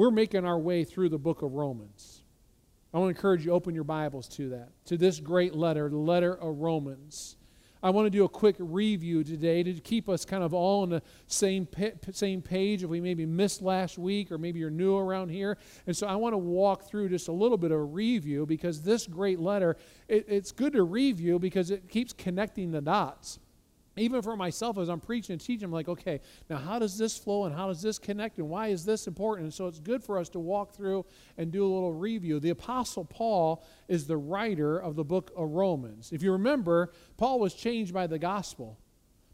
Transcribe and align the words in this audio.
we're 0.00 0.10
making 0.10 0.46
our 0.46 0.58
way 0.58 0.82
through 0.82 1.10
the 1.10 1.18
book 1.18 1.42
of 1.42 1.52
Romans. 1.52 2.22
I 2.94 2.98
want 2.98 3.14
to 3.14 3.18
encourage 3.18 3.44
you 3.44 3.52
open 3.52 3.74
your 3.74 3.84
Bibles 3.84 4.28
to 4.28 4.48
that, 4.48 4.70
to 4.86 4.96
this 4.96 5.20
great 5.20 5.54
letter, 5.54 5.90
the 5.90 5.98
letter 5.98 6.32
of 6.32 6.60
Romans. 6.60 7.36
I 7.82 7.90
want 7.90 8.06
to 8.06 8.10
do 8.10 8.24
a 8.24 8.28
quick 8.28 8.56
review 8.58 9.22
today 9.22 9.62
to 9.62 9.74
keep 9.74 10.08
us 10.08 10.24
kind 10.24 10.42
of 10.42 10.54
all 10.54 10.84
on 10.84 10.88
the 10.88 11.02
same 11.26 11.68
same 12.12 12.40
page 12.40 12.82
if 12.82 12.88
we 12.88 13.02
maybe 13.02 13.26
missed 13.26 13.60
last 13.60 13.98
week 13.98 14.32
or 14.32 14.38
maybe 14.38 14.58
you're 14.58 14.70
new 14.70 14.96
around 14.96 15.28
here. 15.28 15.58
And 15.86 15.94
so 15.94 16.06
I 16.06 16.16
want 16.16 16.32
to 16.32 16.38
walk 16.38 16.88
through 16.88 17.10
just 17.10 17.28
a 17.28 17.32
little 17.32 17.58
bit 17.58 17.70
of 17.70 17.78
a 17.78 17.84
review 17.84 18.46
because 18.46 18.80
this 18.80 19.06
great 19.06 19.38
letter, 19.38 19.76
it, 20.08 20.24
it's 20.28 20.50
good 20.50 20.72
to 20.72 20.82
review 20.82 21.38
because 21.38 21.70
it 21.70 21.90
keeps 21.90 22.14
connecting 22.14 22.70
the 22.70 22.80
dots 22.80 23.38
even 23.96 24.22
for 24.22 24.36
myself 24.36 24.78
as 24.78 24.88
I'm 24.88 25.00
preaching 25.00 25.34
and 25.34 25.40
teaching, 25.40 25.64
I'm 25.64 25.72
like, 25.72 25.88
okay, 25.88 26.20
now 26.48 26.56
how 26.56 26.78
does 26.78 26.96
this 26.96 27.18
flow 27.18 27.44
and 27.44 27.54
how 27.54 27.66
does 27.66 27.82
this 27.82 27.98
connect 27.98 28.38
and 28.38 28.48
why 28.48 28.68
is 28.68 28.84
this 28.84 29.06
important? 29.06 29.46
And 29.46 29.54
so 29.54 29.66
it's 29.66 29.80
good 29.80 30.02
for 30.02 30.18
us 30.18 30.28
to 30.30 30.38
walk 30.38 30.74
through 30.74 31.04
and 31.36 31.50
do 31.50 31.64
a 31.64 31.70
little 31.72 31.92
review. 31.92 32.38
The 32.38 32.50
Apostle 32.50 33.04
Paul 33.04 33.64
is 33.88 34.06
the 34.06 34.16
writer 34.16 34.78
of 34.78 34.94
the 34.94 35.04
book 35.04 35.32
of 35.36 35.50
Romans. 35.50 36.12
If 36.12 36.22
you 36.22 36.32
remember, 36.32 36.92
Paul 37.16 37.40
was 37.40 37.52
changed 37.52 37.92
by 37.92 38.06
the 38.06 38.18
gospel. 38.18 38.78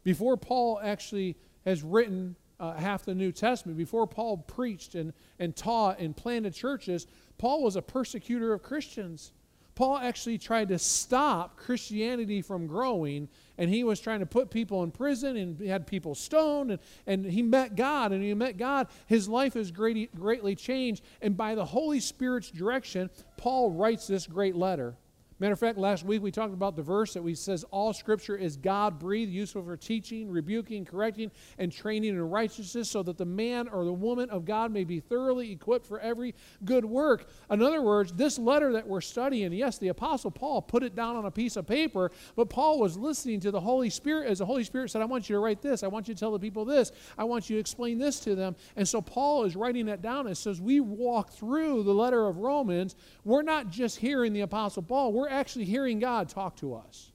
Before 0.03 0.37
Paul 0.37 0.79
actually 0.83 1.37
has 1.63 1.83
written 1.83 2.35
uh, 2.59 2.73
half 2.73 3.05
the 3.05 3.13
New 3.13 3.31
Testament, 3.31 3.77
before 3.77 4.07
Paul 4.07 4.37
preached 4.37 4.95
and, 4.95 5.13
and 5.37 5.55
taught 5.55 5.99
and 5.99 6.17
planted 6.17 6.55
churches, 6.55 7.05
Paul 7.37 7.63
was 7.63 7.75
a 7.75 7.81
persecutor 7.81 8.53
of 8.53 8.63
Christians. 8.63 9.33
Paul 9.77 9.99
actually 9.99 10.39
tried 10.39 10.69
to 10.69 10.79
stop 10.79 11.55
Christianity 11.55 12.41
from 12.41 12.65
growing, 12.65 13.29
and 13.59 13.69
he 13.69 13.83
was 13.83 13.99
trying 13.99 14.21
to 14.21 14.25
put 14.25 14.49
people 14.49 14.81
in 14.81 14.89
prison 14.89 15.37
and 15.37 15.59
had 15.59 15.85
people 15.85 16.15
stoned, 16.15 16.71
and, 16.71 16.79
and 17.05 17.23
he 17.23 17.43
met 17.43 17.75
God, 17.75 18.11
and 18.11 18.23
he 18.23 18.33
met 18.33 18.57
God. 18.57 18.87
His 19.05 19.29
life 19.29 19.55
is 19.55 19.69
great, 19.69 20.15
greatly 20.15 20.55
changed, 20.55 21.03
and 21.21 21.37
by 21.37 21.53
the 21.53 21.63
Holy 21.63 21.99
Spirit's 21.99 22.49
direction, 22.49 23.11
Paul 23.37 23.69
writes 23.69 24.07
this 24.07 24.25
great 24.25 24.55
letter. 24.55 24.95
Matter 25.39 25.53
of 25.53 25.59
fact, 25.59 25.77
last 25.77 26.03
week 26.03 26.23
we 26.23 26.31
talked 26.31 26.53
about 26.53 26.75
the 26.75 26.81
verse 26.81 27.13
that 27.13 27.21
we 27.21 27.35
says 27.35 27.63
all 27.69 27.93
scripture 27.93 28.35
is 28.35 28.57
God 28.57 28.97
breathed, 28.97 29.31
useful 29.31 29.63
for 29.63 29.77
teaching, 29.77 30.31
rebuking, 30.31 30.83
correcting, 30.83 31.29
and 31.59 31.71
training 31.71 32.09
in 32.09 32.21
righteousness, 32.21 32.89
so 32.89 33.03
that 33.03 33.19
the 33.19 33.25
man 33.25 33.67
or 33.67 33.85
the 33.85 33.93
woman 33.93 34.31
of 34.31 34.45
God 34.45 34.71
may 34.71 34.83
be 34.83 34.99
thoroughly 34.99 35.51
equipped 35.51 35.85
for 35.85 35.99
every 35.99 36.33
good 36.65 36.83
work. 36.83 37.29
In 37.51 37.61
other 37.61 37.83
words, 37.83 38.13
this 38.13 38.39
letter 38.39 38.73
that 38.73 38.87
we're 38.87 38.99
studying, 38.99 39.53
yes, 39.53 39.77
the 39.77 39.89
Apostle 39.89 40.31
Paul 40.31 40.59
put 40.61 40.81
it 40.81 40.95
down 40.95 41.15
on 41.15 41.25
a 41.25 41.31
piece 41.31 41.55
of 41.55 41.67
paper, 41.67 42.11
but 42.35 42.49
Paul 42.49 42.79
was 42.79 42.97
listening 42.97 43.39
to 43.41 43.51
the 43.51 43.61
Holy 43.61 43.91
Spirit 43.91 44.27
as 44.27 44.39
the 44.39 44.45
Holy 44.45 44.63
Spirit 44.63 44.89
said, 44.89 45.03
I 45.03 45.05
want 45.05 45.29
you 45.29 45.35
to 45.35 45.39
write 45.39 45.61
this, 45.61 45.83
I 45.83 45.87
want 45.87 46.07
you 46.07 46.15
to 46.15 46.19
tell 46.19 46.31
the 46.31 46.39
people 46.39 46.65
this, 46.65 46.91
I 47.15 47.25
want 47.25 47.47
you 47.47 47.57
to 47.57 47.59
explain 47.59 47.99
this 47.99 48.19
to 48.21 48.33
them. 48.33 48.55
And 48.75 48.87
so 48.87 49.01
Paul 49.01 49.43
is 49.43 49.55
writing 49.55 49.85
that 49.85 50.01
down. 50.01 50.25
And 50.25 50.35
says, 50.35 50.59
we 50.59 50.79
walk 50.79 51.31
through 51.31 51.83
the 51.83 51.93
letter 51.93 52.25
of 52.25 52.37
Romans, 52.37 52.95
we're 53.23 53.43
not 53.43 53.69
just 53.69 53.97
hearing 53.97 54.33
the 54.33 54.41
Apostle 54.41 54.81
Paul, 54.81 55.13
we're 55.13 55.26
we're 55.27 55.33
actually 55.33 55.65
hearing 55.65 55.99
God 55.99 56.29
talk 56.29 56.55
to 56.57 56.75
us. 56.75 57.11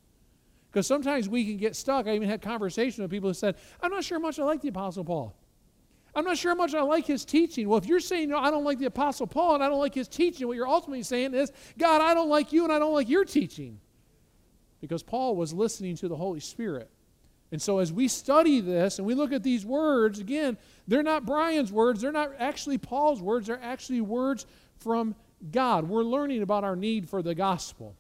Because 0.71 0.87
sometimes 0.87 1.29
we 1.29 1.45
can 1.45 1.57
get 1.57 1.77
stuck. 1.77 2.07
I 2.07 2.15
even 2.15 2.29
had 2.29 2.41
conversations 2.41 2.99
with 2.99 3.11
people 3.11 3.31
who 3.31 3.35
said, 3.35 3.57
I'm 3.81 3.91
not 3.91 4.05
sure 4.05 4.19
how 4.19 4.23
much 4.23 4.39
I 4.39 4.45
like 4.45 4.63
the 4.63 4.69
Apostle 4.69 5.05
Paul. 5.05 5.37
I'm 6.15 6.25
not 6.25 6.37
sure 6.37 6.51
how 6.51 6.57
much 6.57 6.75
I 6.75 6.83
like 6.83 7.07
his 7.07 7.25
teaching. 7.25 7.69
Well, 7.69 7.79
if 7.79 7.87
you're 7.87 8.01
saying, 8.01 8.31
no, 8.31 8.39
I 8.39 8.51
don't 8.51 8.65
like 8.65 8.79
the 8.79 8.87
Apostle 8.87 9.27
Paul 9.27 9.55
and 9.55 9.65
I 9.65 9.69
don't 9.69 9.79
like 9.79 9.95
his 9.95 10.09
teaching, 10.09 10.47
what 10.47 10.57
you're 10.57 10.69
ultimately 10.69 11.03
saying 11.03 11.35
is, 11.35 11.53
God, 11.79 12.01
I 12.01 12.15
don't 12.15 12.29
like 12.29 12.53
you 12.53 12.65
and 12.65 12.73
I 12.73 12.79
don't 12.79 12.93
like 12.93 13.09
your 13.09 13.25
teaching. 13.25 13.81
Because 14.81 15.03
Paul 15.03 15.37
was 15.37 15.53
listening 15.53 15.97
to 15.97 16.09
the 16.09 16.17
Holy 16.17 16.41
Spirit. 16.41 16.91
And 17.51 17.61
so 17.61 17.79
as 17.79 17.93
we 17.93 18.09
study 18.09 18.61
this 18.61 18.99
and 18.99 19.07
we 19.07 19.15
look 19.15 19.33
at 19.33 19.43
these 19.43 19.65
words, 19.65 20.19
again, 20.19 20.57
they're 20.89 21.03
not 21.03 21.27
Brian's 21.27 21.71
words, 21.71 22.01
they're 22.01 22.13
not 22.13 22.33
actually 22.39 22.79
Paul's 22.79 23.21
words, 23.21 23.47
they're 23.47 23.61
actually 23.63 24.01
words 24.01 24.47
from 24.79 25.15
God. 25.51 25.89
We're 25.89 26.03
learning 26.03 26.43
about 26.43 26.65
our 26.65 26.77
need 26.77 27.09
for 27.09 27.23
the 27.23 27.35
gospel. 27.35 27.95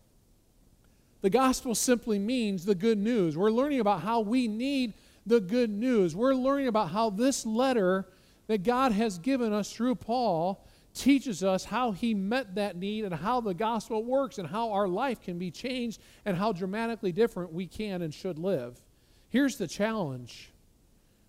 The 1.22 1.30
gospel 1.30 1.74
simply 1.74 2.18
means 2.18 2.64
the 2.64 2.74
good 2.74 2.98
news. 2.98 3.36
We're 3.36 3.50
learning 3.50 3.80
about 3.80 4.02
how 4.02 4.20
we 4.20 4.48
need 4.48 4.94
the 5.24 5.40
good 5.40 5.70
news. 5.70 6.14
We're 6.16 6.34
learning 6.34 6.66
about 6.66 6.90
how 6.90 7.10
this 7.10 7.46
letter 7.46 8.06
that 8.48 8.64
God 8.64 8.92
has 8.92 9.18
given 9.18 9.52
us 9.52 9.72
through 9.72 9.94
Paul 9.94 10.66
teaches 10.94 11.42
us 11.42 11.64
how 11.64 11.92
he 11.92 12.12
met 12.12 12.56
that 12.56 12.76
need 12.76 13.04
and 13.04 13.14
how 13.14 13.40
the 13.40 13.54
gospel 13.54 14.04
works 14.04 14.38
and 14.38 14.48
how 14.48 14.72
our 14.72 14.88
life 14.88 15.22
can 15.22 15.38
be 15.38 15.50
changed 15.50 16.00
and 16.24 16.36
how 16.36 16.52
dramatically 16.52 17.12
different 17.12 17.52
we 17.52 17.66
can 17.66 18.02
and 18.02 18.12
should 18.12 18.38
live. 18.38 18.80
Here's 19.28 19.56
the 19.56 19.68
challenge 19.68 20.50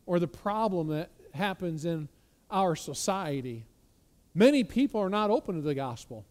or 0.06 0.20
the 0.20 0.28
problem 0.28 0.88
that 0.88 1.12
happens 1.34 1.86
in 1.86 2.10
our 2.52 2.76
society 2.76 3.66
many 4.36 4.64
people 4.64 5.00
are 5.00 5.10
not 5.10 5.30
open 5.30 5.56
to 5.56 5.62
the 5.62 5.76
gospel. 5.76 6.26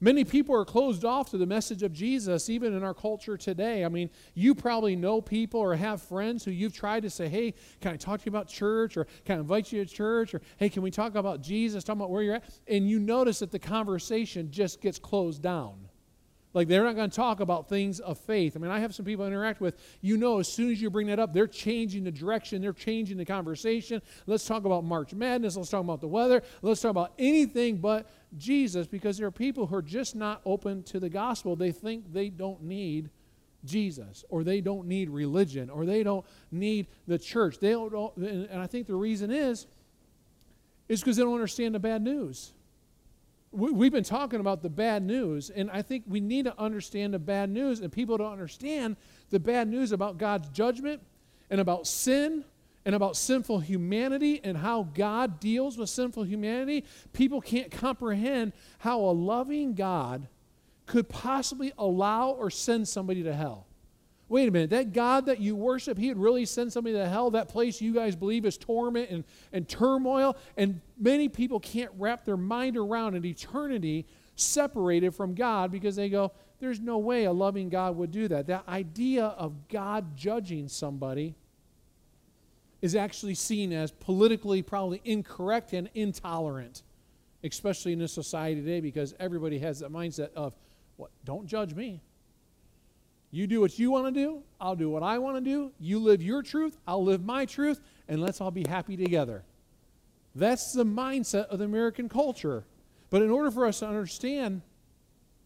Many 0.00 0.24
people 0.24 0.54
are 0.54 0.64
closed 0.64 1.06
off 1.06 1.30
to 1.30 1.38
the 1.38 1.46
message 1.46 1.82
of 1.82 1.92
Jesus, 1.92 2.50
even 2.50 2.74
in 2.74 2.82
our 2.82 2.92
culture 2.92 3.38
today. 3.38 3.84
I 3.84 3.88
mean, 3.88 4.10
you 4.34 4.54
probably 4.54 4.94
know 4.94 5.22
people 5.22 5.58
or 5.60 5.74
have 5.74 6.02
friends 6.02 6.44
who 6.44 6.50
you've 6.50 6.74
tried 6.74 7.04
to 7.04 7.10
say, 7.10 7.28
hey, 7.28 7.54
can 7.80 7.92
I 7.92 7.96
talk 7.96 8.20
to 8.20 8.26
you 8.26 8.30
about 8.30 8.48
church? 8.48 8.98
Or 8.98 9.06
can 9.24 9.38
I 9.38 9.40
invite 9.40 9.72
you 9.72 9.82
to 9.82 9.90
church? 9.90 10.34
Or 10.34 10.42
hey, 10.58 10.68
can 10.68 10.82
we 10.82 10.90
talk 10.90 11.14
about 11.14 11.40
Jesus? 11.40 11.82
Talk 11.82 11.96
about 11.96 12.10
where 12.10 12.22
you're 12.22 12.34
at? 12.34 12.44
And 12.68 12.90
you 12.90 12.98
notice 12.98 13.38
that 13.38 13.50
the 13.50 13.58
conversation 13.58 14.50
just 14.50 14.82
gets 14.82 14.98
closed 14.98 15.42
down. 15.42 15.85
Like 16.56 16.68
they're 16.68 16.84
not 16.84 16.96
going 16.96 17.10
to 17.10 17.14
talk 17.14 17.40
about 17.40 17.68
things 17.68 18.00
of 18.00 18.16
faith. 18.18 18.56
I 18.56 18.60
mean, 18.60 18.70
I 18.70 18.80
have 18.80 18.94
some 18.94 19.04
people 19.04 19.26
I 19.26 19.28
interact 19.28 19.60
with. 19.60 19.76
You 20.00 20.16
know, 20.16 20.38
as 20.38 20.48
soon 20.48 20.72
as 20.72 20.80
you 20.80 20.88
bring 20.88 21.08
that 21.08 21.18
up, 21.18 21.34
they're 21.34 21.46
changing 21.46 22.04
the 22.04 22.10
direction, 22.10 22.62
they're 22.62 22.72
changing 22.72 23.18
the 23.18 23.26
conversation. 23.26 24.00
Let's 24.24 24.46
talk 24.46 24.64
about 24.64 24.82
March 24.82 25.12
Madness. 25.12 25.58
Let's 25.58 25.68
talk 25.68 25.82
about 25.82 26.00
the 26.00 26.08
weather. 26.08 26.42
Let's 26.62 26.80
talk 26.80 26.92
about 26.92 27.12
anything 27.18 27.76
but 27.76 28.10
Jesus 28.38 28.86
because 28.86 29.18
there 29.18 29.26
are 29.26 29.30
people 29.30 29.66
who 29.66 29.76
are 29.76 29.82
just 29.82 30.16
not 30.16 30.40
open 30.46 30.82
to 30.84 30.98
the 30.98 31.10
gospel. 31.10 31.56
They 31.56 31.72
think 31.72 32.10
they 32.10 32.30
don't 32.30 32.62
need 32.62 33.10
Jesus 33.66 34.24
or 34.30 34.42
they 34.42 34.62
don't 34.62 34.86
need 34.86 35.10
religion 35.10 35.68
or 35.68 35.84
they 35.84 36.02
don't 36.02 36.24
need 36.50 36.86
the 37.06 37.18
church. 37.18 37.58
They 37.58 37.72
don't, 37.72 38.16
and 38.16 38.62
I 38.62 38.66
think 38.66 38.86
the 38.86 38.94
reason 38.94 39.30
is 39.30 39.66
is 40.88 41.00
because 41.00 41.18
they 41.18 41.22
don't 41.22 41.34
understand 41.34 41.74
the 41.74 41.80
bad 41.80 42.00
news 42.00 42.54
we've 43.56 43.92
been 43.92 44.04
talking 44.04 44.40
about 44.40 44.62
the 44.62 44.68
bad 44.68 45.02
news, 45.02 45.50
and 45.50 45.70
I 45.70 45.82
think 45.82 46.04
we 46.06 46.20
need 46.20 46.44
to 46.44 46.58
understand 46.60 47.14
the 47.14 47.18
bad 47.18 47.50
news, 47.50 47.80
and 47.80 47.90
people 47.90 48.16
don't 48.18 48.32
understand 48.32 48.96
the 49.30 49.40
bad 49.40 49.68
news 49.68 49.92
about 49.92 50.18
God's 50.18 50.48
judgment 50.50 51.02
and 51.50 51.60
about 51.60 51.86
sin 51.86 52.44
and 52.84 52.94
about 52.94 53.16
sinful 53.16 53.60
humanity 53.60 54.40
and 54.44 54.56
how 54.56 54.84
God 54.94 55.40
deals 55.40 55.76
with 55.76 55.88
sinful 55.88 56.24
humanity. 56.24 56.84
People 57.12 57.40
can't 57.40 57.70
comprehend 57.70 58.52
how 58.78 59.00
a 59.00 59.12
loving 59.12 59.74
God 59.74 60.28
could 60.86 61.08
possibly 61.08 61.72
allow 61.78 62.30
or 62.30 62.50
send 62.50 62.86
somebody 62.86 63.24
to 63.24 63.34
hell. 63.34 63.65
Wait 64.28 64.48
a 64.48 64.50
minute, 64.50 64.70
that 64.70 64.92
God 64.92 65.26
that 65.26 65.38
you 65.38 65.54
worship, 65.54 65.96
he 65.96 66.08
would 66.08 66.18
really 66.18 66.44
send 66.44 66.72
somebody 66.72 66.96
to 66.96 67.08
hell, 67.08 67.30
that 67.30 67.48
place 67.48 67.80
you 67.80 67.94
guys 67.94 68.16
believe 68.16 68.44
is 68.44 68.58
torment 68.58 69.08
and, 69.10 69.24
and 69.52 69.68
turmoil. 69.68 70.36
And 70.56 70.80
many 70.98 71.28
people 71.28 71.60
can't 71.60 71.92
wrap 71.96 72.24
their 72.24 72.36
mind 72.36 72.76
around 72.76 73.14
an 73.14 73.24
eternity 73.24 74.06
separated 74.34 75.14
from 75.14 75.34
God 75.34 75.70
because 75.70 75.94
they 75.94 76.08
go, 76.08 76.32
there's 76.58 76.80
no 76.80 76.98
way 76.98 77.24
a 77.24 77.32
loving 77.32 77.68
God 77.68 77.96
would 77.96 78.10
do 78.10 78.26
that. 78.28 78.48
That 78.48 78.66
idea 78.66 79.26
of 79.26 79.68
God 79.68 80.16
judging 80.16 80.68
somebody 80.68 81.36
is 82.82 82.94
actually 82.94 83.34
seen 83.34 83.72
as 83.72 83.90
politically 83.90 84.62
probably 84.62 85.00
incorrect 85.04 85.72
and 85.72 85.88
intolerant, 85.94 86.82
especially 87.44 87.92
in 87.92 87.98
this 87.98 88.12
society 88.12 88.60
today 88.60 88.80
because 88.80 89.14
everybody 89.20 89.58
has 89.60 89.80
that 89.80 89.92
mindset 89.92 90.32
of, 90.34 90.52
what, 90.96 91.10
don't 91.24 91.46
judge 91.46 91.74
me. 91.74 92.00
You 93.30 93.46
do 93.46 93.60
what 93.60 93.78
you 93.78 93.90
want 93.90 94.06
to 94.06 94.12
do, 94.12 94.42
I'll 94.60 94.76
do 94.76 94.88
what 94.88 95.02
I 95.02 95.18
want 95.18 95.36
to 95.36 95.40
do. 95.40 95.72
You 95.78 95.98
live 95.98 96.22
your 96.22 96.42
truth, 96.42 96.76
I'll 96.86 97.04
live 97.04 97.24
my 97.24 97.44
truth, 97.44 97.80
and 98.08 98.20
let's 98.20 98.40
all 98.40 98.50
be 98.50 98.64
happy 98.68 98.96
together. 98.96 99.44
That's 100.34 100.72
the 100.72 100.84
mindset 100.84 101.46
of 101.46 101.58
the 101.58 101.64
American 101.64 102.08
culture. 102.08 102.64
But 103.10 103.22
in 103.22 103.30
order 103.30 103.50
for 103.50 103.66
us 103.66 103.80
to 103.80 103.86
understand 103.86 104.62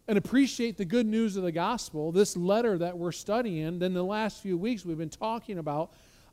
and 0.08 0.18
appreciate 0.18 0.76
the 0.76 0.84
good 0.84 1.06
news 1.06 1.36
of 1.36 1.42
the 1.42 1.52
gospel, 1.52 2.10
this 2.10 2.36
letter 2.36 2.76
that 2.78 2.98
we're 2.98 3.12
studying, 3.12 3.78
then 3.78 3.94
the 3.94 4.02
last 4.02 4.42
few 4.42 4.58
weeks 4.58 4.84
we've 4.84 4.98
been 4.98 5.08
talking 5.08 5.58
about 5.58 5.92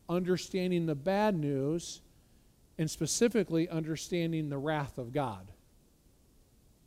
understanding 0.10 0.86
the 0.86 0.96
bad 0.96 1.36
news 1.36 2.02
and 2.78 2.90
specifically 2.90 3.70
understanding 3.70 4.50
the 4.50 4.58
wrath 4.58 4.98
of 4.98 5.12
God. 5.12 5.52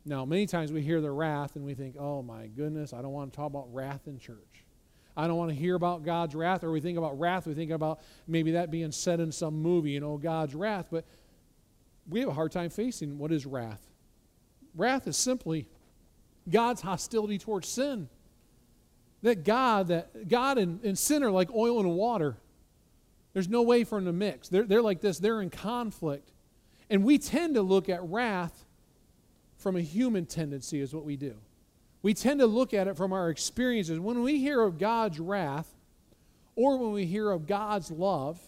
Now, 0.03 0.25
many 0.25 0.47
times 0.47 0.71
we 0.71 0.81
hear 0.81 0.99
the 0.99 1.11
wrath 1.11 1.55
and 1.55 1.63
we 1.63 1.75
think, 1.75 1.95
oh 1.97 2.21
my 2.21 2.47
goodness, 2.47 2.91
I 2.91 3.01
don't 3.01 3.13
want 3.13 3.31
to 3.31 3.37
talk 3.37 3.47
about 3.47 3.73
wrath 3.73 4.07
in 4.07 4.19
church. 4.19 4.50
I 5.15 5.27
don't 5.27 5.37
want 5.37 5.49
to 5.49 5.55
hear 5.55 5.75
about 5.75 6.03
God's 6.03 6.35
wrath. 6.35 6.63
Or 6.63 6.71
we 6.71 6.81
think 6.81 6.97
about 6.97 7.19
wrath, 7.19 7.45
we 7.47 7.53
think 7.53 7.71
about 7.71 7.99
maybe 8.27 8.51
that 8.51 8.71
being 8.71 8.91
said 8.91 9.19
in 9.19 9.31
some 9.31 9.61
movie, 9.61 9.91
you 9.91 9.99
know, 9.99 10.17
God's 10.17 10.55
wrath. 10.55 10.87
But 10.91 11.05
we 12.09 12.21
have 12.21 12.29
a 12.29 12.33
hard 12.33 12.51
time 12.51 12.69
facing 12.69 13.17
what 13.17 13.31
is 13.31 13.45
wrath. 13.45 13.81
Wrath 14.75 15.07
is 15.07 15.17
simply 15.17 15.67
God's 16.49 16.81
hostility 16.81 17.37
towards 17.37 17.67
sin. 17.67 18.09
That 19.21 19.43
God, 19.43 19.89
that 19.89 20.27
God 20.27 20.57
and, 20.57 20.83
and 20.83 20.97
sin 20.97 21.23
are 21.23 21.31
like 21.31 21.53
oil 21.53 21.79
and 21.79 21.91
water. 21.91 22.37
There's 23.33 23.49
no 23.49 23.61
way 23.61 23.83
for 23.83 23.95
them 23.95 24.05
to 24.05 24.13
mix. 24.13 24.49
They're, 24.49 24.63
they're 24.63 24.81
like 24.81 25.01
this, 25.01 25.19
they're 25.19 25.41
in 25.41 25.49
conflict. 25.49 26.31
And 26.89 27.03
we 27.03 27.17
tend 27.17 27.55
to 27.55 27.61
look 27.61 27.87
at 27.87 28.03
wrath 28.03 28.65
from 29.57 29.75
a 29.75 29.81
human 29.81 30.25
tendency, 30.25 30.81
is 30.81 30.93
what 30.93 31.05
we 31.05 31.15
do. 31.15 31.35
We 32.01 32.13
tend 32.13 32.39
to 32.39 32.47
look 32.47 32.73
at 32.73 32.87
it 32.87 32.97
from 32.97 33.13
our 33.13 33.29
experiences. 33.29 33.99
When 33.99 34.23
we 34.23 34.39
hear 34.39 34.61
of 34.61 34.77
God's 34.77 35.19
wrath, 35.19 35.71
or 36.55 36.77
when 36.77 36.91
we 36.91 37.05
hear 37.05 37.31
of 37.31 37.47
God's 37.47 37.91
love, 37.91 38.39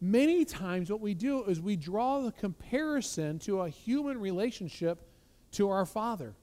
many 0.00 0.44
times 0.44 0.90
what 0.90 1.00
we 1.00 1.14
do 1.14 1.44
is 1.44 1.60
we 1.60 1.76
draw 1.76 2.20
the 2.20 2.32
comparison 2.32 3.38
to 3.40 3.62
a 3.62 3.68
human 3.68 4.18
relationship 4.18 5.06
to 5.52 5.70
our 5.70 5.86
Father. 5.86 6.34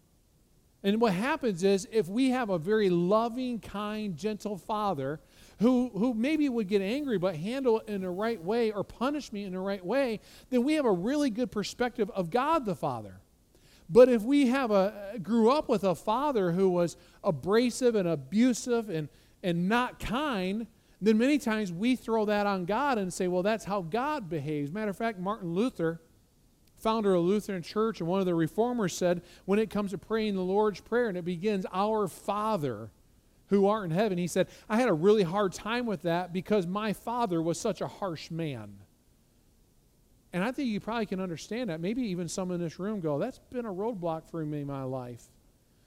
And 0.83 0.99
what 0.99 1.13
happens 1.13 1.63
is 1.63 1.87
if 1.91 2.09
we 2.09 2.31
have 2.31 2.49
a 2.49 2.57
very 2.57 2.89
loving, 2.89 3.59
kind, 3.59 4.17
gentle 4.17 4.57
Father 4.57 5.21
who, 5.59 5.89
who 5.93 6.13
maybe 6.13 6.49
would 6.49 6.67
get 6.67 6.81
angry 6.81 7.17
but 7.17 7.37
handle 7.37 7.79
it 7.79 7.87
in 7.87 8.01
the 8.01 8.09
right 8.09 8.41
way 8.41 8.71
or 8.71 8.83
punish 8.83 9.31
me 9.31 9.45
in 9.45 9.53
the 9.53 9.59
right 9.59 9.83
way, 9.83 10.19
then 10.49 10.63
we 10.63 10.73
have 10.73 10.85
a 10.85 10.91
really 10.91 11.29
good 11.29 11.51
perspective 11.51 12.11
of 12.11 12.29
God 12.29 12.65
the 12.65 12.75
Father. 12.75 13.21
But 13.89 14.09
if 14.09 14.21
we 14.23 14.47
have 14.47 14.71
a 14.71 15.19
grew 15.21 15.51
up 15.51 15.69
with 15.69 15.83
a 15.83 15.95
father 15.95 16.51
who 16.51 16.69
was 16.69 16.97
abrasive 17.23 17.95
and 17.95 18.07
abusive 18.07 18.89
and, 18.89 19.09
and 19.43 19.67
not 19.67 19.99
kind, 19.99 20.67
then 21.01 21.17
many 21.17 21.37
times 21.37 21.71
we 21.71 21.95
throw 21.95 22.25
that 22.25 22.47
on 22.47 22.65
God 22.65 22.97
and 22.97 23.13
say, 23.13 23.27
well, 23.27 23.43
that's 23.43 23.65
how 23.65 23.81
God 23.81 24.29
behaves. 24.29 24.71
Matter 24.71 24.91
of 24.91 24.97
fact, 24.97 25.19
Martin 25.19 25.53
Luther, 25.53 26.01
founder 26.77 27.13
of 27.13 27.23
Lutheran 27.23 27.61
Church 27.61 27.99
and 27.99 28.09
one 28.09 28.19
of 28.19 28.25
the 28.25 28.35
reformers, 28.35 28.95
said 28.95 29.21
when 29.45 29.59
it 29.59 29.69
comes 29.69 29.91
to 29.91 29.97
praying 29.97 30.35
the 30.35 30.41
Lord's 30.41 30.79
Prayer 30.79 31.09
and 31.09 31.17
it 31.17 31.25
begins, 31.25 31.65
Our 31.73 32.07
Father 32.07 32.89
who 33.47 33.67
art 33.67 33.85
in 33.85 33.91
heaven, 33.91 34.17
he 34.17 34.27
said, 34.27 34.47
I 34.69 34.77
had 34.77 34.89
a 34.89 34.93
really 34.93 35.23
hard 35.23 35.53
time 35.53 35.85
with 35.85 36.01
that 36.03 36.33
because 36.33 36.65
my 36.65 36.93
father 36.93 37.41
was 37.41 37.59
such 37.59 37.81
a 37.81 37.87
harsh 37.87 38.31
man. 38.31 38.77
And 40.33 40.43
I 40.43 40.51
think 40.51 40.69
you 40.69 40.79
probably 40.79 41.05
can 41.05 41.21
understand 41.21 41.69
that. 41.69 41.79
Maybe 41.79 42.01
even 42.01 42.27
some 42.27 42.51
in 42.51 42.59
this 42.59 42.79
room 42.79 42.99
go, 42.99 43.19
That's 43.19 43.39
been 43.51 43.65
a 43.65 43.73
roadblock 43.73 44.25
for 44.29 44.43
me 44.43 44.61
in 44.61 44.67
my 44.67 44.83
life. 44.83 45.23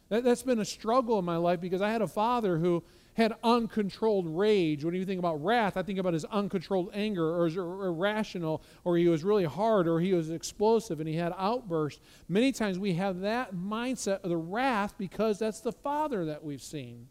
That, 0.09 0.23
that's 0.23 0.45
been 0.45 0.61
a 0.61 0.65
struggle 0.65 1.19
in 1.19 1.25
my 1.25 1.37
life 1.37 1.61
because 1.61 1.83
I 1.83 1.91
had 1.91 2.01
a 2.01 2.07
father 2.07 2.59
who 2.59 2.85
had 3.15 3.35
uncontrolled 3.43 4.27
rage. 4.29 4.85
When 4.85 4.95
you 4.95 5.05
think 5.05 5.19
about 5.19 5.43
wrath, 5.43 5.77
I 5.77 5.83
think 5.83 5.99
about 5.99 6.13
his 6.13 6.25
uncontrolled 6.27 6.91
anger 6.93 7.35
or 7.35 7.47
his 7.47 7.57
irrational, 7.57 8.63
or 8.85 8.97
he 8.97 9.09
was 9.09 9.25
really 9.25 9.47
hard, 9.47 9.89
or 9.89 9.99
he 9.99 10.13
was 10.13 10.31
explosive 10.31 11.01
and 11.01 11.09
he 11.09 11.17
had 11.17 11.33
outbursts. 11.37 12.01
Many 12.29 12.53
times 12.53 12.79
we 12.79 12.95
have 12.95 13.21
that 13.21 13.55
mindset 13.55 14.21
of 14.23 14.31
the 14.31 14.37
wrath 14.37 14.95
because 14.97 15.39
that's 15.39 15.61
the 15.61 15.73
father 15.73 16.27
that 16.27 16.45
we've 16.45 16.63
seen. 16.63 17.09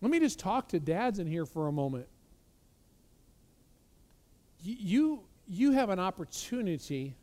Let 0.00 0.10
me 0.10 0.18
just 0.18 0.38
talk 0.38 0.68
to 0.68 0.80
dads 0.80 1.18
in 1.18 1.26
here 1.26 1.46
for 1.46 1.68
a 1.68 1.72
moment. 1.72 2.08
You, 4.62 5.24
you 5.48 5.72
have 5.72 5.90
an 5.90 5.98
opportunity 5.98 7.16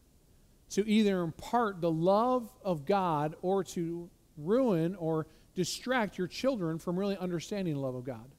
to 0.72 0.88
either 0.88 1.22
impart 1.22 1.82
the 1.82 1.92
love 1.92 2.50
of 2.64 2.86
God 2.86 3.36
or 3.42 3.64
to 3.64 4.10
ruin 4.38 4.96
or 4.96 5.28
distract 5.54 6.18
your 6.18 6.28
children 6.28 6.80
from 6.80 6.98
really 6.98 7.18
understanding 7.18 7.74
the 7.74 7.80
love 7.80 7.96
of 7.96 8.06
God. 8.06 8.32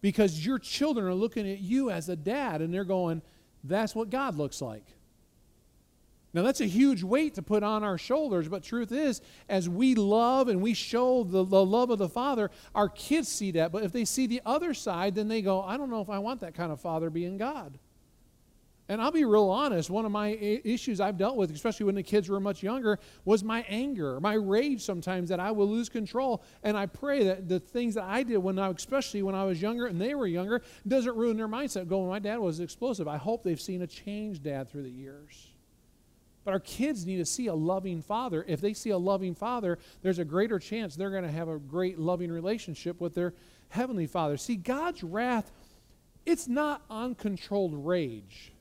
Because 0.00 0.44
your 0.44 0.58
children 0.58 1.06
are 1.06 1.14
looking 1.14 1.50
at 1.50 1.58
you 1.58 1.90
as 1.90 2.08
a 2.08 2.16
dad 2.16 2.60
and 2.60 2.72
they're 2.72 2.84
going, 2.84 3.22
that's 3.64 3.94
what 3.94 4.10
God 4.10 4.36
looks 4.36 4.60
like. 4.60 4.84
Now, 6.34 6.42
that's 6.42 6.60
a 6.60 6.66
huge 6.66 7.02
weight 7.02 7.34
to 7.36 7.42
put 7.42 7.62
on 7.62 7.82
our 7.82 7.96
shoulders, 7.96 8.48
but 8.48 8.62
truth 8.62 8.92
is, 8.92 9.22
as 9.48 9.66
we 9.68 9.94
love 9.94 10.48
and 10.48 10.60
we 10.60 10.74
show 10.74 11.24
the, 11.24 11.42
the, 11.42 11.64
love 11.64 11.88
of 11.88 11.98
the 11.98 12.08
Father, 12.08 12.50
our 12.74 12.90
kids 12.90 13.28
see 13.28 13.52
that. 13.52 13.72
But 13.72 13.82
if 13.82 13.92
they 13.92 14.04
see 14.04 14.26
the 14.26 14.42
other 14.44 14.74
side, 14.74 15.14
then 15.14 15.28
they 15.28 15.40
go, 15.40 15.62
I 15.62 15.78
don't 15.78 15.88
know 15.88 16.02
if 16.02 16.10
I 16.10 16.18
want 16.18 16.40
that 16.40 16.54
kind 16.54 16.70
of 16.70 16.80
Father 16.80 17.08
being 17.08 17.38
God. 17.38 17.78
And 18.90 19.02
I'll 19.02 19.12
be 19.12 19.26
real 19.26 19.50
honest, 19.50 19.90
one 19.90 20.06
of 20.06 20.12
my 20.12 20.28
issues 20.28 20.98
I've 20.98 21.18
dealt 21.18 21.36
with, 21.36 21.50
especially 21.50 21.84
when 21.84 21.94
the 21.94 22.02
kids 22.02 22.30
were 22.30 22.40
much 22.40 22.62
younger, 22.62 22.98
was 23.26 23.44
my 23.44 23.62
anger, 23.68 24.18
my 24.18 24.32
rage 24.32 24.80
sometimes 24.80 25.28
that 25.28 25.40
I 25.40 25.50
would 25.50 25.68
lose 25.68 25.90
control. 25.90 26.42
And 26.62 26.74
I 26.74 26.86
pray 26.86 27.24
that 27.24 27.50
the 27.50 27.60
things 27.60 27.94
that 27.96 28.04
I 28.04 28.22
did 28.22 28.38
when 28.38 28.58
I, 28.58 28.70
especially 28.70 29.22
when 29.22 29.34
I 29.34 29.44
was 29.44 29.60
younger 29.60 29.86
and 29.86 30.00
they 30.00 30.14
were 30.14 30.26
younger, 30.26 30.62
doesn't 30.86 31.14
ruin 31.14 31.36
their 31.36 31.48
mindset. 31.48 31.86
Going, 31.86 32.08
my 32.08 32.18
dad 32.18 32.38
was 32.38 32.60
explosive. 32.60 33.06
I 33.06 33.18
hope 33.18 33.44
they've 33.44 33.60
seen 33.60 33.82
a 33.82 33.86
change, 33.86 34.42
dad, 34.42 34.70
through 34.70 34.84
the 34.84 34.90
years. 34.90 35.48
But 36.46 36.52
our 36.52 36.60
kids 36.60 37.04
need 37.04 37.18
to 37.18 37.26
see 37.26 37.48
a 37.48 37.54
loving 37.54 38.00
father. 38.00 38.42
If 38.48 38.62
they 38.62 38.72
see 38.72 38.88
a 38.88 38.96
loving 38.96 39.34
father, 39.34 39.78
there's 40.00 40.18
a 40.18 40.24
greater 40.24 40.58
chance 40.58 40.96
they're 40.96 41.10
going 41.10 41.24
to 41.24 41.30
have 41.30 41.48
a 41.48 41.58
great 41.58 41.98
loving 41.98 42.32
relationship 42.32 43.02
with 43.02 43.14
their 43.14 43.34
heavenly 43.68 44.06
father. 44.06 44.38
See, 44.38 44.56
God's 44.56 45.04
wrath, 45.04 45.52
it's 46.24 46.48
not 46.48 46.80
uncontrolled 46.88 47.74
rage. 47.74 48.52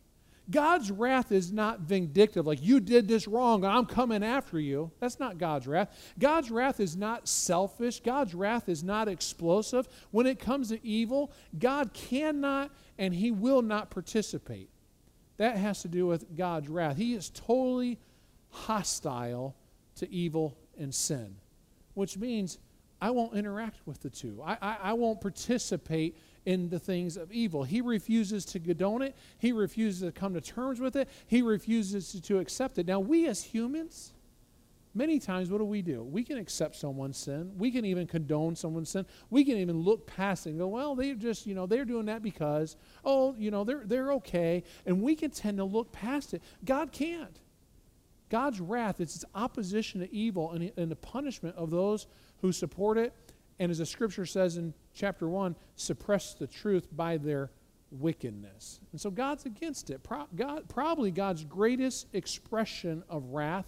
God's 0.50 0.92
wrath 0.92 1.32
is 1.32 1.52
not 1.52 1.82
vindictive, 1.82 2.48
like 2.48 2.64
you 2.64 2.80
did 2.80 3.08
this 3.08 3.28
wrong, 3.28 3.66
I'm 3.66 3.86
coming 3.86 4.24
after 4.24 4.60
you. 4.60 4.92
That's 5.00 5.20
not 5.20 5.38
God's 5.38 5.68
wrath. 5.68 6.14
God's 6.18 6.50
wrath 6.50 6.80
is 6.80 6.96
not 6.96 7.28
selfish. 7.28 8.00
God's 8.00 8.34
wrath 8.34 8.70
is 8.70 8.84
not 8.84 9.10
explosive. 9.10 9.88
When 10.12 10.26
it 10.26 10.40
comes 10.40 10.70
to 10.70 10.86
evil, 10.86 11.34
God 11.60 11.94
cannot 11.94 12.72
and 12.98 13.14
He 13.14 13.30
will 13.30 13.62
not 13.62 13.90
participate. 13.90 14.70
That 15.36 15.58
has 15.58 15.82
to 15.82 15.88
do 15.88 16.08
with 16.08 16.36
God's 16.36 16.70
wrath. 16.70 16.98
He 16.98 17.14
is 17.14 17.30
totally 17.30 18.00
hostile 18.50 19.56
to 19.96 20.10
evil 20.12 20.58
and 20.80 20.94
sin, 20.96 21.36
which 21.94 22.18
means 22.18 22.58
I 23.02 23.12
won't 23.12 23.36
interact 23.36 23.86
with 23.86 24.02
the 24.02 24.10
two. 24.10 24.42
I, 24.44 24.58
I, 24.62 24.78
I 24.84 24.94
won't 24.94 25.22
participate 25.22 26.18
in 26.48 26.70
the 26.70 26.80
things 26.80 27.18
of 27.18 27.30
evil. 27.30 27.66
He 27.66 27.82
refuses 27.82 28.46
to 28.46 28.60
condone 28.62 29.02
it. 29.02 29.18
He 29.38 29.52
refuses 29.52 30.02
to 30.02 30.14
come 30.14 30.34
to 30.34 30.40
terms 30.40 30.80
with 30.80 30.96
it. 30.96 31.10
He 31.28 31.42
refuses 31.42 32.14
to, 32.14 32.22
to 32.22 32.40
accept 32.40 32.78
it. 32.80 32.88
Now, 32.88 33.02
we 33.02 33.28
as 33.28 33.44
humans, 33.44 34.14
many 34.96 35.20
times, 35.20 35.50
what 35.50 35.58
do 35.58 35.66
we 35.66 35.82
do? 35.82 36.04
We 36.04 36.24
can 36.24 36.38
accept 36.38 36.78
someone's 36.78 37.18
sin. 37.18 37.52
We 37.58 37.70
can 37.70 37.84
even 37.84 38.08
condone 38.08 38.56
someone's 38.56 38.90
sin. 38.90 39.06
We 39.30 39.44
can 39.44 39.58
even 39.58 39.82
look 39.82 40.08
past 40.08 40.48
it 40.48 40.52
and 40.52 40.60
go, 40.60 40.70
well, 40.70 40.96
they're 40.96 41.16
just, 41.16 41.48
you 41.48 41.54
know, 41.54 41.66
they're 41.66 41.84
doing 41.84 42.06
that 42.06 42.24
because, 42.24 42.78
oh, 43.04 43.36
you 43.38 43.52
know, 43.52 43.66
they're, 43.66 43.84
they're 43.84 44.14
okay. 44.14 44.64
And 44.86 45.02
we 45.02 45.16
can 45.16 45.32
tend 45.32 45.58
to 45.58 45.66
look 45.66 45.92
past 45.92 46.34
it. 46.34 46.42
God 46.64 46.94
can't. 46.94 47.42
God's 48.30 48.62
wrath, 48.62 49.02
it's 49.02 49.18
its 49.18 49.26
opposition 49.36 50.00
to 50.00 50.14
evil 50.16 50.54
and, 50.54 50.72
and 50.78 50.90
the 50.90 50.96
punishment 50.96 51.58
of 51.58 51.72
those 51.72 52.08
who 52.40 52.54
support 52.54 52.98
it 52.98 53.14
and 53.59 53.71
as 53.71 53.80
the 53.80 53.86
scripture 53.86 54.25
says 54.25 54.57
in 54.57 54.74
chapter 54.94 55.27
1, 55.27 55.56
suppress 55.75 56.33
the 56.33 56.48
truth 56.48 56.88
by 56.95 57.18
their 57.18 57.50
wickedness. 57.92 58.80
And 58.92 59.01
so 59.01 59.09
God's 59.09 59.45
against 59.45 59.89
it. 59.89 60.04
Pro- 60.04 60.27
God, 60.36 60.68
probably 60.68 61.12
God's 61.12 61.44
greatest 61.44 62.07
expression 62.13 63.04
of 63.09 63.24
wrath 63.30 63.65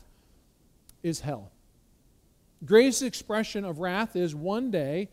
is 1.01 1.21
hell. 1.21 1.51
Greatest 2.65 3.01
expression 3.01 3.63
of 3.63 3.79
wrath 3.79 4.15
is 4.15 4.35
one 4.35 4.69
day, 4.69 5.09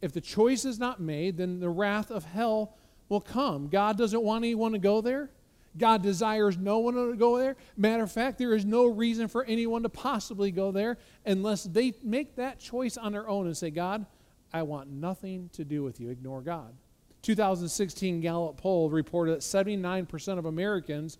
if 0.00 0.12
the 0.12 0.20
choice 0.20 0.64
is 0.64 0.78
not 0.78 1.00
made, 1.00 1.36
then 1.36 1.60
the 1.60 1.68
wrath 1.68 2.10
of 2.10 2.24
hell 2.24 2.74
will 3.08 3.20
come. 3.20 3.68
God 3.68 3.98
doesn't 3.98 4.22
want 4.22 4.44
anyone 4.44 4.72
to 4.72 4.78
go 4.78 5.00
there. 5.00 5.30
God 5.76 6.02
desires 6.02 6.58
no 6.58 6.78
one 6.78 6.94
to 6.94 7.16
go 7.16 7.38
there. 7.38 7.56
Matter 7.76 8.02
of 8.02 8.12
fact, 8.12 8.38
there 8.38 8.54
is 8.54 8.64
no 8.64 8.86
reason 8.86 9.28
for 9.28 9.44
anyone 9.44 9.82
to 9.84 9.88
possibly 9.88 10.50
go 10.50 10.70
there 10.70 10.98
unless 11.24 11.64
they 11.64 11.94
make 12.02 12.36
that 12.36 12.60
choice 12.60 12.96
on 12.96 13.12
their 13.12 13.28
own 13.28 13.46
and 13.46 13.56
say, 13.56 13.70
God, 13.70 14.04
I 14.52 14.62
want 14.62 14.90
nothing 14.90 15.48
to 15.54 15.64
do 15.64 15.82
with 15.82 15.98
you. 15.98 16.10
Ignore 16.10 16.42
God. 16.42 16.74
2016 17.22 18.20
Gallup 18.20 18.56
poll 18.56 18.90
reported 18.90 19.32
that 19.32 19.40
79% 19.40 20.38
of 20.38 20.44
Americans 20.44 21.18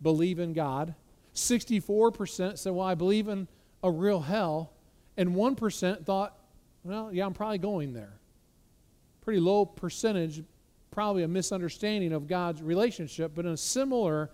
believe 0.00 0.38
in 0.38 0.52
God. 0.52 0.94
64% 1.34 2.58
said, 2.58 2.72
Well, 2.72 2.86
I 2.86 2.94
believe 2.94 3.28
in 3.28 3.48
a 3.82 3.90
real 3.90 4.20
hell. 4.20 4.72
And 5.16 5.34
1% 5.34 6.06
thought, 6.06 6.38
Well, 6.84 7.12
yeah, 7.12 7.26
I'm 7.26 7.34
probably 7.34 7.58
going 7.58 7.92
there. 7.92 8.14
Pretty 9.20 9.40
low 9.40 9.66
percentage 9.66 10.42
probably 10.92 11.24
a 11.24 11.28
misunderstanding 11.28 12.12
of 12.12 12.28
God's 12.28 12.62
relationship, 12.62 13.32
but 13.34 13.44
in 13.44 13.52
a 13.52 13.56
similar 13.56 14.30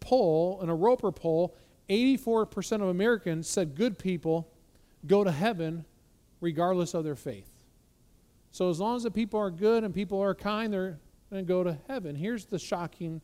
poll, 0.00 0.60
in 0.62 0.68
a 0.68 0.74
Roper 0.74 1.10
poll, 1.10 1.56
84% 1.88 2.82
of 2.82 2.88
Americans 2.88 3.48
said 3.48 3.74
good 3.74 3.98
people 3.98 4.52
go 5.06 5.24
to 5.24 5.32
heaven 5.32 5.86
regardless 6.40 6.92
of 6.92 7.04
their 7.04 7.16
faith. 7.16 7.48
So 8.50 8.68
as 8.68 8.80
long 8.80 8.96
as 8.96 9.04
the 9.04 9.10
people 9.10 9.40
are 9.40 9.50
good 9.50 9.84
and 9.84 9.94
people 9.94 10.20
are 10.20 10.34
kind, 10.34 10.72
they're 10.72 10.98
going 11.30 11.44
to 11.44 11.48
go 11.48 11.64
to 11.64 11.78
heaven. 11.88 12.14
Here's 12.14 12.44
the 12.44 12.58
shocking 12.58 13.20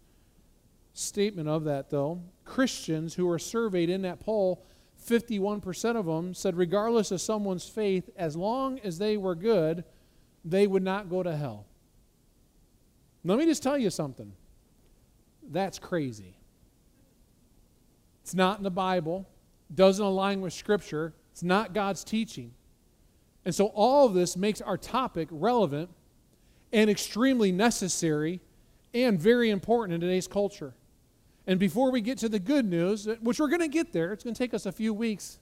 statement 0.94 1.48
of 1.48 1.64
that, 1.64 1.90
though. 1.90 2.22
Christians 2.44 3.14
who 3.14 3.26
were 3.26 3.38
surveyed 3.38 3.90
in 3.90 4.02
that 4.02 4.20
poll, 4.20 4.64
51% 5.04 5.96
of 5.96 6.06
them 6.06 6.32
said, 6.32 6.56
regardless 6.56 7.10
of 7.10 7.20
someone's 7.20 7.68
faith, 7.68 8.08
as 8.16 8.36
long 8.36 8.78
as 8.80 8.98
they 8.98 9.16
were 9.16 9.34
good, 9.34 9.84
they 10.44 10.66
would 10.66 10.82
not 10.82 11.10
go 11.10 11.22
to 11.22 11.36
hell. 11.36 11.66
Let 13.26 13.38
me 13.38 13.46
just 13.46 13.62
tell 13.62 13.76
you 13.76 13.90
something. 13.90 14.32
That's 15.50 15.78
crazy. 15.78 16.36
It's 18.22 18.34
not 18.34 18.58
in 18.58 18.64
the 18.64 18.70
Bible, 18.70 19.28
doesn't 19.74 20.04
align 20.04 20.40
with 20.40 20.52
Scripture, 20.52 21.12
it's 21.32 21.42
not 21.42 21.74
God's 21.74 22.02
teaching. 22.02 22.52
And 23.44 23.54
so 23.54 23.66
all 23.66 24.06
of 24.06 24.14
this 24.14 24.36
makes 24.36 24.60
our 24.60 24.76
topic 24.76 25.28
relevant 25.30 25.90
and 26.72 26.90
extremely 26.90 27.52
necessary 27.52 28.40
and 28.92 29.20
very 29.20 29.50
important 29.50 29.94
in 29.94 30.00
today's 30.00 30.26
culture. 30.26 30.74
And 31.46 31.60
before 31.60 31.92
we 31.92 32.00
get 32.00 32.18
to 32.18 32.28
the 32.28 32.40
good 32.40 32.64
news, 32.64 33.06
which 33.20 33.38
we're 33.38 33.48
going 33.48 33.60
to 33.60 33.68
get 33.68 33.92
there, 33.92 34.12
it's 34.12 34.24
going 34.24 34.34
to 34.34 34.38
take 34.38 34.52
us 34.52 34.66
a 34.66 34.72
few 34.72 34.92
weeks, 34.92 35.38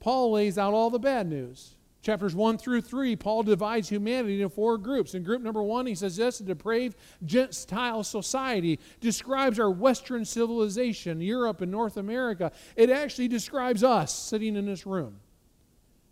Paul 0.00 0.32
lays 0.32 0.58
out 0.58 0.74
all 0.74 0.90
the 0.90 0.98
bad 0.98 1.28
news. 1.28 1.76
Chapters 2.08 2.34
1 2.34 2.56
through 2.56 2.80
3, 2.80 3.16
Paul 3.16 3.42
divides 3.42 3.90
humanity 3.90 4.40
into 4.40 4.48
four 4.48 4.78
groups. 4.78 5.12
In 5.12 5.22
group 5.22 5.42
number 5.42 5.62
1, 5.62 5.84
he 5.84 5.94
says 5.94 6.16
this 6.16 6.40
a 6.40 6.42
depraved 6.42 6.96
Gentile 7.22 8.02
society 8.02 8.80
describes 8.98 9.60
our 9.60 9.70
Western 9.70 10.24
civilization, 10.24 11.20
Europe 11.20 11.60
and 11.60 11.70
North 11.70 11.98
America. 11.98 12.50
It 12.76 12.88
actually 12.88 13.28
describes 13.28 13.84
us 13.84 14.10
sitting 14.10 14.56
in 14.56 14.64
this 14.64 14.86
room. 14.86 15.20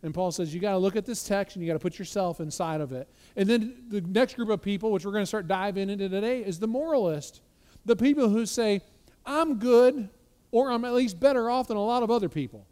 And 0.03 0.13
Paul 0.13 0.33
says 0.33 0.53
you 0.53 0.61
got 0.61 0.73
to 0.73 0.79
look 0.79 0.97
at 0.97 1.07
this 1.07 1.25
text 1.25 1.57
and 1.57 1.65
you 1.65 1.73
got 1.73 1.79
to 1.79 1.83
put 1.83 1.99
yourself 1.99 2.41
inside 2.41 2.83
of 2.83 2.93
it. 2.93 3.09
And 3.35 3.49
then 3.49 3.85
the 3.89 4.03
next 4.03 4.37
group 4.37 4.51
of 4.51 4.61
people, 4.61 4.93
which 4.93 5.07
we're 5.07 5.13
going 5.13 5.23
to 5.23 5.27
start 5.27 5.49
diving 5.49 5.89
into 5.89 6.11
today, 6.11 6.45
is 6.45 6.59
the 6.59 6.69
moralist. 6.69 7.41
The 7.87 7.97
people 7.97 8.29
who 8.29 8.45
say, 8.45 8.83
I'm 9.25 9.59
good 9.59 10.11
or 10.51 10.71
I'm 10.71 10.85
at 10.85 10.93
least 10.93 11.19
better 11.19 11.49
off 11.49 11.69
than 11.69 11.79
a 11.79 11.83
lot 11.83 12.03
of 12.03 12.11
other 12.11 12.29
people. 12.29 12.67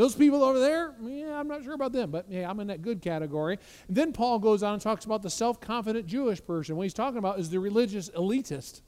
Those 0.00 0.14
people 0.14 0.42
over 0.42 0.58
there, 0.58 0.94
yeah, 1.02 1.38
I'm 1.38 1.46
not 1.46 1.62
sure 1.62 1.74
about 1.74 1.92
them, 1.92 2.10
but 2.10 2.24
yeah, 2.30 2.48
I'm 2.48 2.58
in 2.60 2.68
that 2.68 2.80
good 2.80 3.02
category. 3.02 3.58
And 3.86 3.94
then 3.94 4.14
Paul 4.14 4.38
goes 4.38 4.62
on 4.62 4.72
and 4.72 4.80
talks 4.80 5.04
about 5.04 5.20
the 5.20 5.28
self 5.28 5.60
confident 5.60 6.06
Jewish 6.06 6.42
person. 6.42 6.76
What 6.76 6.84
he's 6.84 6.94
talking 6.94 7.18
about 7.18 7.38
is 7.38 7.50
the 7.50 7.60
religious 7.60 8.08
elitist. 8.08 8.80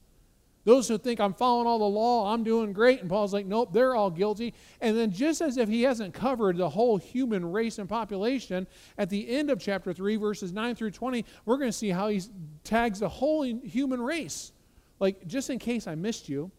Those 0.65 0.89
who 0.89 0.97
think 0.97 1.21
I'm 1.21 1.35
following 1.35 1.67
all 1.67 1.81
the 1.81 1.85
law, 1.85 2.33
I'm 2.33 2.45
doing 2.45 2.73
great. 2.73 3.03
And 3.03 3.11
Paul's 3.11 3.35
like, 3.35 3.45
nope, 3.45 3.75
they're 3.75 3.95
all 3.95 4.11
guilty. 4.11 4.55
And 4.81 4.97
then, 4.97 5.11
just 5.11 5.43
as 5.43 5.59
if 5.59 5.69
he 5.69 5.83
hasn't 5.83 6.15
covered 6.15 6.57
the 6.57 6.71
whole 6.71 6.97
human 6.97 7.45
race 7.53 7.79
and 7.79 7.91
population, 7.91 8.67
at 8.97 9.11
the 9.11 9.29
end 9.29 9.51
of 9.51 9.61
chapter 9.61 9.93
3, 9.93 10.17
verses 10.17 10.51
9 10.51 10.75
through 10.77 10.93
20, 10.93 11.27
we're 11.45 11.59
going 11.59 11.69
to 11.69 11.77
see 11.77 11.91
how 11.91 12.09
he 12.09 12.23
tags 12.65 13.01
the 13.01 13.09
whole 13.11 13.43
human 13.43 14.01
race. 14.01 14.53
Like, 14.99 15.27
just 15.27 15.51
in 15.51 15.59
case 15.59 15.87
I 15.87 15.95
missed 15.95 16.31
you, 16.31 16.51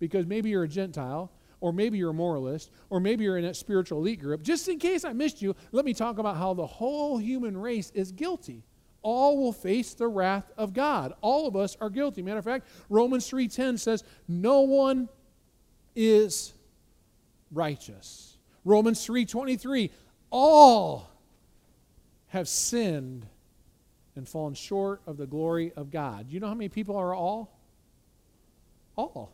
because 0.00 0.26
maybe 0.26 0.50
you're 0.50 0.64
a 0.64 0.68
Gentile, 0.68 1.30
or 1.62 1.72
maybe 1.72 1.96
you're 1.96 2.10
a 2.10 2.14
moralist, 2.14 2.70
or 2.90 3.00
maybe 3.00 3.24
you're 3.24 3.38
in 3.38 3.46
a 3.46 3.54
spiritual 3.54 4.00
elite 4.00 4.20
group, 4.20 4.42
just 4.42 4.68
in 4.68 4.78
case 4.78 5.04
I 5.04 5.12
missed 5.12 5.40
you, 5.40 5.54
let 5.70 5.84
me 5.84 5.94
talk 5.94 6.18
about 6.18 6.36
how 6.36 6.52
the 6.52 6.66
whole 6.66 7.16
human 7.16 7.56
race 7.56 7.90
is 7.94 8.12
guilty 8.12 8.64
all 9.02 9.36
will 9.36 9.52
face 9.52 9.94
the 9.94 10.06
wrath 10.06 10.50
of 10.56 10.72
God. 10.72 11.12
All 11.20 11.48
of 11.48 11.56
us 11.56 11.76
are 11.80 11.90
guilty. 11.90 12.22
Matter 12.22 12.38
of 12.38 12.44
fact, 12.44 12.68
Romans 12.88 13.28
3:10 13.28 13.76
says, 13.76 14.04
"No 14.28 14.60
one 14.60 15.08
is 15.94 16.54
righteous." 17.50 18.38
Romans 18.64 19.04
3:23, 19.04 19.90
all 20.30 21.08
have 22.28 22.48
sinned 22.48 23.26
and 24.14 24.28
fallen 24.28 24.54
short 24.54 25.02
of 25.04 25.16
the 25.16 25.26
glory 25.26 25.72
of 25.72 25.90
God. 25.90 26.30
You 26.30 26.38
know 26.38 26.46
how 26.46 26.54
many 26.54 26.68
people 26.68 26.96
are 26.96 27.12
all? 27.12 27.58
All. 28.96 29.32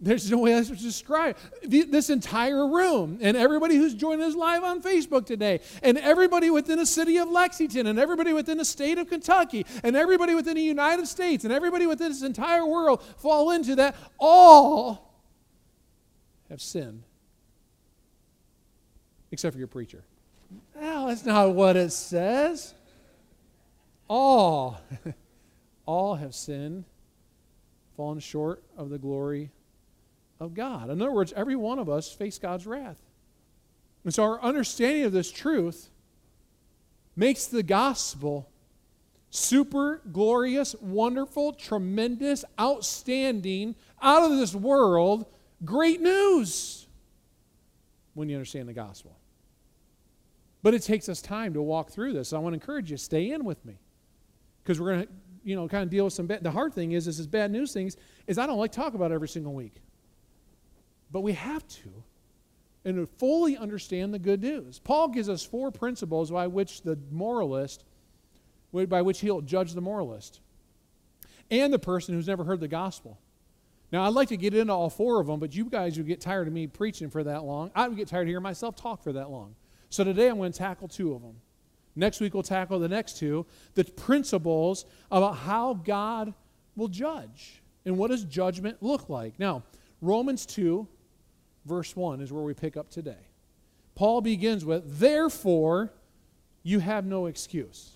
There's 0.00 0.30
no 0.30 0.38
way 0.38 0.52
else 0.52 0.68
to 0.68 0.76
describe 0.76 1.36
this 1.64 2.08
entire 2.08 2.68
room 2.68 3.18
and 3.20 3.36
everybody 3.36 3.76
who's 3.76 3.94
joining 3.94 4.24
us 4.24 4.36
live 4.36 4.62
on 4.62 4.80
Facebook 4.80 5.26
today, 5.26 5.60
and 5.82 5.98
everybody 5.98 6.50
within 6.50 6.78
the 6.78 6.86
city 6.86 7.18
of 7.18 7.28
Lexington, 7.28 7.88
and 7.88 7.98
everybody 7.98 8.32
within 8.32 8.58
the 8.58 8.64
state 8.64 8.98
of 8.98 9.08
Kentucky, 9.08 9.66
and 9.82 9.96
everybody 9.96 10.36
within 10.36 10.54
the 10.54 10.62
United 10.62 11.08
States, 11.08 11.42
and 11.42 11.52
everybody 11.52 11.86
within 11.86 12.10
this 12.10 12.22
entire 12.22 12.64
world 12.64 13.02
fall 13.18 13.50
into 13.50 13.74
that. 13.76 13.96
All 14.18 15.16
have 16.48 16.62
sinned, 16.62 17.02
except 19.32 19.52
for 19.54 19.58
your 19.58 19.68
preacher. 19.68 20.04
No, 20.80 21.08
that's 21.08 21.26
not 21.26 21.54
what 21.56 21.76
it 21.76 21.90
says. 21.90 22.72
All, 24.06 24.80
all 25.86 26.14
have 26.14 26.36
sinned, 26.36 26.84
fallen 27.96 28.20
short 28.20 28.62
of 28.76 28.90
the 28.90 28.98
glory 28.98 29.50
of 30.40 30.54
God. 30.54 30.90
In 30.90 31.02
other 31.02 31.12
words, 31.12 31.32
every 31.34 31.56
one 31.56 31.78
of 31.78 31.88
us 31.88 32.12
face 32.12 32.38
God's 32.38 32.66
wrath. 32.66 33.00
And 34.04 34.14
so 34.14 34.22
our 34.22 34.40
understanding 34.40 35.04
of 35.04 35.12
this 35.12 35.30
truth 35.30 35.90
makes 37.16 37.46
the 37.46 37.62
gospel 37.62 38.48
super 39.30 40.00
glorious, 40.12 40.74
wonderful, 40.80 41.52
tremendous, 41.52 42.44
outstanding, 42.58 43.74
out 44.00 44.30
of 44.30 44.38
this 44.38 44.54
world, 44.54 45.26
great 45.64 46.00
news 46.00 46.86
when 48.14 48.28
you 48.28 48.36
understand 48.36 48.68
the 48.68 48.72
gospel. 48.72 49.16
But 50.62 50.74
it 50.74 50.82
takes 50.82 51.08
us 51.08 51.20
time 51.20 51.54
to 51.54 51.62
walk 51.62 51.90
through 51.90 52.14
this. 52.14 52.28
So 52.28 52.36
I 52.36 52.40
want 52.40 52.52
to 52.52 52.60
encourage 52.60 52.90
you, 52.90 52.96
stay 52.96 53.30
in 53.30 53.44
with 53.44 53.64
me. 53.64 53.78
Because 54.62 54.80
we're 54.80 54.94
going 54.94 55.06
to, 55.06 55.12
you 55.44 55.56
know, 55.56 55.68
kind 55.68 55.82
of 55.82 55.90
deal 55.90 56.04
with 56.04 56.12
some 56.12 56.26
bad. 56.26 56.42
The 56.42 56.50
hard 56.50 56.74
thing 56.74 56.92
is, 56.92 57.04
this 57.04 57.14
is 57.14 57.18
this 57.18 57.26
bad 57.26 57.50
news 57.50 57.72
things, 57.72 57.96
is 58.26 58.38
I 58.38 58.46
don't 58.46 58.58
like 58.58 58.72
talk 58.72 58.94
about 58.94 59.12
every 59.12 59.28
single 59.28 59.54
week. 59.54 59.74
But 61.10 61.20
we 61.20 61.32
have 61.32 61.66
to 61.68 62.04
and 62.84 62.96
to 62.96 63.06
fully 63.18 63.56
understand 63.56 64.14
the 64.14 64.18
good 64.18 64.42
news. 64.42 64.78
Paul 64.78 65.08
gives 65.08 65.28
us 65.28 65.44
four 65.44 65.70
principles 65.70 66.30
by 66.30 66.46
which 66.46 66.82
the 66.82 66.98
moralist, 67.10 67.84
by 68.72 69.02
which 69.02 69.20
he'll 69.20 69.40
judge 69.40 69.72
the 69.72 69.80
moralist 69.80 70.40
and 71.50 71.72
the 71.72 71.78
person 71.78 72.14
who's 72.14 72.26
never 72.26 72.44
heard 72.44 72.60
the 72.60 72.68
gospel. 72.68 73.18
Now, 73.90 74.04
I'd 74.04 74.12
like 74.12 74.28
to 74.28 74.36
get 74.36 74.54
into 74.54 74.72
all 74.72 74.90
four 74.90 75.18
of 75.20 75.26
them, 75.26 75.40
but 75.40 75.54
you 75.54 75.64
guys 75.64 75.96
would 75.96 76.06
get 76.06 76.20
tired 76.20 76.46
of 76.46 76.52
me 76.52 76.66
preaching 76.66 77.08
for 77.08 77.24
that 77.24 77.44
long. 77.44 77.70
I 77.74 77.88
would 77.88 77.96
get 77.96 78.08
tired 78.08 78.22
of 78.22 78.28
hearing 78.28 78.42
myself 78.42 78.76
talk 78.76 79.02
for 79.02 79.14
that 79.14 79.30
long. 79.30 79.54
So 79.88 80.04
today 80.04 80.28
I'm 80.28 80.36
going 80.36 80.52
to 80.52 80.58
tackle 80.58 80.88
two 80.88 81.14
of 81.14 81.22
them. 81.22 81.36
Next 81.96 82.20
week 82.20 82.34
we'll 82.34 82.42
tackle 82.42 82.78
the 82.78 82.88
next 82.88 83.18
two 83.18 83.46
the 83.74 83.84
principles 83.84 84.84
about 85.10 85.36
how 85.36 85.74
God 85.74 86.34
will 86.76 86.88
judge 86.88 87.62
and 87.86 87.96
what 87.96 88.10
does 88.10 88.24
judgment 88.24 88.82
look 88.82 89.08
like. 89.08 89.38
Now, 89.38 89.62
Romans 90.00 90.44
2 90.46 90.86
verse 91.68 91.94
1 91.94 92.20
is 92.20 92.32
where 92.32 92.42
we 92.42 92.54
pick 92.54 92.76
up 92.76 92.90
today. 92.90 93.28
Paul 93.94 94.20
begins 94.20 94.64
with, 94.64 94.98
Therefore, 94.98 95.92
you 96.62 96.80
have 96.80 97.04
no 97.04 97.26
excuse. 97.26 97.92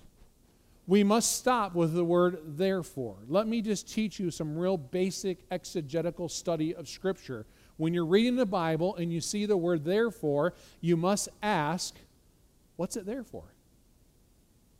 We 0.86 1.04
must 1.04 1.36
stop 1.36 1.74
with 1.74 1.94
the 1.94 2.04
word 2.04 2.40
therefore. 2.58 3.16
Let 3.28 3.46
me 3.46 3.62
just 3.62 3.88
teach 3.88 4.18
you 4.18 4.30
some 4.30 4.58
real 4.58 4.76
basic 4.76 5.38
exegetical 5.50 6.28
study 6.28 6.74
of 6.74 6.88
Scripture. 6.88 7.46
When 7.76 7.94
you're 7.94 8.04
reading 8.04 8.36
the 8.36 8.46
Bible 8.46 8.96
and 8.96 9.12
you 9.12 9.20
see 9.20 9.46
the 9.46 9.56
word 9.56 9.84
therefore, 9.84 10.54
you 10.80 10.96
must 10.96 11.28
ask, 11.42 11.94
What's 12.76 12.96
it 12.96 13.06
there 13.06 13.22
for? 13.22 13.44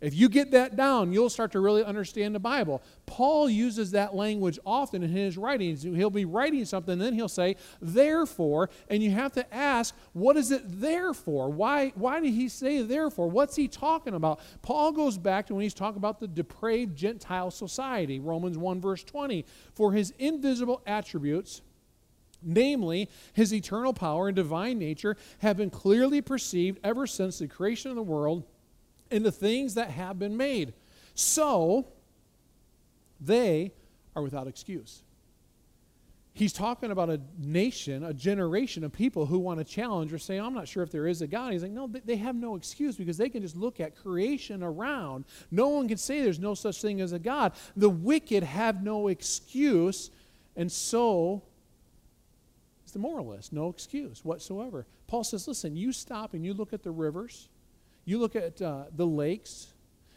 If 0.03 0.17
you 0.17 0.29
get 0.29 0.51
that 0.51 0.75
down, 0.75 1.13
you'll 1.13 1.31
start 1.31 1.53
to 1.53 1.61
really 1.61 1.85
understand 1.85 2.35
the 2.35 2.41
Bible. 2.41 2.83
Paul 3.07 3.49
uses 3.49 3.93
that 3.93 4.17
language 4.17 4.59
often 4.67 5.05
in 5.05 5.11
his 5.11 5.39
writings. 5.39 5.85
He'll 5.85 6.11
be 6.11 6.25
writing 6.25 6.65
something, 6.65 6.95
and 6.95 7.01
then 7.01 7.15
he'll 7.15 7.29
say, 7.29 7.55
therefore, 7.81 8.69
and 8.89 9.01
you 9.01 9.13
have 9.13 9.33
to 9.35 9.55
ask, 9.55 9.95
what 10.13 10.37
is 10.37 10.51
it 10.51 10.63
there 10.81 11.15
for? 11.15 11.49
Why, 11.49 11.93
why 11.95 12.19
did 12.19 12.35
he 12.35 12.49
say 12.49 12.83
therefore? 12.83 13.31
What's 13.31 13.55
he 13.55 13.69
talking 13.69 14.15
about? 14.15 14.41
Paul 14.61 14.91
goes 14.91 15.17
back 15.17 15.47
to 15.47 15.55
when 15.55 15.63
he's 15.63 15.73
talking 15.73 15.99
about 15.99 16.19
the 16.19 16.27
depraved 16.27 16.97
Gentile 16.97 17.53
society, 17.53 18.19
Romans 18.19 18.59
1, 18.59 18.81
verse 18.81 19.05
20. 19.05 19.47
For 19.73 19.93
his 19.93 20.13
invisible 20.19 20.83
attributes, 20.85 21.63
namely 22.43 23.09
his 23.35 23.55
eternal 23.55 23.93
power 23.93 24.27
and 24.27 24.35
divine 24.35 24.81
nature, 24.81 25.17
have 25.39 25.57
been 25.57 25.71
clearly 25.71 26.21
perceived 26.21 26.81
ever 26.83 27.07
since 27.07 27.39
the 27.39 27.47
creation 27.47 27.93
of 27.93 27.97
the 27.97 28.03
world 28.03 28.43
in 29.13 29.23
the 29.23 29.33
things 29.33 29.75
that 29.75 29.91
have 29.91 30.19
been 30.19 30.37
made. 30.37 30.75
So 31.15 31.87
they 33.21 33.73
are 34.17 34.23
without 34.23 34.47
excuse. 34.47 35.03
He's 36.35 36.55
talking 36.55 36.91
about 36.91 37.11
a 37.11 37.21
nation, 37.39 38.05
a 38.05 38.15
generation 38.15 38.85
of 38.85 38.93
people 38.93 39.27
who 39.27 39.39
want 39.39 39.59
to 39.59 39.65
challenge 39.65 40.15
or 40.15 40.19
say, 40.19 40.39
I'm 40.39 40.55
not 40.55 40.67
sure 40.67 40.83
if 40.83 40.91
there 40.91 41.07
is 41.07 41.21
a 41.21 41.27
God. 41.27 41.53
He's 41.53 41.63
like, 41.63 41.73
no, 41.73 41.87
they 41.87 42.17
have 42.17 42.35
no 42.35 42.57
excuse 42.57 42.97
because 42.97 43.19
they 43.19 43.29
can 43.29 43.43
just 43.43 43.55
look 43.55 43.81
at 43.81 43.95
creation 43.97 44.63
around. 44.63 45.27
No 45.51 45.69
one 45.69 45.89
can 45.89 45.99
say 45.99 46.23
there's 46.23 46.39
no 46.39 46.55
such 46.55 46.81
thing 46.81 47.03
as 47.03 47.13
a 47.13 47.19
God. 47.19 47.53
The 47.77 47.91
wicked 47.91 48.45
have 48.45 48.83
no 48.83 49.09
excuse, 49.09 50.11
and 50.57 50.73
so 50.73 51.43
is 52.87 52.93
the 52.93 52.99
moralist. 52.99 53.53
No 53.53 53.69
excuse 53.69 54.25
whatsoever. 54.25 54.87
Paul 55.09 55.25
says, 55.25 55.47
listen, 55.47 55.77
you 55.77 55.93
stop 55.93 56.33
and 56.33 56.47
you 56.47 56.55
look 56.55 56.73
at 56.73 56.83
the 56.83 56.91
rivers 56.91 57.51
you 58.05 58.19
look 58.19 58.37
at 58.37 58.61
uh, 58.61 58.85
the 58.95 59.07
lakes, 59.07 59.73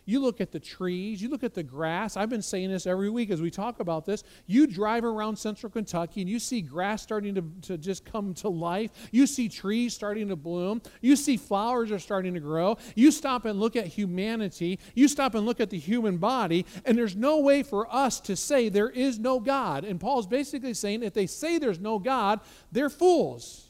you 0.06 0.20
look 0.20 0.40
at 0.40 0.52
the 0.52 0.60
trees, 0.60 1.22
you 1.22 1.30
look 1.30 1.44
at 1.44 1.56
the 1.56 1.64
grass. 1.64 2.16
I've 2.16 2.30
been 2.30 2.42
saying 2.42 2.72
this 2.72 2.86
every 2.86 3.10
week 3.10 3.32
as 3.32 3.42
we 3.42 3.50
talk 3.50 3.80
about 3.80 4.06
this. 4.06 4.24
You 4.46 4.68
drive 4.68 5.04
around 5.04 5.38
central 5.38 5.72
Kentucky 5.72 6.22
and 6.22 6.30
you 6.30 6.38
see 6.38 6.62
grass 6.62 7.02
starting 7.02 7.36
to, 7.36 7.44
to 7.64 7.78
just 7.78 8.06
come 8.06 8.36
to 8.36 8.50
life. 8.50 8.92
You 9.12 9.26
see 9.26 9.50
trees 9.50 9.96
starting 9.96 10.28
to 10.28 10.36
bloom. 10.36 10.82
You 11.02 11.16
see 11.16 11.38
flowers 11.38 11.92
are 11.92 12.00
starting 12.00 12.36
to 12.36 12.40
grow. 12.40 12.78
You 12.94 13.12
stop 13.12 13.46
and 13.46 13.60
look 13.60 13.76
at 13.76 13.88
humanity. 13.88 14.80
You 14.94 15.08
stop 15.08 15.34
and 15.34 15.46
look 15.46 15.60
at 15.60 15.72
the 15.72 15.80
human 15.80 16.18
body, 16.18 16.66
and 16.86 16.98
there's 16.98 17.16
no 17.16 17.40
way 17.40 17.64
for 17.64 17.92
us 17.94 18.20
to 18.22 18.36
say 18.36 18.70
there 18.70 18.90
is 18.90 19.18
no 19.18 19.40
God. 19.40 19.84
And 19.84 20.00
Paul's 20.00 20.28
basically 20.28 20.76
saying 20.76 21.02
if 21.02 21.14
they 21.14 21.28
say 21.28 21.58
there's 21.58 21.80
no 21.80 21.98
God, 21.98 22.42
they're 22.72 22.90
fools 22.90 23.65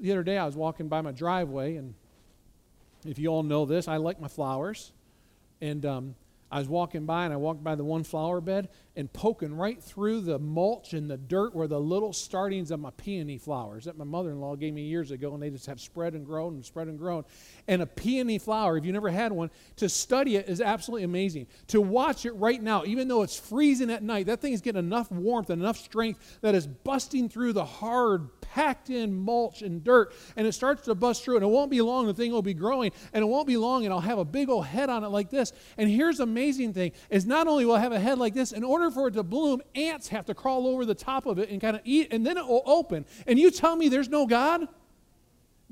the 0.00 0.12
other 0.12 0.22
day 0.22 0.38
I 0.38 0.46
was 0.46 0.56
walking 0.56 0.88
by 0.88 1.00
my 1.00 1.12
driveway, 1.12 1.76
and 1.76 1.94
if 3.04 3.18
you 3.18 3.28
all 3.28 3.42
know 3.42 3.64
this, 3.64 3.88
I 3.88 3.96
like 3.96 4.20
my 4.20 4.28
flowers. 4.28 4.92
And 5.60 5.84
um, 5.86 6.14
I 6.50 6.58
was 6.58 6.68
walking 6.68 7.06
by 7.06 7.24
and 7.24 7.32
I 7.32 7.36
walked 7.36 7.64
by 7.64 7.74
the 7.74 7.84
one 7.84 8.04
flower 8.04 8.40
bed 8.40 8.68
and 8.96 9.12
poking 9.12 9.56
right 9.56 9.82
through 9.82 10.20
the 10.20 10.38
mulch 10.38 10.94
and 10.94 11.10
the 11.10 11.16
dirt 11.16 11.54
were 11.54 11.66
the 11.66 11.80
little 11.80 12.12
startings 12.12 12.70
of 12.70 12.78
my 12.78 12.90
peony 12.96 13.38
flowers 13.38 13.84
that 13.86 13.98
my 13.98 14.04
mother 14.04 14.30
in 14.30 14.40
law 14.40 14.54
gave 14.54 14.72
me 14.72 14.82
years 14.82 15.10
ago, 15.10 15.34
and 15.34 15.42
they 15.42 15.50
just 15.50 15.66
have 15.66 15.80
spread 15.80 16.14
and 16.14 16.24
grown 16.24 16.54
and 16.54 16.64
spread 16.64 16.86
and 16.86 16.98
grown. 16.98 17.24
And 17.66 17.82
a 17.82 17.86
peony 17.86 18.38
flower, 18.38 18.76
if 18.76 18.84
you 18.84 18.92
never 18.92 19.10
had 19.10 19.32
one, 19.32 19.50
to 19.76 19.88
study 19.88 20.36
it 20.36 20.48
is 20.48 20.60
absolutely 20.60 21.04
amazing. 21.04 21.48
To 21.68 21.80
watch 21.80 22.24
it 22.24 22.32
right 22.32 22.62
now, 22.62 22.84
even 22.84 23.08
though 23.08 23.22
it's 23.22 23.38
freezing 23.38 23.90
at 23.90 24.02
night, 24.02 24.26
that 24.26 24.40
thing 24.40 24.52
is 24.52 24.60
getting 24.60 24.78
enough 24.78 25.10
warmth 25.10 25.50
and 25.50 25.60
enough 25.60 25.78
strength 25.78 26.38
that 26.40 26.54
is 26.54 26.66
busting 26.66 27.28
through 27.28 27.54
the 27.54 27.64
hard, 27.64 28.28
packed 28.40 28.90
in 28.90 29.12
mulch 29.14 29.62
and 29.62 29.82
dirt, 29.82 30.12
and 30.36 30.46
it 30.46 30.52
starts 30.52 30.82
to 30.82 30.94
bust 30.94 31.24
through, 31.24 31.36
and 31.36 31.44
it 31.44 31.48
won't 31.48 31.70
be 31.70 31.80
long, 31.80 32.06
the 32.06 32.14
thing 32.14 32.30
will 32.30 32.42
be 32.42 32.54
growing, 32.54 32.92
and 33.12 33.22
it 33.22 33.26
won't 33.26 33.48
be 33.48 33.56
long, 33.56 33.84
and 33.84 33.92
I'll 33.92 34.00
have 34.00 34.18
a 34.18 34.24
big 34.24 34.48
old 34.48 34.66
head 34.66 34.88
on 34.88 35.02
it 35.02 35.08
like 35.08 35.30
this. 35.30 35.52
And 35.76 35.90
here's 35.90 36.18
the 36.18 36.22
amazing 36.22 36.74
thing 36.74 36.92
is 37.10 37.26
not 37.26 37.48
only 37.48 37.64
will 37.64 37.74
I 37.74 37.80
have 37.80 37.92
a 37.92 37.98
head 37.98 38.18
like 38.18 38.34
this, 38.34 38.52
in 38.52 38.62
order 38.62 38.83
for 38.90 39.08
it 39.08 39.14
to 39.14 39.22
bloom, 39.22 39.62
ants 39.74 40.08
have 40.08 40.26
to 40.26 40.34
crawl 40.34 40.66
over 40.66 40.84
the 40.84 40.94
top 40.94 41.26
of 41.26 41.38
it 41.38 41.50
and 41.50 41.60
kind 41.60 41.76
of 41.76 41.82
eat, 41.84 42.08
and 42.12 42.26
then 42.26 42.36
it 42.36 42.46
will 42.46 42.62
open. 42.66 43.04
And 43.26 43.38
you 43.38 43.50
tell 43.50 43.76
me 43.76 43.88
there's 43.88 44.08
no 44.08 44.26
God? 44.26 44.68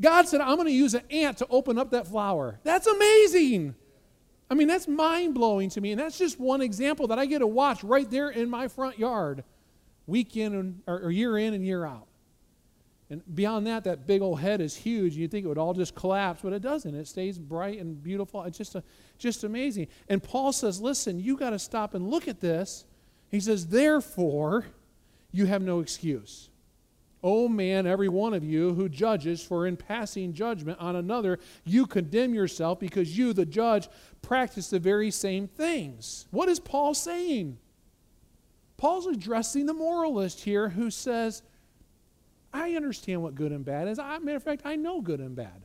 God 0.01 0.27
said, 0.29 0.41
I'm 0.41 0.57
going 0.57 0.67
to 0.67 0.73
use 0.73 0.95
an 0.95 1.03
ant 1.11 1.39
to 1.39 1.47
open 1.49 1.79
up 1.79 1.91
that 1.91 2.07
flower. 2.07 2.59
That's 2.65 2.87
amazing. 2.87 3.75
I 4.51 4.55
mean, 4.55 4.69
that's 4.69 4.89
mind 4.89 5.35
blowing 5.35 5.71
to 5.71 5.81
me. 5.81 5.93
And 5.93 6.01
that's 6.01 6.19
just 6.19 6.39
one 6.39 6.61
example 6.61 7.07
that 7.09 7.19
I 7.19 7.27
get 7.27 7.39
to 7.39 7.47
watch 7.47 7.83
right 7.83 8.11
there 8.11 8.29
in 8.31 8.51
my 8.51 8.69
front 8.69 8.99
yard, 8.99 9.45
week 10.07 10.37
in 10.37 10.55
and, 10.55 10.83
or, 10.87 11.11
year 11.11 11.39
in 11.39 11.55
and 11.55 11.65
year 11.65 11.87
out. 11.87 12.07
And 13.09 13.23
beyond 13.35 13.67
that, 13.67 13.85
that 13.85 14.07
big 14.07 14.23
old 14.23 14.41
head 14.41 14.61
is 14.61 14.75
huge. 14.75 15.15
You'd 15.17 15.31
think 15.31 15.45
it 15.45 15.49
would 15.49 15.59
all 15.59 15.75
just 15.75 15.95
collapse, 15.95 16.41
but 16.43 16.53
it 16.53 16.63
doesn't. 16.63 16.95
It 16.95 17.07
stays 17.07 17.39
bright 17.39 17.79
and 17.79 18.03
beautiful. 18.03 18.43
It's 18.45 18.57
just, 18.57 18.75
a, 18.75 18.83
just 19.19 19.45
amazing. 19.45 19.89
And 20.09 20.23
Paul 20.23 20.53
says, 20.53 20.81
listen, 20.81 21.21
you 21.21 21.37
got 21.37 21.51
to 21.51 21.59
stop 21.59 21.95
and 21.95 22.09
look 22.09 22.27
at 22.27 22.41
this. 22.41 22.87
He 23.33 23.41
says, 23.41 23.69
therefore, 23.69 24.67
you 25.33 25.47
have 25.47 25.63
no 25.63 25.81
excuse. 25.81 26.51
O 27.25 27.49
man, 27.49 27.87
every 27.87 28.09
one 28.09 28.35
of 28.35 28.45
you 28.45 28.75
who 28.75 28.89
judges, 28.89 29.43
for 29.43 29.67
in 29.67 29.77
passing 29.77 30.35
judgment 30.35 30.79
on 30.79 30.97
another, 30.97 31.39
you 31.65 31.87
condemn 31.87 32.35
yourself 32.35 32.79
because 32.79 33.17
you, 33.17 33.33
the 33.33 33.47
judge, 33.47 33.89
practice 34.21 34.69
the 34.69 34.79
very 34.79 35.11
same 35.11 35.49
things. 35.49 36.27
What 36.31 36.49
is 36.49 36.61
Paul 36.61 36.95
saying? 36.95 37.59
Paul's 38.77 39.07
addressing 39.07 39.67
the 39.67 39.73
moralist 39.73 40.41
here 40.41 40.69
who 40.69 40.91
says, 40.91 41.43
I 42.53 42.73
understand 42.73 43.23
what 43.23 43.35
good 43.35 43.53
and 43.53 43.65
bad 43.65 43.89
is. 43.89 43.99
I, 43.99 44.19
matter 44.19 44.37
of 44.37 44.43
fact, 44.43 44.63
I 44.67 44.77
know 44.77 45.01
good 45.01 45.21
and 45.21 45.35
bad. 45.35 45.65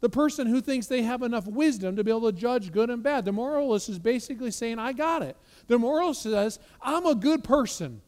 The 0.00 0.10
person 0.10 0.46
who 0.46 0.60
thinks 0.60 0.86
they 0.86 1.02
have 1.02 1.22
enough 1.22 1.46
wisdom 1.46 1.96
to 1.96 2.04
be 2.04 2.10
able 2.10 2.30
to 2.30 2.38
judge 2.38 2.70
good 2.70 2.90
and 2.90 3.02
bad. 3.02 3.24
The 3.24 3.32
moralist 3.32 3.88
is 3.88 3.98
basically 3.98 4.50
saying, 4.50 4.78
I 4.78 4.92
got 4.92 5.22
it. 5.22 5.36
The 5.68 5.78
moral 5.78 6.14
says, 6.14 6.58
I'm 6.80 7.06
a 7.06 7.14
good 7.14 7.44
person. 7.44 8.00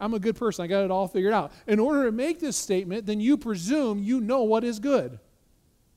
I'm 0.00 0.14
a 0.14 0.18
good 0.18 0.36
person. 0.36 0.64
I 0.64 0.68
got 0.68 0.84
it 0.84 0.90
all 0.90 1.08
figured 1.08 1.32
out. 1.32 1.52
In 1.66 1.78
order 1.78 2.04
to 2.04 2.12
make 2.12 2.40
this 2.40 2.56
statement, 2.56 3.06
then 3.06 3.20
you 3.20 3.36
presume 3.36 4.02
you 4.02 4.20
know 4.20 4.42
what 4.42 4.64
is 4.64 4.78
good. 4.78 5.18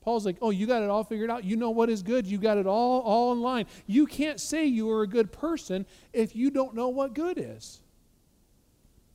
Paul's 0.00 0.26
like, 0.26 0.36
oh, 0.42 0.50
you 0.50 0.66
got 0.66 0.82
it 0.82 0.90
all 0.90 1.04
figured 1.04 1.30
out. 1.30 1.44
You 1.44 1.56
know 1.56 1.70
what 1.70 1.88
is 1.88 2.02
good. 2.02 2.26
You 2.26 2.36
got 2.36 2.58
it 2.58 2.66
all, 2.66 3.00
all 3.02 3.32
in 3.32 3.40
line. 3.40 3.66
You 3.86 4.06
can't 4.06 4.40
say 4.40 4.66
you 4.66 4.90
are 4.90 5.02
a 5.02 5.06
good 5.06 5.30
person 5.30 5.86
if 6.12 6.34
you 6.34 6.50
don't 6.50 6.74
know 6.74 6.88
what 6.88 7.14
good 7.14 7.38
is. 7.38 7.80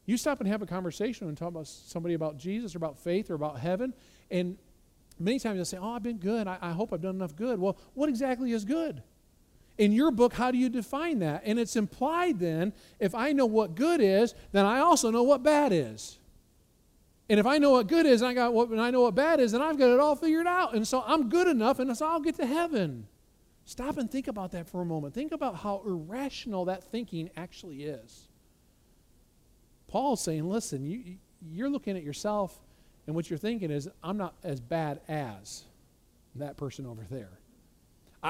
You 0.06 0.16
stop 0.16 0.40
and 0.40 0.48
have 0.48 0.62
a 0.62 0.66
conversation 0.66 1.28
and 1.28 1.38
talk 1.38 1.50
about 1.50 1.68
somebody 1.68 2.16
about 2.16 2.38
Jesus 2.38 2.74
or 2.74 2.78
about 2.78 2.98
faith 2.98 3.30
or 3.30 3.34
about 3.34 3.60
heaven, 3.60 3.94
and 4.32 4.58
many 5.20 5.38
times 5.38 5.58
they'll 5.58 5.66
say, 5.66 5.78
Oh, 5.78 5.92
I've 5.92 6.04
been 6.04 6.18
good. 6.18 6.48
I, 6.48 6.58
I 6.62 6.72
hope 6.72 6.94
I've 6.94 7.02
done 7.02 7.16
enough 7.16 7.36
good. 7.36 7.60
Well, 7.60 7.78
what 7.94 8.08
exactly 8.08 8.54
is 8.54 8.64
good? 8.64 9.04
In 9.78 9.92
your 9.92 10.12
book, 10.12 10.34
how 10.34 10.50
do 10.52 10.58
you 10.58 10.70
define 10.70 11.20
that? 11.20 11.44
And 11.46 11.60
it's 11.60 11.76
implied 11.76 12.40
then, 12.40 12.74
if 13.00 13.14
I 13.14 13.32
know 13.32 13.46
what 13.46 13.76
good 13.76 14.02
is, 14.02 14.34
then 14.52 14.66
I 14.66 14.80
also 14.80 15.12
know 15.12 15.24
what 15.24 15.44
bad 15.44 15.72
is. 15.72 16.18
And 17.30 17.40
if 17.40 17.46
I 17.46 17.58
know 17.58 17.72
what 17.72 17.88
good 17.88 18.06
is, 18.06 18.22
and 18.22 18.30
I 18.30 18.34
got 18.34 18.54
what 18.54 18.70
and 18.70 18.82
I 18.82 18.90
know 18.90 19.02
what 19.02 19.14
bad 19.14 19.40
is, 19.40 19.52
then 19.52 19.62
I've 19.62 19.78
got 19.78 19.90
it 19.90 20.00
all 20.00 20.16
figured 20.16 20.48
out. 20.48 20.74
And 20.74 20.88
so 20.88 21.04
I'm 21.06 21.30
good 21.30 21.48
enough, 21.48 21.80
and 21.80 21.96
so 21.96 22.08
I'll 22.08 22.22
get 22.22 22.36
to 22.38 22.46
heaven. 22.46 23.08
Stop 23.66 23.98
and 23.98 24.10
think 24.10 24.30
about 24.30 24.52
that 24.54 24.70
for 24.70 24.82
a 24.82 24.86
moment. 24.86 25.14
Think 25.14 25.34
about 25.34 25.58
how 25.58 25.82
irrational 25.86 26.66
that 26.66 26.86
thinking 26.86 27.30
actually 27.36 27.84
is. 27.84 28.30
Paul's 29.90 30.22
saying, 30.22 30.48
listen, 30.48 30.86
you, 30.86 31.18
you're 31.42 31.70
looking 31.70 31.98
at 31.98 32.04
yourself, 32.04 32.58
and 33.06 33.16
what 33.16 33.30
you're 33.30 33.38
thinking 33.38 33.72
is, 33.72 33.90
I'm 34.02 34.18
not 34.18 34.36
as 34.44 34.62
bad 34.62 35.02
as 35.10 35.66
that 36.36 36.56
person 36.56 36.86
over 36.86 37.06
there. 37.10 37.37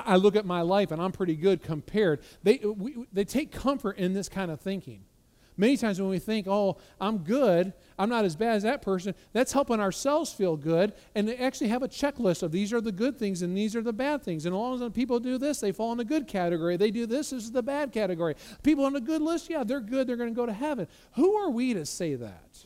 I, 0.05 0.15
look 0.17 0.35
at 0.35 0.45
my 0.45 0.61
life, 0.61 0.91
and 0.91 1.01
I'm 1.01 1.11
pretty 1.11 1.35
good 1.35 1.63
compared. 1.63 2.21
They, 2.43 2.57
we, 2.57 3.05
they 3.11 3.25
take 3.25 3.51
comfort 3.51 3.97
in 3.97 4.13
this 4.13 4.29
kind 4.29 4.51
of 4.51 4.59
thinking. 4.59 5.03
Many 5.59 5.75
times 5.75 5.99
when 5.99 6.09
we 6.09 6.19
think, 6.19 6.45
oh, 6.47 6.77
I'm 7.01 7.17
good, 7.19 7.73
I'm 7.97 8.09
not 8.09 8.25
as 8.25 8.35
bad 8.35 8.57
as 8.57 8.63
that 8.63 8.83
person, 8.83 9.15
that's 9.33 9.51
helping 9.51 9.79
ourselves 9.79 10.31
feel 10.31 10.55
good 10.55 10.93
and 11.15 11.27
they 11.27 11.35
actually 11.37 11.69
have 11.69 11.81
a 11.81 11.87
checklist 11.87 12.43
of 12.43 12.51
these 12.51 12.71
are 12.71 12.79
the 12.79 12.91
good 12.91 13.17
things 13.17 13.41
and 13.41 13.57
these 13.57 13.75
are 13.75 13.81
the 13.81 13.91
bad 13.91 14.21
things. 14.21 14.45
And 14.45 14.53
as 14.53 14.57
long 14.57 14.81
as 14.81 14.91
people 14.91 15.19
do 15.19 15.39
this, 15.39 15.59
they 15.59 15.71
fall 15.71 15.91
in 15.91 15.97
the 15.97 16.05
good 16.05 16.27
category. 16.27 16.77
They 16.77 16.91
do 16.91 17.07
this, 17.07 17.31
this 17.31 17.45
is 17.45 17.51
the 17.51 17.63
bad 17.63 17.91
category. 17.91 18.35
People 18.61 18.85
on 18.85 18.93
the 18.93 19.01
good 19.01 19.21
list, 19.21 19.49
yeah, 19.49 19.63
they're 19.63 19.79
good, 19.79 20.05
they're 20.05 20.15
going 20.15 20.29
to 20.29 20.35
go 20.35 20.45
to 20.45 20.53
heaven. 20.53 20.87
Who 21.13 21.33
are 21.33 21.49
we 21.49 21.73
to 21.73 21.87
say 21.87 22.13
that? 22.13 22.65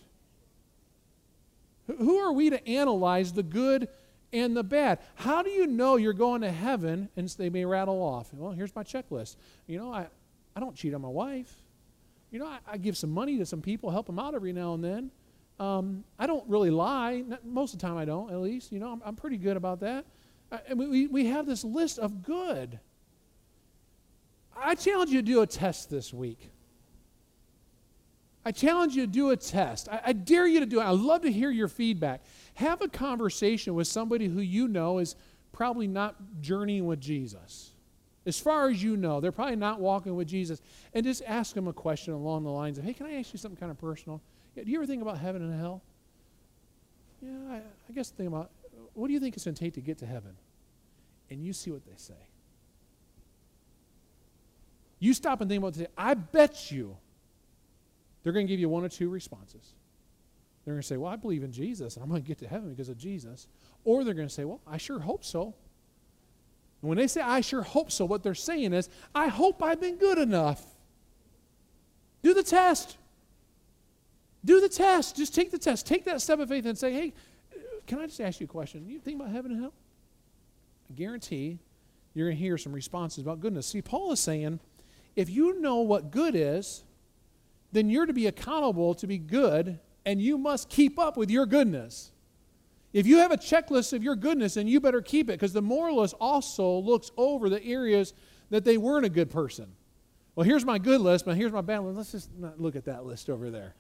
Who 1.88 2.18
are 2.18 2.34
we 2.34 2.50
to 2.50 2.68
analyze 2.68 3.32
the 3.32 3.44
good 3.44 3.88
and 4.34 4.56
the 4.56 4.64
bad? 4.64 5.00
How 5.16 5.42
do 5.42 5.50
you 5.50 5.68
know 5.68 5.96
you're 5.96 6.14
going 6.14 6.42
to 6.42 6.52
heaven? 6.52 7.10
And 7.16 7.28
they 7.30 7.50
may 7.50 7.66
rattle 7.66 8.02
off. 8.02 8.34
Well, 8.34 8.52
here's 8.52 8.76
my 8.76 8.84
checklist. 8.84 9.36
You 9.68 9.80
know, 9.80 9.94
I, 9.94 10.08
I 10.56 10.60
don't 10.60 10.76
cheat 10.76 10.94
on 10.94 11.02
my 11.02 11.08
wife. 11.08 11.54
You 12.32 12.40
know, 12.40 12.48
I, 12.48 12.60
I, 12.66 12.78
give 12.78 12.96
some 12.96 13.12
money 13.12 13.38
to 13.40 13.46
some 13.46 13.62
people, 13.62 13.92
help 13.92 14.06
them 14.06 14.18
out 14.18 14.36
every 14.36 14.54
now 14.54 14.74
and 14.74 14.84
then. 14.84 15.12
Um, 15.60 16.06
I 16.18 16.28
don't 16.28 16.48
really 16.50 16.70
lie. 16.70 17.24
Most 17.44 17.74
of 17.74 17.80
the 17.80 17.88
time, 17.88 17.98
I 17.98 18.06
don't, 18.06 18.32
at 18.32 18.40
least. 18.40 18.72
You 18.72 18.80
know, 18.80 18.92
I'm, 18.92 19.02
I'm 19.06 19.16
pretty 19.16 19.38
good 19.38 19.58
about 19.58 19.82
that. 19.82 20.06
Uh, 20.52 20.60
and 20.68 20.80
we, 20.80 21.08
we 21.08 21.26
have 21.28 21.46
this 21.46 21.64
list 21.64 22.00
of 22.00 22.24
good. 22.24 22.80
I 24.56 24.76
challenge 24.76 25.12
you 25.12 25.22
to 25.22 25.26
do 25.26 25.42
a 25.42 25.48
test 25.48 25.90
this 25.90 26.14
week. 26.14 26.52
I 28.44 28.52
challenge 28.52 28.96
you 28.96 29.06
to 29.06 29.12
do 29.12 29.30
a 29.30 29.38
test. 29.38 29.88
I, 29.90 30.02
I 30.08 30.14
dare 30.14 30.48
you 30.48 30.62
to 30.62 30.66
do 30.66 30.80
it. 30.80 30.84
I'd 30.84 30.92
love 30.92 31.22
to 31.24 31.32
hear 31.32 31.52
your 31.52 31.68
feedback. 31.68 32.22
Have 32.62 32.84
a 32.84 32.88
conversation 32.88 33.74
with 33.74 33.88
somebody 33.88 34.28
who 34.28 34.40
you 34.40 34.68
know 34.68 35.00
is 35.00 35.16
probably 35.52 35.88
not 35.88 36.16
journeying 36.42 36.86
with 36.86 37.02
Jesus. 37.02 37.72
As 38.24 38.40
far 38.40 38.70
as 38.70 38.84
you 38.84 38.96
know, 38.98 39.20
they're 39.20 39.32
probably 39.32 39.56
not 39.56 39.80
walking 39.80 40.16
with 40.16 40.28
Jesus. 40.28 40.62
And 40.94 41.04
just 41.04 41.24
ask 41.26 41.56
them 41.56 41.68
a 41.68 41.74
question 41.74 42.14
along 42.14 42.44
the 42.44 42.52
lines 42.52 42.78
of, 42.78 42.84
hey, 42.84 42.94
can 42.94 43.08
I 43.08 43.16
ask 43.16 43.34
you 43.34 43.40
something 43.40 43.60
kind 43.60 43.72
of 43.72 43.80
personal? 43.80 44.22
Yeah, 44.56 44.64
do 44.64 44.70
you 44.70 44.78
ever 44.78 44.86
think 44.86 45.02
about 45.02 45.18
heaven 45.18 45.42
and 45.42 45.60
hell? 45.60 45.82
Yeah, 47.20 47.32
I, 47.50 47.56
I 47.56 47.94
guess 47.96 48.12
think 48.12 48.28
about, 48.28 48.52
what 48.94 49.08
do 49.08 49.14
you 49.14 49.20
think 49.20 49.36
it's 49.36 49.46
going 49.46 49.56
to 49.56 49.60
take 49.60 49.74
to 49.74 49.82
get 49.82 49.98
to 49.98 50.06
heaven? 50.06 50.38
And 51.32 51.44
you 51.44 51.54
see 51.54 51.72
what 51.72 51.84
they 51.84 51.96
say. 51.96 52.14
You 55.00 55.16
stop 55.16 55.42
and 55.42 55.50
think 55.50 55.64
about 55.64 55.78
it. 55.78 55.92
I 55.98 56.14
bet 56.14 56.72
you 56.72 56.96
they're 58.22 58.34
going 58.34 58.46
to 58.46 58.54
give 58.54 58.60
you 58.60 58.70
one 58.70 58.84
or 58.84 58.90
two 58.90 59.10
responses. 59.10 59.74
They're 60.64 60.74
going 60.74 60.82
to 60.82 60.88
say, 60.88 60.98
well, 60.98 61.12
I 61.12 61.16
believe 61.16 61.44
in 61.44 61.52
Jesus, 61.52 61.96
and 61.96 62.04
I'm 62.04 62.10
going 62.10 62.22
to 62.22 62.28
get 62.28 62.38
to 62.40 62.48
heaven 62.48 62.70
because 62.70 62.90
of 62.90 62.98
Jesus. 62.98 63.48
Or 63.84 64.04
they're 64.04 64.14
going 64.14 64.28
to 64.28 64.34
say, 64.34 64.46
well, 64.46 64.62
I 64.68 64.78
sure 64.78 65.00
hope 65.00 65.24
so. 65.26 65.56
And 66.82 66.90
when 66.90 66.98
they 66.98 67.08
say, 67.08 67.22
I 67.22 67.42
sure 67.42 67.64
hope 67.64 67.92
so, 67.92 68.06
what 68.06 68.24
they're 68.24 68.36
saying 68.36 68.74
is, 68.74 68.90
I 69.14 69.28
hope 69.28 69.64
I've 69.64 69.82
been 69.82 69.98
good 69.98 70.18
enough. 70.18 70.64
Do 72.22 72.34
the 72.34 72.44
test. 72.44 72.98
Do 74.46 74.62
the 74.62 74.70
test. 74.70 75.16
Just 75.16 75.34
take 75.34 75.52
the 75.52 75.58
test. 75.58 75.88
Take 75.88 76.06
that 76.06 76.22
step 76.22 76.40
of 76.40 76.50
faith 76.50 76.66
and 76.66 76.78
say, 76.78 76.94
hey, 76.94 77.14
can 77.88 78.00
I 78.00 78.06
just 78.06 78.22
ask 78.22 78.40
you 78.40 78.46
a 78.46 78.48
question? 78.48 78.88
You 78.88 79.00
think 79.00 79.20
about 79.20 79.32
heaven 79.32 79.52
and 79.52 79.62
hell? 79.62 79.74
I 80.90 80.94
guarantee 80.94 81.60
you're 82.14 82.28
going 82.28 82.38
to 82.38 82.44
hear 82.44 82.58
some 82.58 82.74
responses 82.74 83.24
about 83.24 83.40
goodness. 83.40 83.68
See, 83.68 83.82
Paul 83.82 84.12
is 84.12 84.20
saying, 84.20 84.60
if 85.16 85.30
you 85.30 85.60
know 85.60 85.78
what 85.78 86.12
good 86.12 86.36
is, 86.36 86.84
then 87.72 87.90
you're 87.90 88.06
to 88.06 88.14
be 88.14 88.28
accountable 88.28 88.94
to 88.96 89.08
be 89.08 89.18
good, 89.18 89.80
and 90.06 90.22
you 90.22 90.38
must 90.38 90.70
keep 90.70 90.98
up 91.00 91.18
with 91.18 91.30
your 91.30 91.46
goodness. 91.46 92.12
If 92.94 93.08
you 93.08 93.20
have 93.20 93.32
a 93.32 93.38
checklist 93.38 93.94
of 93.94 94.04
your 94.04 94.16
goodness, 94.16 94.56
then 94.56 94.68
you 94.68 94.80
better 94.80 95.02
keep 95.02 95.30
it 95.30 95.34
because 95.34 95.54
the 95.54 95.62
moralist 95.62 96.16
also 96.20 96.80
looks 96.80 97.12
over 97.16 97.50
the 97.50 97.64
areas 97.64 98.14
that 98.50 98.66
they 98.66 98.78
weren't 98.78 99.06
a 99.06 99.10
good 99.10 99.30
person. 99.30 99.68
Well, 100.36 100.46
here's 100.46 100.66
my 100.66 100.78
good 100.78 101.02
list, 101.02 101.26
but 101.26 101.38
here's 101.38 101.52
my 101.52 101.62
bad 101.62 101.80
list. 101.80 101.98
Let's 101.98 102.12
just 102.12 102.30
not 102.38 102.60
look 102.60 102.76
at 102.76 102.86
that 102.86 103.06
list 103.06 103.30
over 103.30 103.50
there. 103.50 103.76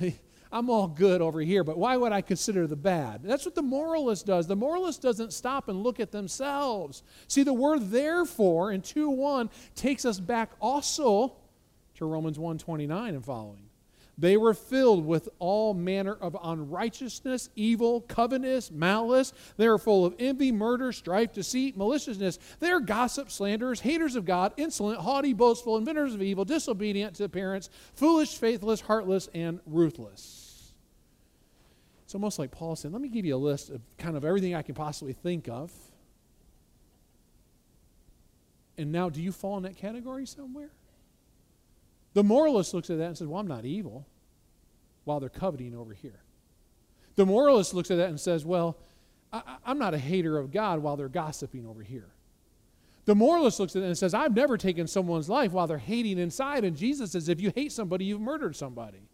I'm 0.52 0.70
all 0.70 0.86
good 0.86 1.20
over 1.20 1.40
here, 1.40 1.64
but 1.64 1.76
why 1.76 1.96
would 1.96 2.12
I 2.12 2.20
consider 2.20 2.66
the 2.66 2.76
bad? 2.76 3.22
That's 3.24 3.44
what 3.44 3.56
the 3.56 3.62
moralist 3.62 4.26
does. 4.26 4.46
The 4.46 4.56
moralist 4.56 5.02
doesn't 5.02 5.32
stop 5.32 5.68
and 5.68 5.82
look 5.82 5.98
at 5.98 6.12
themselves. 6.12 7.02
See, 7.26 7.42
the 7.42 7.52
word 7.52 7.90
therefore 7.90 8.70
in 8.70 8.82
2 8.82 9.10
1 9.10 9.50
takes 9.74 10.04
us 10.04 10.20
back 10.20 10.52
also 10.60 11.36
to 11.96 12.06
Romans 12.06 12.38
1 12.38 12.58
29 12.58 13.14
and 13.14 13.24
following. 13.24 13.65
They 14.18 14.38
were 14.38 14.54
filled 14.54 15.04
with 15.04 15.28
all 15.38 15.74
manner 15.74 16.14
of 16.14 16.36
unrighteousness, 16.42 17.50
evil, 17.54 18.00
covetousness, 18.00 18.70
malice. 18.70 19.34
They 19.58 19.66
are 19.66 19.76
full 19.76 20.06
of 20.06 20.14
envy, 20.18 20.52
murder, 20.52 20.90
strife, 20.92 21.34
deceit, 21.34 21.76
maliciousness. 21.76 22.38
They 22.58 22.70
are 22.70 22.80
gossips, 22.80 23.34
slanderers, 23.34 23.80
haters 23.80 24.16
of 24.16 24.24
God, 24.24 24.54
insolent, 24.56 25.00
haughty, 25.00 25.34
boastful, 25.34 25.76
inventors 25.76 26.14
of 26.14 26.22
evil, 26.22 26.46
disobedient 26.46 27.16
to 27.16 27.28
parents, 27.28 27.68
foolish, 27.94 28.36
faithless, 28.36 28.80
heartless, 28.80 29.28
and 29.34 29.60
ruthless. 29.66 30.72
It's 32.04 32.14
almost 32.14 32.38
like 32.38 32.52
Paul 32.52 32.74
said, 32.74 32.92
Let 32.92 33.02
me 33.02 33.08
give 33.08 33.26
you 33.26 33.34
a 33.34 33.36
list 33.36 33.68
of 33.68 33.82
kind 33.98 34.16
of 34.16 34.24
everything 34.24 34.54
I 34.54 34.62
can 34.62 34.74
possibly 34.74 35.12
think 35.12 35.48
of. 35.48 35.70
And 38.78 38.92
now, 38.92 39.10
do 39.10 39.20
you 39.20 39.32
fall 39.32 39.58
in 39.58 39.64
that 39.64 39.76
category 39.76 40.24
somewhere? 40.24 40.70
The 42.16 42.24
moralist 42.24 42.72
looks 42.72 42.88
at 42.88 42.96
that 42.96 43.08
and 43.08 43.18
says, 43.18 43.28
Well, 43.28 43.40
I'm 43.40 43.46
not 43.46 43.66
evil, 43.66 44.06
while 45.04 45.20
they're 45.20 45.28
coveting 45.28 45.76
over 45.76 45.92
here. 45.92 46.22
The 47.14 47.26
moralist 47.26 47.74
looks 47.74 47.90
at 47.90 47.98
that 47.98 48.08
and 48.08 48.18
says, 48.18 48.42
Well, 48.42 48.78
I, 49.34 49.42
am 49.66 49.78
not 49.78 49.92
a 49.92 49.98
hater 49.98 50.38
of 50.38 50.50
God 50.50 50.78
while 50.78 50.96
they're 50.96 51.10
gossiping 51.10 51.66
over 51.66 51.82
here. 51.82 52.08
The 53.04 53.14
moralist 53.14 53.60
looks 53.60 53.76
at 53.76 53.82
it 53.82 53.84
and 53.84 53.98
says, 53.98 54.14
I've 54.14 54.34
never 54.34 54.56
taken 54.56 54.86
someone's 54.86 55.28
life 55.28 55.52
while 55.52 55.66
they're 55.66 55.76
hating 55.76 56.18
inside. 56.18 56.64
And 56.64 56.74
Jesus 56.74 57.12
says, 57.12 57.28
If 57.28 57.38
you 57.38 57.52
hate 57.54 57.70
somebody, 57.70 58.06
you've 58.06 58.22
murdered 58.22 58.56
somebody. 58.56 59.10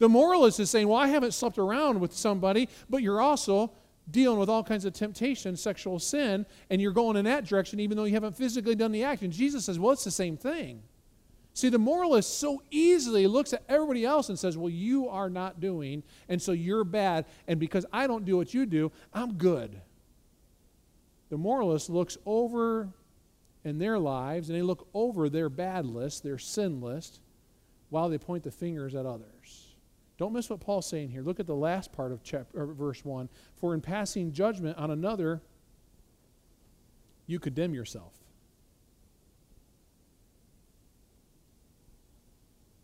The 0.00 0.08
moralist 0.08 0.58
is 0.58 0.70
saying, 0.70 0.88
Well, 0.88 0.98
I 0.98 1.06
haven't 1.06 1.34
slept 1.34 1.56
around 1.56 2.00
with 2.00 2.12
somebody, 2.12 2.68
but 2.90 3.00
you're 3.00 3.20
also 3.20 3.70
dealing 4.10 4.40
with 4.40 4.48
all 4.48 4.64
kinds 4.64 4.84
of 4.84 4.92
temptation, 4.92 5.56
sexual 5.56 6.00
sin, 6.00 6.46
and 6.68 6.82
you're 6.82 6.90
going 6.90 7.16
in 7.16 7.26
that 7.26 7.44
direction 7.44 7.78
even 7.78 7.96
though 7.96 8.04
you 8.04 8.14
haven't 8.14 8.36
physically 8.36 8.74
done 8.74 8.90
the 8.90 9.04
act. 9.04 9.22
And 9.22 9.32
Jesus 9.32 9.66
says, 9.66 9.78
Well, 9.78 9.92
it's 9.92 10.02
the 10.02 10.10
same 10.10 10.36
thing. 10.36 10.82
See, 11.54 11.68
the 11.68 11.78
moralist 11.78 12.40
so 12.40 12.62
easily 12.72 13.28
looks 13.28 13.52
at 13.52 13.62
everybody 13.68 14.04
else 14.04 14.28
and 14.28 14.36
says, 14.36 14.58
Well, 14.58 14.68
you 14.68 15.08
are 15.08 15.30
not 15.30 15.60
doing, 15.60 16.02
and 16.28 16.42
so 16.42 16.50
you're 16.50 16.82
bad, 16.82 17.26
and 17.46 17.60
because 17.60 17.86
I 17.92 18.08
don't 18.08 18.24
do 18.24 18.36
what 18.36 18.52
you 18.52 18.66
do, 18.66 18.90
I'm 19.12 19.34
good. 19.34 19.80
The 21.30 21.38
moralist 21.38 21.88
looks 21.88 22.18
over 22.26 22.88
in 23.64 23.78
their 23.78 23.98
lives 23.98 24.48
and 24.50 24.58
they 24.58 24.62
look 24.62 24.88
over 24.94 25.28
their 25.28 25.48
bad 25.48 25.86
list, 25.86 26.22
their 26.22 26.38
sin 26.38 26.80
list, 26.80 27.20
while 27.88 28.08
they 28.08 28.18
point 28.18 28.42
the 28.42 28.50
fingers 28.50 28.94
at 28.94 29.06
others. 29.06 29.74
Don't 30.18 30.32
miss 30.32 30.50
what 30.50 30.60
Paul's 30.60 30.86
saying 30.86 31.08
here. 31.08 31.22
Look 31.22 31.40
at 31.40 31.46
the 31.46 31.54
last 31.54 31.92
part 31.92 32.12
of 32.12 32.22
chapter, 32.22 32.66
verse 32.66 33.04
1. 33.04 33.28
For 33.56 33.74
in 33.74 33.80
passing 33.80 34.32
judgment 34.32 34.76
on 34.76 34.90
another, 34.90 35.40
you 37.26 37.38
condemn 37.38 37.74
yourself. 37.74 38.12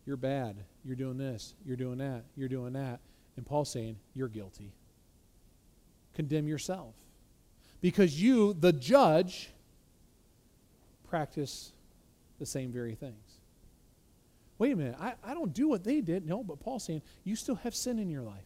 You're 0.05 0.17
bad. 0.17 0.55
You're 0.83 0.95
doing 0.95 1.17
this. 1.17 1.53
You're 1.65 1.77
doing 1.77 1.99
that. 1.99 2.23
You're 2.35 2.49
doing 2.49 2.73
that. 2.73 2.99
And 3.37 3.45
Paul's 3.45 3.71
saying, 3.71 3.97
You're 4.13 4.27
guilty. 4.27 4.71
Condemn 6.13 6.47
yourself. 6.47 6.93
Because 7.79 8.21
you, 8.21 8.53
the 8.53 8.73
judge, 8.73 9.49
practice 11.09 11.71
the 12.39 12.45
same 12.45 12.71
very 12.71 12.95
things. 12.95 13.39
Wait 14.57 14.73
a 14.73 14.75
minute. 14.75 14.95
I, 14.99 15.13
I 15.23 15.33
don't 15.33 15.53
do 15.53 15.67
what 15.67 15.83
they 15.83 16.01
did. 16.01 16.27
No, 16.27 16.43
but 16.43 16.59
Paul's 16.59 16.83
saying, 16.83 17.01
You 17.23 17.35
still 17.35 17.55
have 17.55 17.75
sin 17.75 17.99
in 17.99 18.09
your 18.09 18.23
life. 18.23 18.45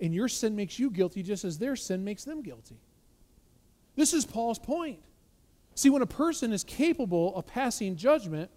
And 0.00 0.14
your 0.14 0.28
sin 0.28 0.56
makes 0.56 0.78
you 0.78 0.90
guilty 0.90 1.22
just 1.22 1.44
as 1.44 1.58
their 1.58 1.76
sin 1.76 2.04
makes 2.04 2.24
them 2.24 2.42
guilty. 2.42 2.76
This 3.96 4.12
is 4.12 4.24
Paul's 4.24 4.58
point. 4.58 4.98
See, 5.76 5.90
when 5.90 6.02
a 6.02 6.06
person 6.06 6.52
is 6.52 6.64
capable 6.64 7.34
of 7.36 7.46
passing 7.46 7.96
judgment, 7.96 8.50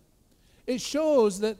it 0.66 0.82
shows 0.82 1.40
that 1.40 1.58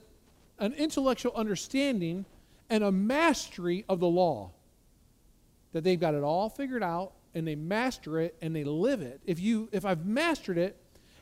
an 0.60 0.74
intellectual 0.74 1.32
understanding 1.36 2.26
and 2.70 2.84
a 2.84 2.92
mastery 2.92 3.86
of 3.88 4.00
the 4.00 4.08
law. 4.08 4.52
That 5.74 5.84
they've 5.84 6.00
got 6.00 6.16
it 6.16 6.24
all 6.24 6.50
figured 6.50 6.84
out 6.84 7.14
and 7.34 7.48
they 7.48 7.56
master 7.56 8.20
it 8.20 8.36
and 8.42 8.56
they 8.56 8.64
live 8.64 9.02
it. 9.02 9.22
If 9.26 9.40
you 9.40 9.70
if 9.72 9.86
I've 9.86 10.06
mastered 10.06 10.58
it 10.58 10.78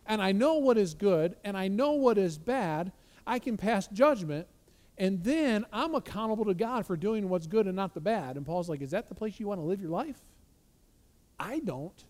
and 0.06 0.21
I 0.21 0.32
know 0.32 0.56
what 0.56 0.78
is 0.78 0.93
good 0.93 1.36
and 1.43 1.58
I 1.58 1.67
know 1.67 1.93
what 1.93 2.17
is 2.17 2.38
bad, 2.38 2.91
I 3.28 3.39
can 3.39 3.58
pass 3.58 3.88
judgment 3.88 4.48
and 4.98 5.24
then 5.24 5.65
I'm 5.74 5.93
accountable 5.93 6.45
to 6.45 6.54
God 6.54 6.86
for 6.86 6.95
doing 6.95 7.28
what's 7.28 7.48
good 7.48 7.65
and 7.65 7.76
not 7.76 7.93
the 7.93 8.00
bad. 8.00 8.38
And 8.38 8.45
Paul's 8.45 8.69
like, 8.69 8.82
"Is 8.82 8.91
that 8.91 9.10
the 9.10 9.15
place 9.15 9.39
you 9.39 9.48
want 9.48 9.60
to 9.60 9.65
live 9.65 9.82
your 9.82 9.89
life?" 9.89 10.24
I 11.38 11.60
don't. 11.60 12.06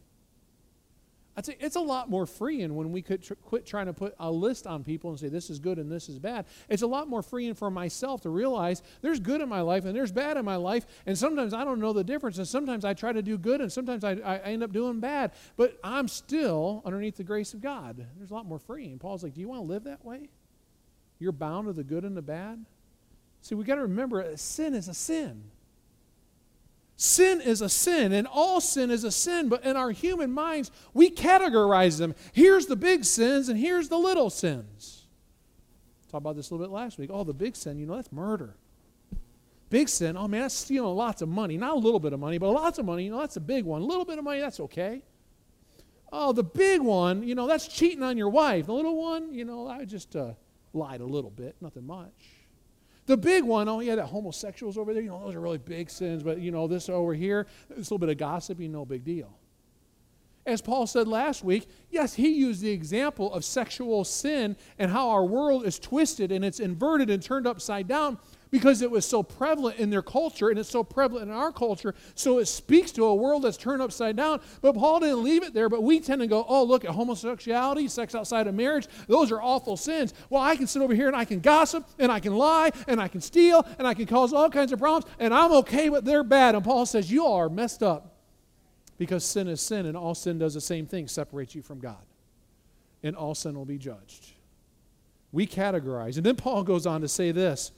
I'd 1.38 1.45
say 1.45 1.58
it's 1.60 1.76
a 1.76 1.82
lot 1.82 2.10
more 2.10 2.26
freeing 2.26 2.76
when 2.76 2.93
we 2.93 3.02
could 3.02 3.21
tr- 3.21 3.34
quit 3.34 3.65
trying 3.65 3.88
to 3.88 3.93
put 3.93 4.15
a 4.19 4.32
list 4.32 4.65
on 4.65 4.86
people 4.86 5.10
and 5.10 5.19
say 5.19 5.28
this 5.28 5.50
is 5.50 5.60
good 5.60 5.80
and 5.80 5.91
this 5.91 6.08
is 6.08 6.17
bad. 6.17 6.45
It's 6.69 6.82
a 6.82 6.88
lot 6.88 7.10
more 7.10 7.21
freeing 7.21 7.56
for 7.56 7.69
myself 7.69 8.21
to 8.21 8.30
realize 8.30 8.82
there's 9.02 9.19
good 9.19 9.41
in 9.41 9.50
my 9.50 9.60
life 9.60 9.84
and 9.84 9.93
there's 9.93 10.13
bad 10.13 10.38
in 10.38 10.45
my 10.45 10.56
life, 10.56 10.86
and 11.06 11.17
sometimes 11.17 11.54
I 11.54 11.65
don't 11.65 11.80
know 11.80 11.91
the 11.91 12.06
difference, 12.06 12.38
and 12.38 12.48
sometimes 12.48 12.86
I 12.86 12.93
try 12.93 13.12
to 13.12 13.21
do 13.21 13.38
good 13.38 13.60
and 13.60 13.71
sometimes 13.71 14.06
I, 14.06 14.12
I 14.13 14.38
end 14.38 14.63
up 14.63 14.71
doing 14.71 15.02
bad, 15.02 15.32
but 15.58 15.78
I'm 15.84 16.08
still 16.08 16.82
underneath 16.86 17.17
the 17.17 17.24
grace 17.24 17.54
of 17.54 17.62
God. 17.62 18.06
There's 18.17 18.32
a 18.32 18.34
lot 18.34 18.45
more 18.45 18.60
freeing. 18.60 18.98
Paul's 18.98 19.24
like, 19.24 19.34
Do 19.34 19.41
you 19.41 19.50
want 19.50 19.62
to 19.62 19.67
live 19.67 19.84
that 19.84 20.06
way? 20.06 20.30
You're 21.19 21.34
bound 21.34 21.67
to 21.67 21.74
the 21.74 21.84
good 21.84 22.06
and 22.06 22.15
the 22.15 22.21
bad? 22.21 22.63
See, 23.41 23.56
we 23.56 23.63
got 23.63 23.76
to 23.76 23.82
remember 23.82 24.36
sin 24.38 24.74
is 24.74 24.88
a 24.88 24.93
sin. 24.93 25.43
Sin 26.97 27.41
is 27.41 27.62
a 27.62 27.67
sin, 27.67 28.13
and 28.13 28.25
all 28.25 28.62
sin 28.62 28.89
is 28.89 29.03
a 29.03 29.12
sin, 29.12 29.49
but 29.49 29.65
in 29.65 29.75
our 29.75 29.91
human 29.91 30.31
minds, 30.31 30.71
we 30.93 31.10
categorize 31.10 31.97
them. 31.97 32.15
Here's 32.31 32.67
the 32.67 32.77
big 32.77 33.03
sins, 33.03 33.49
and 33.49 33.60
here's 33.60 33.89
the 33.89 33.97
little 33.97 34.29
sins. 34.29 35.05
Talked 36.10 36.23
about 36.23 36.36
this 36.38 36.49
a 36.49 36.53
little 36.53 36.67
bit 36.67 36.73
last 36.73 36.97
week. 36.97 37.10
Oh, 37.12 37.25
the 37.25 37.34
big 37.34 37.58
sin, 37.58 37.77
you 37.77 37.86
know, 37.86 37.95
that's 37.95 38.13
murder. 38.13 38.55
Big 39.69 39.89
sin, 39.89 40.15
oh 40.15 40.27
man, 40.27 40.41
that's 40.41 40.55
stealing 40.55 40.95
lots 40.95 41.21
of 41.21 41.27
money. 41.27 41.58
Not 41.58 41.73
a 41.73 41.79
little 41.79 41.99
bit 41.99 42.13
of 42.13 42.19
money, 42.19 42.38
but 42.38 42.51
lots 42.51 42.77
of 42.77 42.86
money, 42.86 43.03
you 43.03 43.12
know, 43.12 43.19
that's 43.19 43.36
a 43.36 43.41
big 43.41 43.65
one. 43.65 43.81
A 43.81 43.86
little 43.86 44.05
bit 44.05 44.17
of 44.17 44.23
money, 44.23 44.39
that's 44.39 44.62
okay. 44.62 45.01
Oh, 46.13 46.31
the 46.31 46.43
big 46.43 46.79
one, 46.79 47.23
you 47.23 47.36
know, 47.36 47.45
that's 47.45 47.67
cheating 47.67 48.03
on 48.03 48.15
your 48.15 48.29
wife. 48.29 48.67
The 48.67 48.73
little 48.73 48.95
one, 48.95 49.34
you 49.34 49.43
know, 49.43 49.67
I 49.67 49.84
just 49.84 50.15
uh, 50.15 50.34
lied 50.71 51.01
a 51.01 51.05
little 51.05 51.31
bit, 51.31 51.55
nothing 51.60 51.86
much. 51.86 52.13
The 53.06 53.18
big 53.18 53.44
one, 53.44 53.70
oh 53.70 53.82
yeah, 53.82 53.96
that 53.96 54.08
homosexuals 54.08 54.78
over 54.78 54.94
there, 54.94 55.04
you 55.04 55.10
know, 55.10 55.24
those 55.24 55.36
are 55.36 55.41
really 55.41 55.60
big 55.60 55.89
sins, 55.89 56.24
but 56.24 56.39
you 56.39 56.52
know, 56.52 56.68
this 56.68 56.89
over 56.89 57.13
here, 57.13 57.46
this 57.70 57.91
little 57.91 58.00
bit 58.00 58.10
of 58.10 58.18
gossiping, 58.18 58.72
no 58.72 58.86
big 58.86 59.04
deal. 59.04 59.38
As 60.46 60.62
Paul 60.62 60.86
said 60.86 61.08
last 61.08 61.44
week, 61.44 61.68
yes, 61.89 62.13
he 62.13 62.30
used 62.30 62.62
the 62.62 62.70
example 62.70 63.34
of 63.34 63.44
sexual 63.44 64.04
sin 64.04 64.56
and 64.78 64.91
how 64.91 65.10
our 65.10 65.26
world 65.26 65.65
is 65.65 65.80
twisted 65.80 66.32
and 66.32 66.46
it's 66.46 66.60
inverted 66.60 67.10
and 67.10 67.22
turned 67.22 67.48
upside 67.48 67.88
down 67.88 68.20
because 68.56 68.82
it 68.82 68.89
was 68.89 69.06
so 69.06 69.22
prevalent 69.22 69.78
in 69.80 69.89
their 69.89 70.02
culture 70.02 70.48
and 70.48 70.58
it's 70.58 70.70
so 70.70 70.82
prevalent 70.82 71.30
in 71.30 71.36
our 71.36 71.52
culture. 71.52 71.94
So 72.15 72.39
it 72.39 72.46
speaks 72.46 72.89
to 72.94 73.04
a 73.04 73.13
world 73.13 73.44
that's 73.44 73.58
turned 73.58 73.82
upside 73.82 74.15
down. 74.15 74.39
But 74.62 74.76
Paul 74.76 75.02
didn't 75.02 75.24
leave 75.24 75.44
it 75.44 75.54
there. 75.54 75.68
But 75.68 75.84
we 75.84 76.00
tend 76.00 76.22
to 76.22 76.28
go, 76.28 76.46
oh, 76.48 76.63
look 76.63 76.86
at 76.86 76.91
homosexuality, 76.91 77.89
sex 77.89 78.15
outside 78.15 78.48
of 78.48 78.56
marriage. 78.56 78.88
Those 79.10 79.30
are 79.34 79.41
awful 79.41 79.76
sins. 79.76 80.13
Well, 80.30 80.41
I 80.41 80.56
can 80.56 80.68
sit 80.68 80.82
over 80.82 80.96
here 80.96 81.08
and 81.08 81.18
I 81.18 81.26
can 81.26 81.41
gossip 81.41 81.86
and 82.00 82.10
I 82.10 82.22
can 82.22 82.34
lie 82.34 82.72
and 82.88 83.02
I 83.02 83.10
can 83.10 83.20
steal 83.20 83.68
and 83.78 83.86
I 83.86 83.94
can 83.94 84.06
cause 84.06 84.32
all 84.32 84.50
kinds 84.50 84.72
of 84.72 84.80
problems 84.80 85.13
and 85.20 85.34
I'm 85.34 85.52
okay, 85.52 85.89
but 85.89 86.06
they're 86.06 86.24
bad. 86.24 86.56
And 86.56 86.63
Paul 86.63 86.86
says, 86.86 87.12
you 87.12 87.26
are 87.26 87.50
messed 87.50 87.84
up 87.84 88.15
because 88.98 89.26
sin 89.26 89.50
is 89.50 89.60
sin 89.60 89.86
and 89.86 89.98
all 89.98 90.15
sin 90.15 90.39
does 90.39 90.54
the 90.54 90.62
same 90.62 90.86
thing 90.86 91.10
separates 91.10 91.56
you 91.56 91.62
from 91.62 91.80
God. 91.80 92.06
And 93.04 93.18
all 93.18 93.36
sin 93.36 93.54
will 93.54 93.65
be 93.65 93.78
judged. 93.78 94.32
We 95.34 95.46
categorize. 95.46 96.15
And 96.15 96.26
then 96.26 96.38
Paul 96.38 96.63
goes 96.63 96.86
on 96.86 97.02
to 97.02 97.10
say 97.10 97.34
this 97.34 97.74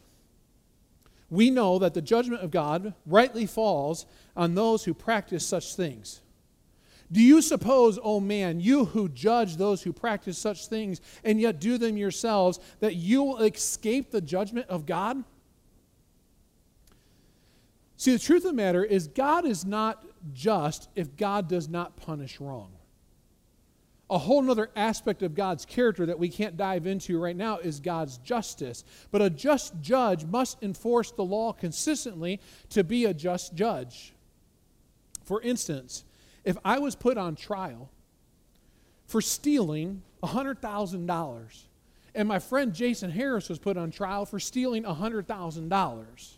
we 1.30 1.50
know 1.50 1.80
that 1.80 1.94
the 1.94 2.02
judgment 2.02 2.42
of 2.42 2.52
God 2.52 2.94
rightly 3.06 3.46
falls 3.46 4.06
on 4.36 4.56
those 4.56 4.86
who 4.86 4.94
practice 4.94 5.46
such 5.46 5.76
things. 5.76 6.22
Do 7.12 7.22
you 7.22 7.42
suppose, 7.42 7.98
O 7.98 8.02
oh 8.04 8.20
man, 8.20 8.60
you 8.60 8.86
who 8.86 9.08
judge 9.10 9.56
those 9.56 9.82
who 9.82 9.94
practice 9.94 10.38
such 10.38 10.68
things 10.68 11.00
and 11.24 11.40
yet 11.40 11.60
do 11.60 11.78
them 11.78 11.98
yourselves, 11.98 12.60
that 12.80 12.96
you 12.96 13.24
will 13.24 13.40
escape 13.40 14.12
the 14.12 14.22
judgment 14.22 14.68
of 14.68 14.86
God? 14.86 15.24
See, 17.96 18.12
the 18.12 18.20
truth 18.20 18.44
of 18.44 18.52
the 18.52 18.58
matter 18.58 18.84
is, 18.84 19.08
God 19.08 19.46
is 19.46 19.66
not 19.66 20.04
just 20.34 20.90
if 20.96 21.16
God 21.16 21.48
does 21.48 21.68
not 21.70 21.96
punish 21.96 22.40
wrong 22.40 22.77
a 24.10 24.18
whole 24.18 24.50
other 24.50 24.70
aspect 24.76 25.22
of 25.22 25.36
God's 25.36 25.66
character 25.66 26.06
that 26.06 26.20
we 26.20 26.30
can't 26.30 26.56
dive 26.56 26.88
into 26.88 27.20
right 27.20 27.36
now 27.36 27.58
is 27.58 27.80
God's 27.80 28.18
justice. 28.20 28.84
But 29.12 29.22
a 29.22 29.30
just 29.30 29.74
judge 29.82 30.26
must 30.26 30.64
enforce 30.64 31.12
the 31.12 31.26
law 31.26 31.52
consistently 31.52 32.40
to 32.70 32.84
be 32.84 33.06
a 33.06 33.14
just 33.14 33.54
judge. 33.54 34.14
For 35.24 35.42
instance, 35.42 36.06
if 36.46 36.58
I 36.64 36.80
was 36.80 36.96
put 36.96 37.18
on 37.18 37.36
trial 37.36 37.90
for 39.08 39.22
stealing 39.22 40.04
$100,000 40.24 41.64
and 42.16 42.28
my 42.28 42.40
friend 42.40 42.74
Jason 42.74 43.12
Harris 43.12 43.50
was 43.50 43.60
put 43.60 43.76
on 43.78 43.92
trial 43.92 44.26
for 44.26 44.40
stealing 44.40 44.84
$100,000, 44.84 46.38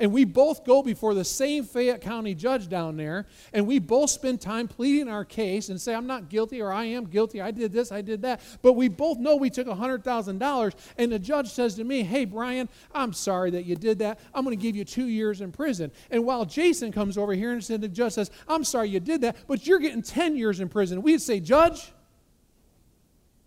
and 0.00 0.12
we 0.12 0.24
both 0.24 0.64
go 0.64 0.82
before 0.82 1.12
the 1.12 1.24
same 1.24 1.62
Fayette 1.62 2.00
County 2.00 2.34
judge 2.34 2.68
down 2.68 2.96
there, 2.96 3.26
and 3.52 3.66
we 3.66 3.78
both 3.78 4.08
spend 4.08 4.40
time 4.40 4.66
pleading 4.66 5.08
our 5.08 5.26
case 5.26 5.68
and 5.68 5.78
say, 5.80 5.94
I'm 5.94 6.06
not 6.06 6.30
guilty 6.30 6.62
or 6.62 6.72
I 6.72 6.86
am 6.86 7.04
guilty, 7.04 7.40
I 7.40 7.50
did 7.50 7.70
this, 7.70 7.92
I 7.92 8.00
did 8.00 8.22
that. 8.22 8.40
But 8.62 8.72
we 8.72 8.88
both 8.88 9.18
know 9.18 9.36
we 9.36 9.50
took 9.50 9.68
$100,000, 9.68 10.74
and 10.96 11.12
the 11.12 11.18
judge 11.18 11.50
says 11.50 11.74
to 11.74 11.84
me, 11.84 12.02
Hey, 12.02 12.24
Brian, 12.24 12.68
I'm 12.94 13.12
sorry 13.12 13.50
that 13.50 13.66
you 13.66 13.76
did 13.76 13.98
that. 13.98 14.18
I'm 14.34 14.42
going 14.42 14.56
to 14.56 14.62
give 14.62 14.74
you 14.74 14.84
two 14.84 15.06
years 15.06 15.42
in 15.42 15.52
prison. 15.52 15.92
And 16.10 16.24
while 16.24 16.46
Jason 16.46 16.90
comes 16.92 17.18
over 17.18 17.34
here 17.34 17.52
and 17.52 17.62
the 17.62 17.88
judge 17.88 18.14
says, 18.14 18.30
I'm 18.48 18.64
sorry 18.64 18.88
you 18.88 19.00
did 19.00 19.20
that, 19.20 19.36
but 19.46 19.66
you're 19.66 19.78
getting 19.78 20.02
10 20.02 20.34
years 20.34 20.60
in 20.60 20.70
prison, 20.70 21.02
we'd 21.02 21.20
say, 21.20 21.40
Judge, 21.40 21.92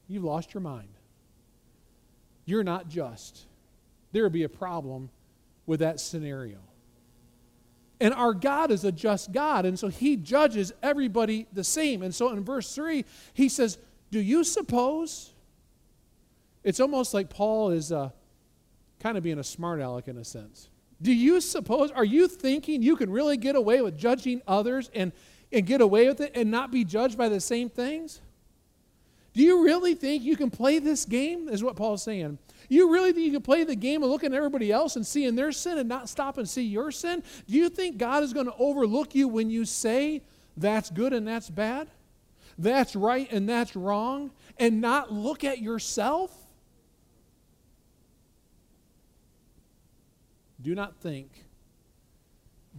you've 0.07 0.23
lost 0.23 0.53
your 0.53 0.61
mind. 0.61 0.89
You're 2.45 2.63
not 2.63 2.89
just. 2.89 3.45
There 4.11 4.23
would 4.23 4.33
be 4.33 4.43
a 4.43 4.49
problem 4.49 5.09
with 5.65 5.79
that 5.79 5.99
scenario. 5.99 6.57
And 7.99 8.13
our 8.13 8.33
God 8.33 8.71
is 8.71 8.83
a 8.83 8.91
just 8.91 9.31
God, 9.31 9.65
and 9.65 9.79
so 9.79 9.87
He 9.87 10.17
judges 10.17 10.73
everybody 10.81 11.47
the 11.53 11.63
same. 11.63 12.01
And 12.01 12.13
so 12.13 12.29
in 12.29 12.43
verse 12.43 12.73
3, 12.75 13.05
He 13.33 13.47
says, 13.47 13.77
Do 14.11 14.19
you 14.19 14.43
suppose? 14.43 15.31
It's 16.63 16.79
almost 16.79 17.13
like 17.13 17.29
Paul 17.29 17.71
is 17.71 17.91
uh, 17.91 18.09
kind 18.99 19.17
of 19.17 19.23
being 19.23 19.39
a 19.39 19.43
smart 19.43 19.81
aleck 19.81 20.07
in 20.07 20.17
a 20.17 20.23
sense. 20.23 20.69
Do 21.01 21.11
you 21.11 21.41
suppose, 21.41 21.91
are 21.91 22.05
you 22.05 22.27
thinking 22.27 22.81
you 22.81 22.95
can 22.95 23.09
really 23.09 23.35
get 23.35 23.55
away 23.55 23.81
with 23.81 23.97
judging 23.97 24.41
others 24.47 24.89
and, 24.95 25.11
and 25.51 25.65
get 25.65 25.81
away 25.81 26.07
with 26.07 26.21
it 26.21 26.31
and 26.35 26.49
not 26.49 26.71
be 26.71 26.85
judged 26.85 27.17
by 27.17 27.27
the 27.27 27.41
same 27.41 27.69
things? 27.69 28.21
Do 29.33 29.41
you 29.41 29.63
really 29.63 29.95
think 29.95 30.23
you 30.23 30.37
can 30.37 30.51
play 30.51 30.79
this 30.79 31.05
game? 31.05 31.49
Is 31.49 31.63
what 31.63 31.75
Paul's 31.75 32.03
saying. 32.03 32.37
You 32.69 32.91
really 32.91 33.11
think 33.11 33.25
you 33.25 33.31
can 33.31 33.41
play 33.41 33.63
the 33.63 33.75
game 33.75 34.03
of 34.03 34.09
looking 34.09 34.31
at 34.31 34.37
everybody 34.37 34.71
else 34.71 34.95
and 34.95 35.05
seeing 35.05 35.35
their 35.35 35.51
sin 35.51 35.77
and 35.77 35.89
not 35.89 36.07
stop 36.07 36.37
and 36.37 36.47
see 36.47 36.63
your 36.63 36.91
sin? 36.91 37.23
Do 37.47 37.57
you 37.57 37.69
think 37.69 37.97
God 37.97 38.23
is 38.23 38.31
going 38.31 38.45
to 38.45 38.55
overlook 38.57 39.15
you 39.15 39.27
when 39.27 39.49
you 39.49 39.65
say 39.65 40.21
that's 40.55 40.89
good 40.89 41.13
and 41.13 41.27
that's 41.27 41.49
bad? 41.49 41.89
That's 42.57 42.95
right 42.95 43.31
and 43.31 43.49
that's 43.49 43.75
wrong? 43.75 44.31
And 44.57 44.81
not 44.81 45.11
look 45.11 45.43
at 45.43 45.59
yourself? 45.59 46.31
Do 50.61 50.75
not 50.75 50.95
think 50.97 51.43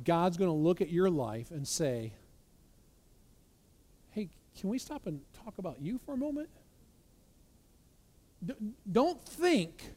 God's 0.04 0.36
going 0.36 0.50
to 0.50 0.56
look 0.56 0.80
at 0.80 0.90
your 0.90 1.10
life 1.10 1.50
and 1.50 1.66
say, 1.66 2.12
hey, 4.10 4.30
can 4.58 4.70
we 4.70 4.78
stop 4.78 5.06
and 5.06 5.20
talk 5.44 5.58
about 5.58 5.80
you 5.80 5.98
for 6.04 6.14
a 6.14 6.16
moment? 6.16 6.48
D- 8.44 8.54
don't 8.90 9.22
think 9.22 9.94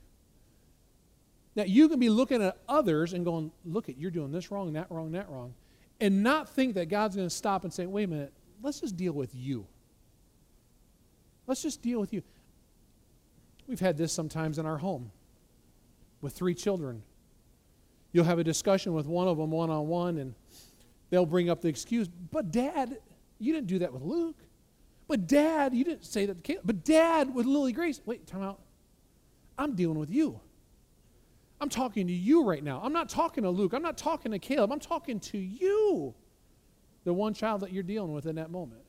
that 1.55 1.69
you 1.69 1.89
can 1.89 1.99
be 1.99 2.09
looking 2.09 2.43
at 2.43 2.57
others 2.69 3.13
and 3.13 3.25
going, 3.25 3.51
look 3.65 3.89
at 3.89 3.97
you're 3.97 4.11
doing 4.11 4.31
this 4.31 4.51
wrong, 4.51 4.73
that 4.73 4.87
wrong, 4.91 5.11
that 5.13 5.29
wrong, 5.29 5.53
and 5.99 6.21
not 6.21 6.49
think 6.49 6.75
that 6.75 6.87
God's 6.87 7.15
going 7.15 7.27
to 7.27 7.33
stop 7.33 7.63
and 7.63 7.73
say, 7.73 7.85
wait 7.85 8.03
a 8.03 8.07
minute, 8.07 8.33
let's 8.61 8.79
just 8.79 8.95
deal 8.95 9.13
with 9.13 9.33
you. 9.33 9.65
Let's 11.47 11.63
just 11.63 11.81
deal 11.81 11.99
with 11.99 12.13
you. 12.13 12.21
We've 13.67 13.79
had 13.79 13.97
this 13.97 14.13
sometimes 14.13 14.59
in 14.59 14.65
our 14.65 14.77
home 14.77 15.11
with 16.21 16.33
three 16.33 16.53
children. 16.53 17.01
You'll 18.11 18.25
have 18.25 18.39
a 18.39 18.43
discussion 18.43 18.93
with 18.93 19.07
one 19.07 19.27
of 19.27 19.37
them 19.37 19.51
one 19.51 19.69
on 19.69 19.87
one, 19.87 20.17
and 20.17 20.35
they'll 21.09 21.25
bring 21.25 21.49
up 21.49 21.61
the 21.61 21.67
excuse, 21.67 22.07
but 22.07 22.51
dad, 22.51 22.97
you 23.39 23.53
didn't 23.53 23.67
do 23.67 23.79
that 23.79 23.93
with 23.93 24.01
Luke. 24.01 24.37
But 25.07 25.27
dad, 25.27 25.73
you 25.73 25.83
didn't 25.83 26.05
say 26.05 26.25
that 26.25 26.35
to 26.35 26.41
Caleb. 26.41 26.63
But 26.65 26.83
dad 26.83 27.33
with 27.33 27.45
Lily 27.45 27.71
Grace. 27.71 28.01
Wait, 28.05 28.27
time 28.27 28.41
out. 28.41 28.59
I'm 29.57 29.75
dealing 29.75 29.97
with 29.97 30.09
you. 30.09 30.39
I'm 31.59 31.69
talking 31.69 32.07
to 32.07 32.13
you 32.13 32.43
right 32.43 32.63
now. 32.63 32.81
I'm 32.83 32.93
not 32.93 33.09
talking 33.09 33.43
to 33.43 33.49
Luke. 33.49 33.73
I'm 33.73 33.81
not 33.81 33.97
talking 33.97 34.31
to 34.31 34.39
Caleb. 34.39 34.71
I'm 34.71 34.79
talking 34.79 35.19
to 35.21 35.37
you, 35.37 36.13
the 37.03 37.13
one 37.13 37.33
child 37.33 37.61
that 37.61 37.71
you're 37.71 37.83
dealing 37.83 38.13
with 38.13 38.27
in 38.27 38.35
that 38.35 38.51
moment. 38.51 38.81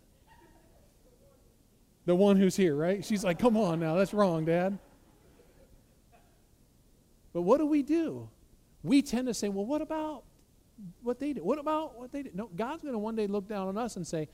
The 2.04 2.14
one 2.14 2.36
who's 2.36 2.56
here, 2.56 2.74
right? 2.74 3.04
She's 3.04 3.24
like, 3.24 3.38
come 3.38 3.56
on 3.56 3.80
now, 3.80 3.94
that's 3.94 4.14
wrong, 4.14 4.44
Dad. 4.44 4.78
But 7.32 7.42
what 7.42 7.58
do 7.58 7.66
we 7.66 7.82
do? 7.82 8.28
We 8.82 9.02
tend 9.02 9.28
to 9.28 9.34
say, 9.34 9.48
well, 9.48 9.66
what 9.66 9.82
about 9.82 10.24
what 11.02 11.18
they 11.18 11.32
did? 11.32 11.42
What 11.42 11.58
about 11.58 11.98
what 11.98 12.12
they 12.12 12.22
did? 12.22 12.34
No, 12.34 12.50
God's 12.54 12.82
going 12.82 12.94
to 12.94 12.98
one 12.98 13.14
day 13.14 13.26
look 13.26 13.48
down 13.48 13.68
on 13.68 13.76
us 13.76 13.96
and 13.96 14.06
say, 14.06 14.28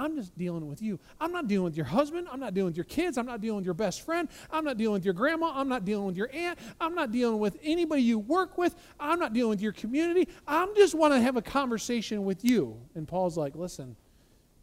I'm 0.00 0.16
just 0.16 0.36
dealing 0.38 0.66
with 0.66 0.80
you. 0.80 0.98
I'm 1.20 1.30
not 1.30 1.46
dealing 1.46 1.64
with 1.64 1.76
your 1.76 1.84
husband. 1.84 2.26
I'm 2.32 2.40
not 2.40 2.54
dealing 2.54 2.70
with 2.70 2.76
your 2.76 2.84
kids. 2.84 3.18
I'm 3.18 3.26
not 3.26 3.42
dealing 3.42 3.58
with 3.58 3.66
your 3.66 3.74
best 3.74 4.00
friend. 4.00 4.28
I'm 4.50 4.64
not 4.64 4.78
dealing 4.78 4.94
with 4.94 5.04
your 5.04 5.12
grandma. 5.12 5.52
I'm 5.54 5.68
not 5.68 5.84
dealing 5.84 6.06
with 6.06 6.16
your 6.16 6.30
aunt. 6.32 6.58
I'm 6.80 6.94
not 6.94 7.12
dealing 7.12 7.38
with 7.38 7.58
anybody 7.62 8.02
you 8.02 8.18
work 8.18 8.56
with. 8.56 8.74
I'm 8.98 9.18
not 9.18 9.34
dealing 9.34 9.50
with 9.50 9.60
your 9.60 9.72
community. 9.72 10.26
I 10.48 10.66
just 10.74 10.94
want 10.94 11.12
to 11.12 11.20
have 11.20 11.36
a 11.36 11.42
conversation 11.42 12.24
with 12.24 12.44
you. 12.44 12.80
And 12.94 13.06
Paul's 13.06 13.36
like, 13.36 13.54
listen, 13.54 13.94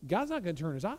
God's 0.08 0.32
not 0.32 0.44
going 0.44 0.56
to 0.56 0.62
turn 0.62 0.74
his 0.74 0.86
eye. 0.86 0.98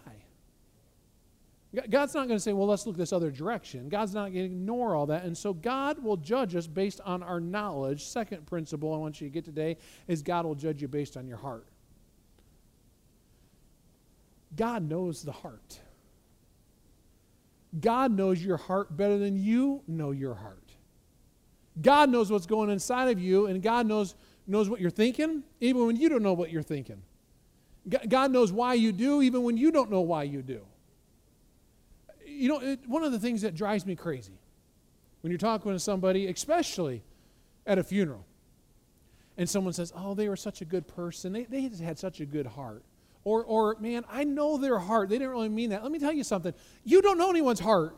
God's 1.90 2.14
not 2.14 2.28
going 2.28 2.38
to 2.38 2.42
say, 2.42 2.52
well, 2.52 2.66
let's 2.66 2.86
look 2.86 2.96
this 2.96 3.12
other 3.12 3.30
direction. 3.30 3.88
God's 3.88 4.14
not 4.14 4.32
going 4.32 4.34
to 4.34 4.44
ignore 4.44 4.94
all 4.94 5.06
that. 5.06 5.24
And 5.24 5.36
so 5.36 5.52
God 5.52 6.02
will 6.02 6.16
judge 6.16 6.54
us 6.54 6.66
based 6.66 7.00
on 7.04 7.22
our 7.22 7.40
knowledge. 7.40 8.04
Second 8.04 8.46
principle 8.46 8.94
I 8.94 8.96
want 8.96 9.20
you 9.20 9.28
to 9.28 9.32
get 9.32 9.44
today 9.44 9.76
is 10.06 10.22
God 10.22 10.46
will 10.46 10.54
judge 10.54 10.80
you 10.80 10.88
based 10.88 11.16
on 11.16 11.26
your 11.26 11.36
heart. 11.36 11.66
God 14.56 14.82
knows 14.82 15.22
the 15.22 15.32
heart. 15.32 15.80
God 17.78 18.12
knows 18.12 18.42
your 18.42 18.56
heart 18.56 18.96
better 18.96 19.18
than 19.18 19.36
you 19.36 19.82
know 19.86 20.10
your 20.10 20.34
heart. 20.34 20.62
God 21.80 22.10
knows 22.10 22.30
what's 22.30 22.46
going 22.46 22.70
inside 22.70 23.08
of 23.08 23.20
you, 23.20 23.46
and 23.46 23.62
God 23.62 23.86
knows, 23.86 24.14
knows 24.46 24.68
what 24.68 24.80
you're 24.80 24.90
thinking, 24.90 25.42
even 25.60 25.86
when 25.86 25.96
you 25.96 26.08
don't 26.08 26.22
know 26.22 26.32
what 26.32 26.50
you're 26.50 26.62
thinking. 26.62 27.02
God 28.08 28.32
knows 28.32 28.52
why 28.52 28.74
you 28.74 28.92
do, 28.92 29.22
even 29.22 29.42
when 29.42 29.56
you 29.56 29.70
don't 29.70 29.90
know 29.90 30.00
why 30.00 30.24
you 30.24 30.42
do. 30.42 30.60
You 32.26 32.48
know, 32.48 32.58
it, 32.60 32.80
one 32.86 33.04
of 33.04 33.12
the 33.12 33.18
things 33.18 33.42
that 33.42 33.54
drives 33.54 33.86
me 33.86 33.96
crazy 33.96 34.38
when 35.20 35.30
you're 35.30 35.38
talking 35.38 35.72
to 35.72 35.78
somebody, 35.78 36.26
especially 36.26 37.02
at 37.66 37.78
a 37.78 37.84
funeral, 37.84 38.24
and 39.36 39.48
someone 39.48 39.72
says, 39.72 39.92
Oh, 39.94 40.14
they 40.14 40.28
were 40.28 40.36
such 40.36 40.60
a 40.60 40.64
good 40.64 40.86
person, 40.86 41.32
they, 41.32 41.44
they 41.44 41.62
had 41.62 41.98
such 41.98 42.20
a 42.20 42.26
good 42.26 42.46
heart. 42.46 42.82
Or, 43.28 43.44
or, 43.44 43.76
man, 43.78 44.06
I 44.10 44.24
know 44.24 44.56
their 44.56 44.78
heart. 44.78 45.10
They 45.10 45.16
didn't 45.16 45.32
really 45.32 45.50
mean 45.50 45.68
that. 45.68 45.82
Let 45.82 45.92
me 45.92 45.98
tell 45.98 46.14
you 46.14 46.24
something. 46.24 46.54
You 46.82 47.02
don't 47.02 47.18
know 47.18 47.28
anyone's 47.28 47.60
heart. 47.60 47.94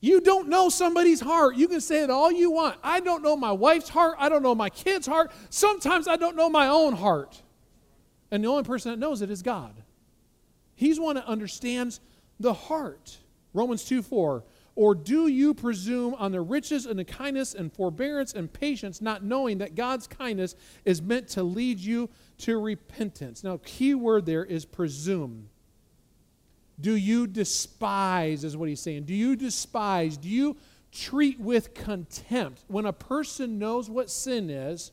You 0.00 0.20
don't 0.20 0.50
know 0.50 0.68
somebody's 0.68 1.18
heart. 1.18 1.56
You 1.56 1.66
can 1.66 1.80
say 1.80 2.02
it 2.02 2.10
all 2.10 2.30
you 2.30 2.50
want. 2.50 2.76
I 2.84 3.00
don't 3.00 3.22
know 3.22 3.38
my 3.38 3.52
wife's 3.52 3.88
heart. 3.88 4.16
I 4.18 4.28
don't 4.28 4.42
know 4.42 4.54
my 4.54 4.68
kid's 4.68 5.06
heart. 5.06 5.32
Sometimes 5.48 6.06
I 6.06 6.16
don't 6.16 6.36
know 6.36 6.50
my 6.50 6.68
own 6.68 6.92
heart. 6.92 7.40
And 8.30 8.44
the 8.44 8.48
only 8.48 8.64
person 8.64 8.90
that 8.90 8.98
knows 8.98 9.22
it 9.22 9.30
is 9.30 9.40
God. 9.40 9.72
He's 10.74 11.00
one 11.00 11.14
that 11.14 11.24
understands 11.24 12.00
the 12.38 12.52
heart. 12.52 13.16
Romans 13.54 13.82
2 13.86 14.02
4. 14.02 14.44
Or 14.74 14.94
do 14.94 15.26
you 15.26 15.54
presume 15.54 16.14
on 16.16 16.32
the 16.32 16.42
riches 16.42 16.84
and 16.84 16.98
the 16.98 17.04
kindness 17.04 17.54
and 17.54 17.72
forbearance 17.72 18.34
and 18.34 18.52
patience, 18.52 19.00
not 19.00 19.24
knowing 19.24 19.56
that 19.58 19.74
God's 19.74 20.06
kindness 20.06 20.54
is 20.84 21.00
meant 21.00 21.28
to 21.28 21.42
lead 21.42 21.78
you 21.78 22.10
to 22.38 22.58
repentance? 22.58 23.42
Now, 23.44 23.60
key 23.64 23.94
word 23.94 24.26
there 24.26 24.44
is 24.44 24.64
presume. 24.64 25.48
Do 26.80 26.94
you 26.94 27.26
despise, 27.26 28.44
is 28.44 28.56
what 28.56 28.68
he's 28.68 28.80
saying. 28.80 29.04
Do 29.04 29.14
you 29.14 29.34
despise? 29.36 30.16
Do 30.16 30.28
you 30.28 30.56
treat 30.92 31.38
with 31.40 31.74
contempt 31.74 32.64
when 32.68 32.86
a 32.86 32.92
person 32.92 33.58
knows 33.58 33.90
what 33.90 34.10
sin 34.10 34.48
is 34.48 34.92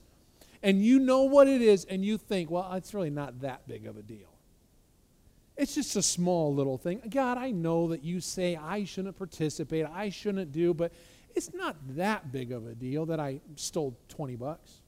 and 0.64 0.84
you 0.84 1.00
know 1.00 1.24
what 1.24 1.48
it 1.48 1.62
is 1.62 1.86
and 1.86 2.04
you 2.04 2.18
think, 2.18 2.50
well, 2.50 2.74
it's 2.74 2.94
really 2.94 3.12
not 3.12 3.42
that 3.42 3.68
big 3.68 3.86
of 3.86 3.98
a 3.98 4.02
deal? 4.02 4.30
It's 5.58 5.76
just 5.76 5.96
a 5.96 6.02
small 6.02 6.54
little 6.54 6.78
thing. 6.78 7.02
God, 7.10 7.38
I 7.38 7.52
know 7.52 7.90
that 7.90 8.04
you 8.04 8.20
say 8.20 8.56
I 8.56 8.84
shouldn't 8.84 9.18
participate, 9.18 9.86
I 9.86 10.10
shouldn't 10.10 10.52
do, 10.52 10.74
but 10.74 10.92
it's 11.36 11.54
not 11.54 11.76
that 11.96 12.32
big 12.32 12.52
of 12.52 12.66
a 12.66 12.74
deal 12.74 13.06
that 13.06 13.20
I 13.20 13.40
stole 13.56 13.98
20 14.10 14.36
bucks. 14.36 14.82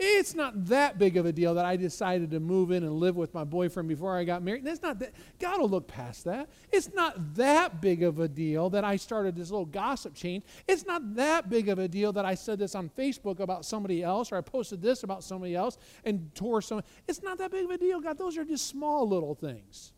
It's 0.00 0.34
not 0.34 0.66
that 0.66 0.96
big 0.96 1.16
of 1.16 1.26
a 1.26 1.32
deal 1.32 1.54
that 1.54 1.64
I 1.64 1.74
decided 1.76 2.30
to 2.30 2.38
move 2.38 2.70
in 2.70 2.84
and 2.84 2.92
live 2.94 3.16
with 3.16 3.34
my 3.34 3.42
boyfriend 3.42 3.88
before 3.88 4.16
I 4.16 4.22
got 4.22 4.42
married. 4.42 4.64
That's 4.64 4.80
not 4.80 5.00
that. 5.00 5.12
God 5.40 5.60
will 5.60 5.68
look 5.68 5.88
past 5.88 6.24
that. 6.24 6.48
It's 6.70 6.94
not 6.94 7.34
that 7.34 7.80
big 7.80 8.04
of 8.04 8.20
a 8.20 8.28
deal 8.28 8.70
that 8.70 8.84
I 8.84 8.94
started 8.94 9.34
this 9.34 9.50
little 9.50 9.66
gossip 9.66 10.14
chain. 10.14 10.44
It's 10.68 10.86
not 10.86 11.16
that 11.16 11.50
big 11.50 11.68
of 11.68 11.80
a 11.80 11.88
deal 11.88 12.12
that 12.12 12.24
I 12.24 12.34
said 12.34 12.60
this 12.60 12.76
on 12.76 12.90
Facebook 12.90 13.40
about 13.40 13.64
somebody 13.64 14.04
else 14.04 14.30
or 14.30 14.36
I 14.36 14.40
posted 14.40 14.80
this 14.80 15.02
about 15.02 15.24
somebody 15.24 15.56
else 15.56 15.78
and 16.04 16.32
tore 16.34 16.62
some. 16.62 16.82
It's 17.08 17.22
not 17.22 17.38
that 17.38 17.50
big 17.50 17.64
of 17.64 17.70
a 17.72 17.78
deal, 17.78 18.00
God. 18.00 18.18
Those 18.18 18.38
are 18.38 18.44
just 18.44 18.68
small 18.68 19.08
little 19.08 19.34
things. 19.34 19.92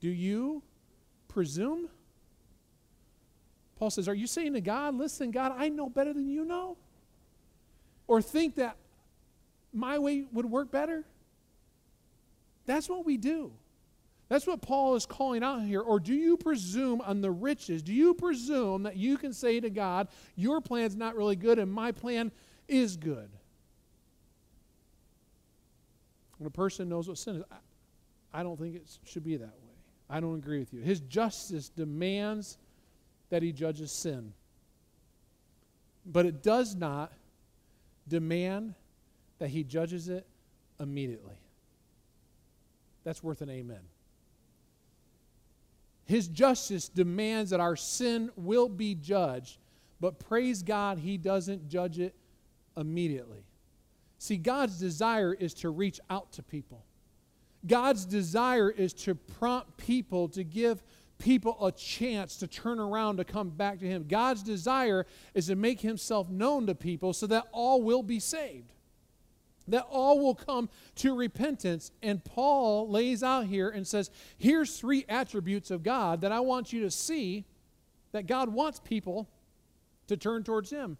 Do 0.00 0.08
you 0.08 0.62
presume? 1.28 1.90
Paul 3.78 3.90
says, 3.90 4.08
Are 4.08 4.14
you 4.14 4.26
saying 4.26 4.54
to 4.54 4.62
God, 4.62 4.94
listen, 4.94 5.30
God, 5.30 5.52
I 5.56 5.68
know 5.68 5.90
better 5.90 6.14
than 6.14 6.28
you 6.28 6.46
know? 6.46 6.78
Or 8.06 8.22
think 8.22 8.56
that 8.56 8.76
my 9.72 9.98
way 9.98 10.24
would 10.32 10.46
work 10.46 10.70
better? 10.70 11.04
That's 12.66 12.88
what 12.88 13.04
we 13.04 13.16
do. 13.16 13.52
That's 14.28 14.46
what 14.46 14.62
Paul 14.62 14.94
is 14.94 15.06
calling 15.06 15.42
out 15.42 15.62
here. 15.62 15.80
Or 15.80 15.98
do 15.98 16.14
you 16.14 16.36
presume 16.36 17.00
on 17.00 17.20
the 17.20 17.32
riches? 17.32 17.82
Do 17.82 17.92
you 17.92 18.14
presume 18.14 18.84
that 18.84 18.96
you 18.96 19.18
can 19.18 19.32
say 19.32 19.58
to 19.58 19.70
God, 19.70 20.06
Your 20.36 20.60
plan's 20.60 20.94
not 20.94 21.16
really 21.16 21.34
good 21.34 21.58
and 21.58 21.70
my 21.70 21.90
plan 21.90 22.30
is 22.68 22.96
good. 22.96 23.28
When 26.38 26.46
a 26.46 26.50
person 26.50 26.88
knows 26.88 27.08
what 27.08 27.18
sin 27.18 27.36
is, 27.36 27.42
I, 28.32 28.44
don't 28.44 28.58
think 28.58 28.76
it 28.76 28.98
should 29.04 29.24
be 29.24 29.36
that 29.36 29.46
way. 29.46 29.74
I 30.08 30.20
don't 30.20 30.36
agree 30.36 30.60
with 30.60 30.72
you. 30.72 30.80
His 30.80 31.00
justice 31.00 31.68
demands 31.68 32.56
that 33.30 33.42
he 33.42 33.52
judges 33.52 33.90
sin, 33.90 34.32
but 36.06 36.24
it 36.24 36.40
does 36.42 36.76
not 36.76 37.12
demand 38.08 38.74
that 39.40 39.48
he 39.48 39.64
judges 39.64 40.08
it 40.08 40.26
immediately. 40.78 41.34
That's 43.02 43.22
worth 43.22 43.42
an 43.42 43.50
amen. 43.50 43.80
His 46.04 46.28
justice 46.28 46.88
demands 46.88 47.50
that 47.50 47.60
our 47.60 47.76
sin 47.76 48.30
will 48.36 48.68
be 48.68 48.94
judged, 48.94 49.58
but 50.00 50.18
praise 50.18 50.62
God, 50.62 50.98
he 50.98 51.16
doesn't 51.16 51.68
judge 51.68 51.98
it 51.98 52.14
immediately. 52.76 53.44
See, 54.18 54.36
God's 54.36 54.78
desire 54.78 55.32
is 55.32 55.54
to 55.54 55.70
reach 55.70 55.98
out 56.10 56.32
to 56.32 56.42
people. 56.42 56.84
God's 57.66 58.04
desire 58.04 58.70
is 58.70 58.92
to 58.94 59.14
prompt 59.14 59.76
people 59.76 60.28
to 60.30 60.44
give 60.44 60.82
people 61.18 61.64
a 61.64 61.70
chance 61.70 62.36
to 62.36 62.46
turn 62.46 62.78
around 62.78 63.18
to 63.18 63.24
come 63.24 63.50
back 63.50 63.78
to 63.80 63.86
Him. 63.86 64.06
God's 64.08 64.42
desire 64.42 65.06
is 65.34 65.46
to 65.46 65.56
make 65.56 65.80
Himself 65.80 66.28
known 66.28 66.66
to 66.66 66.74
people 66.74 67.12
so 67.12 67.26
that 67.28 67.46
all 67.52 67.82
will 67.82 68.02
be 68.02 68.18
saved, 68.18 68.72
that 69.70 69.86
all 69.90 70.18
will 70.18 70.34
come 70.34 70.68
to 70.96 71.14
repentance. 71.14 71.90
And 72.02 72.24
Paul 72.24 72.88
lays 72.88 73.22
out 73.22 73.46
here 73.46 73.68
and 73.68 73.86
says, 73.86 74.10
Here's 74.38 74.78
three 74.78 75.04
attributes 75.08 75.70
of 75.70 75.82
God 75.82 76.20
that 76.20 76.32
I 76.32 76.40
want 76.40 76.72
you 76.72 76.82
to 76.82 76.90
see 76.90 77.44
that 78.12 78.26
God 78.26 78.48
wants 78.48 78.80
people 78.80 79.28
to 80.08 80.16
turn 80.16 80.42
towards 80.42 80.70
Him. 80.70 80.98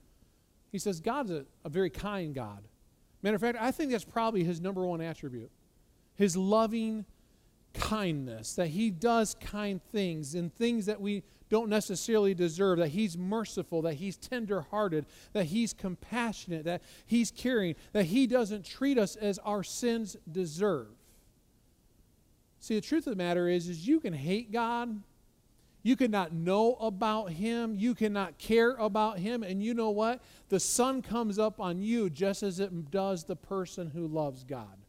He 0.70 0.78
says, 0.78 1.00
God's 1.00 1.30
a, 1.30 1.44
a 1.64 1.68
very 1.68 1.90
kind 1.90 2.34
God. 2.34 2.62
Matter 3.22 3.36
of 3.36 3.42
fact, 3.42 3.58
I 3.60 3.70
think 3.70 3.90
that's 3.90 4.04
probably 4.04 4.44
his 4.44 4.60
number 4.60 4.84
one 4.84 5.00
attribute 5.00 5.50
his 6.14 6.36
loving 6.36 7.06
kindness, 7.72 8.54
that 8.54 8.68
he 8.68 8.90
does 8.90 9.34
kind 9.40 9.80
things 9.90 10.34
and 10.34 10.54
things 10.54 10.84
that 10.84 11.00
we 11.00 11.22
don't 11.50 11.68
necessarily 11.68 12.32
deserve, 12.32 12.78
that 12.78 12.88
he's 12.88 13.18
merciful, 13.18 13.82
that 13.82 13.94
he's 13.94 14.16
tenderhearted, 14.16 15.04
that 15.32 15.46
he's 15.46 15.74
compassionate, 15.74 16.64
that 16.64 16.82
he's 17.06 17.30
caring, 17.30 17.74
that 17.92 18.06
he 18.06 18.26
doesn't 18.26 18.64
treat 18.64 18.96
us 18.96 19.16
as 19.16 19.38
our 19.40 19.62
sins 19.62 20.16
deserve. 20.30 20.88
See, 22.60 22.74
the 22.74 22.80
truth 22.80 23.06
of 23.06 23.12
the 23.12 23.22
matter 23.22 23.48
is, 23.48 23.68
is 23.68 23.86
you 23.86 24.00
can 24.00 24.14
hate 24.14 24.52
God 24.52 25.02
you 25.82 25.96
cannot 25.96 26.32
know 26.32 26.74
about 26.74 27.32
him. 27.32 27.74
You 27.78 27.94
cannot 27.94 28.38
care 28.38 28.72
about 28.72 29.18
him. 29.18 29.42
And 29.42 29.62
you 29.62 29.74
know 29.74 29.90
what? 29.90 30.20
The 30.48 30.60
sun 30.60 31.00
comes 31.00 31.38
up 31.38 31.60
on 31.60 31.80
you 31.80 32.10
just 32.10 32.42
as 32.42 32.60
it 32.60 32.90
does 32.90 33.24
the 33.24 33.36
person 33.36 33.90
who 33.90 34.06
loves 34.06 34.44
God. 34.44 34.79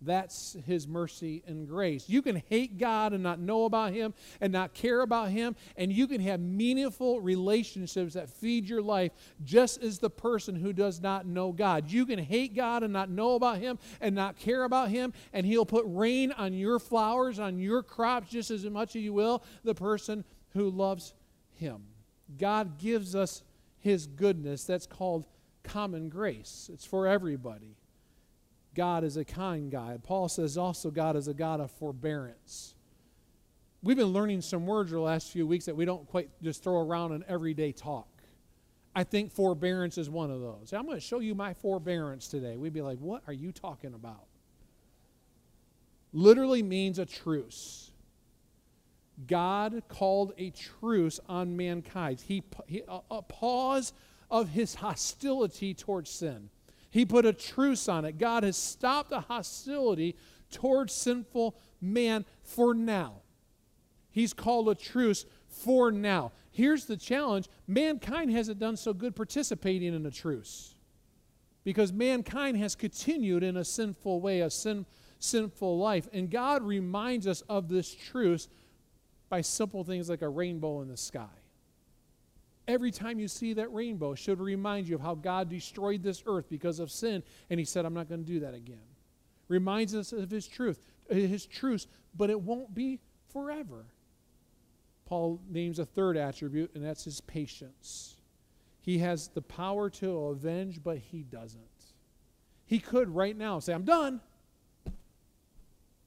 That's 0.00 0.56
his 0.64 0.86
mercy 0.86 1.42
and 1.46 1.66
grace. 1.66 2.08
You 2.08 2.22
can 2.22 2.42
hate 2.48 2.78
God 2.78 3.12
and 3.12 3.22
not 3.22 3.40
know 3.40 3.64
about 3.64 3.92
him 3.92 4.14
and 4.40 4.52
not 4.52 4.72
care 4.72 5.00
about 5.00 5.30
him, 5.30 5.56
and 5.76 5.92
you 5.92 6.06
can 6.06 6.20
have 6.20 6.38
meaningful 6.38 7.20
relationships 7.20 8.14
that 8.14 8.30
feed 8.30 8.68
your 8.68 8.80
life 8.80 9.10
just 9.44 9.82
as 9.82 9.98
the 9.98 10.10
person 10.10 10.54
who 10.54 10.72
does 10.72 11.00
not 11.00 11.26
know 11.26 11.50
God. 11.50 11.90
You 11.90 12.06
can 12.06 12.20
hate 12.20 12.54
God 12.54 12.84
and 12.84 12.92
not 12.92 13.10
know 13.10 13.34
about 13.34 13.58
him 13.58 13.78
and 14.00 14.14
not 14.14 14.38
care 14.38 14.62
about 14.62 14.90
him, 14.90 15.12
and 15.32 15.44
he'll 15.44 15.66
put 15.66 15.84
rain 15.88 16.30
on 16.32 16.54
your 16.54 16.78
flowers, 16.78 17.40
on 17.40 17.58
your 17.58 17.82
crops, 17.82 18.30
just 18.30 18.52
as 18.52 18.64
much 18.64 18.94
as 18.94 19.02
you 19.02 19.12
will 19.12 19.42
the 19.64 19.74
person 19.74 20.24
who 20.50 20.70
loves 20.70 21.12
him. 21.54 21.82
God 22.38 22.78
gives 22.78 23.16
us 23.16 23.42
his 23.78 24.06
goodness. 24.06 24.62
That's 24.62 24.86
called 24.86 25.26
common 25.64 26.08
grace, 26.08 26.70
it's 26.72 26.84
for 26.84 27.06
everybody. 27.08 27.77
God 28.78 29.02
is 29.02 29.16
a 29.16 29.24
kind 29.24 29.72
God. 29.72 30.04
Paul 30.04 30.28
says 30.28 30.56
also 30.56 30.92
God 30.92 31.16
is 31.16 31.26
a 31.26 31.34
God 31.34 31.58
of 31.58 31.68
forbearance. 31.72 32.76
We've 33.82 33.96
been 33.96 34.12
learning 34.12 34.42
some 34.42 34.66
words 34.66 34.92
the 34.92 35.00
last 35.00 35.32
few 35.32 35.48
weeks 35.48 35.64
that 35.64 35.74
we 35.74 35.84
don't 35.84 36.06
quite 36.06 36.30
just 36.44 36.62
throw 36.62 36.80
around 36.80 37.10
in 37.10 37.24
everyday 37.26 37.72
talk. 37.72 38.06
I 38.94 39.02
think 39.02 39.32
forbearance 39.32 39.98
is 39.98 40.08
one 40.08 40.30
of 40.30 40.40
those. 40.40 40.72
I'm 40.72 40.86
going 40.86 40.96
to 40.96 41.00
show 41.00 41.18
you 41.18 41.34
my 41.34 41.54
forbearance 41.54 42.28
today. 42.28 42.56
We'd 42.56 42.72
be 42.72 42.80
like, 42.80 42.98
what 42.98 43.24
are 43.26 43.32
you 43.32 43.50
talking 43.50 43.94
about? 43.94 44.26
Literally 46.12 46.62
means 46.62 47.00
a 47.00 47.04
truce. 47.04 47.90
God 49.26 49.82
called 49.88 50.34
a 50.38 50.50
truce 50.50 51.18
on 51.28 51.56
mankind. 51.56 52.20
He, 52.20 52.44
he 52.68 52.82
a, 52.86 53.00
a 53.10 53.22
pause 53.22 53.92
of 54.30 54.50
his 54.50 54.76
hostility 54.76 55.74
towards 55.74 56.10
sin. 56.10 56.50
He 56.90 57.04
put 57.04 57.26
a 57.26 57.32
truce 57.32 57.88
on 57.88 58.04
it. 58.04 58.18
God 58.18 58.44
has 58.44 58.56
stopped 58.56 59.10
the 59.10 59.20
hostility 59.20 60.16
towards 60.50 60.92
sinful 60.92 61.56
man 61.80 62.24
for 62.42 62.74
now. 62.74 63.22
He's 64.10 64.32
called 64.32 64.68
a 64.68 64.74
truce 64.74 65.26
for 65.46 65.92
now. 65.92 66.32
Here's 66.50 66.86
the 66.86 66.96
challenge 66.96 67.48
mankind 67.66 68.32
hasn't 68.32 68.58
done 68.58 68.76
so 68.76 68.92
good 68.92 69.14
participating 69.14 69.94
in 69.94 70.06
a 70.06 70.10
truce 70.10 70.74
because 71.64 71.92
mankind 71.92 72.56
has 72.56 72.74
continued 72.74 73.42
in 73.42 73.56
a 73.56 73.64
sinful 73.64 74.20
way, 74.20 74.40
a 74.40 74.50
sin, 74.50 74.86
sinful 75.18 75.78
life. 75.78 76.08
And 76.12 76.30
God 76.30 76.62
reminds 76.62 77.26
us 77.26 77.42
of 77.42 77.68
this 77.68 77.94
truce 77.94 78.48
by 79.28 79.42
simple 79.42 79.84
things 79.84 80.08
like 80.08 80.22
a 80.22 80.28
rainbow 80.28 80.80
in 80.80 80.88
the 80.88 80.96
sky. 80.96 81.26
Every 82.68 82.90
time 82.90 83.18
you 83.18 83.28
see 83.28 83.54
that 83.54 83.72
rainbow 83.72 84.14
should 84.14 84.40
remind 84.40 84.86
you 84.86 84.96
of 84.96 85.00
how 85.00 85.14
God 85.14 85.48
destroyed 85.48 86.02
this 86.02 86.22
earth 86.26 86.50
because 86.50 86.80
of 86.80 86.90
sin, 86.90 87.22
and 87.48 87.58
He 87.58 87.64
said, 87.64 87.86
I'm 87.86 87.94
not 87.94 88.10
going 88.10 88.22
to 88.22 88.30
do 88.30 88.40
that 88.40 88.54
again. 88.54 88.76
Reminds 89.48 89.94
us 89.94 90.12
of 90.12 90.30
His 90.30 90.46
truth, 90.46 90.78
His 91.08 91.46
truth, 91.46 91.86
but 92.14 92.28
it 92.28 92.38
won't 92.38 92.74
be 92.74 93.00
forever. 93.32 93.86
Paul 95.06 95.40
names 95.48 95.78
a 95.78 95.86
third 95.86 96.18
attribute, 96.18 96.72
and 96.74 96.84
that's 96.84 97.04
His 97.04 97.22
patience. 97.22 98.16
He 98.82 98.98
has 98.98 99.28
the 99.28 99.42
power 99.42 99.88
to 99.90 100.26
avenge, 100.26 100.82
but 100.84 100.98
He 100.98 101.22
doesn't. 101.22 101.62
He 102.66 102.80
could 102.80 103.08
right 103.08 103.36
now 103.36 103.60
say, 103.60 103.72
I'm 103.72 103.84
done. 103.84 104.20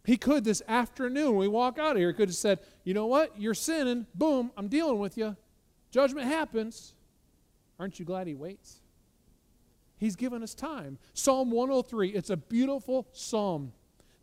He 0.03 0.15
could 0.15 0.43
this 0.43 0.61
afternoon, 0.67 1.31
when 1.31 1.37
we 1.39 1.47
walk 1.47 1.79
out 1.79 1.93
of 1.93 1.97
here, 1.97 2.13
could 2.13 2.29
have 2.29 2.35
said, 2.35 2.59
You 2.83 2.93
know 2.93 3.07
what? 3.07 3.39
You're 3.39 3.55
sinning. 3.55 4.05
Boom, 4.13 4.51
I'm 4.55 4.67
dealing 4.67 4.99
with 4.99 5.17
you. 5.17 5.35
Judgment 5.91 6.27
happens. 6.27 6.93
Aren't 7.79 7.99
you 7.99 8.05
glad 8.05 8.27
he 8.27 8.33
waits? 8.33 8.79
He's 9.97 10.15
given 10.15 10.41
us 10.41 10.55
time. 10.55 10.97
Psalm 11.13 11.51
103, 11.51 12.09
it's 12.09 12.31
a 12.31 12.37
beautiful 12.37 13.07
psalm 13.11 13.73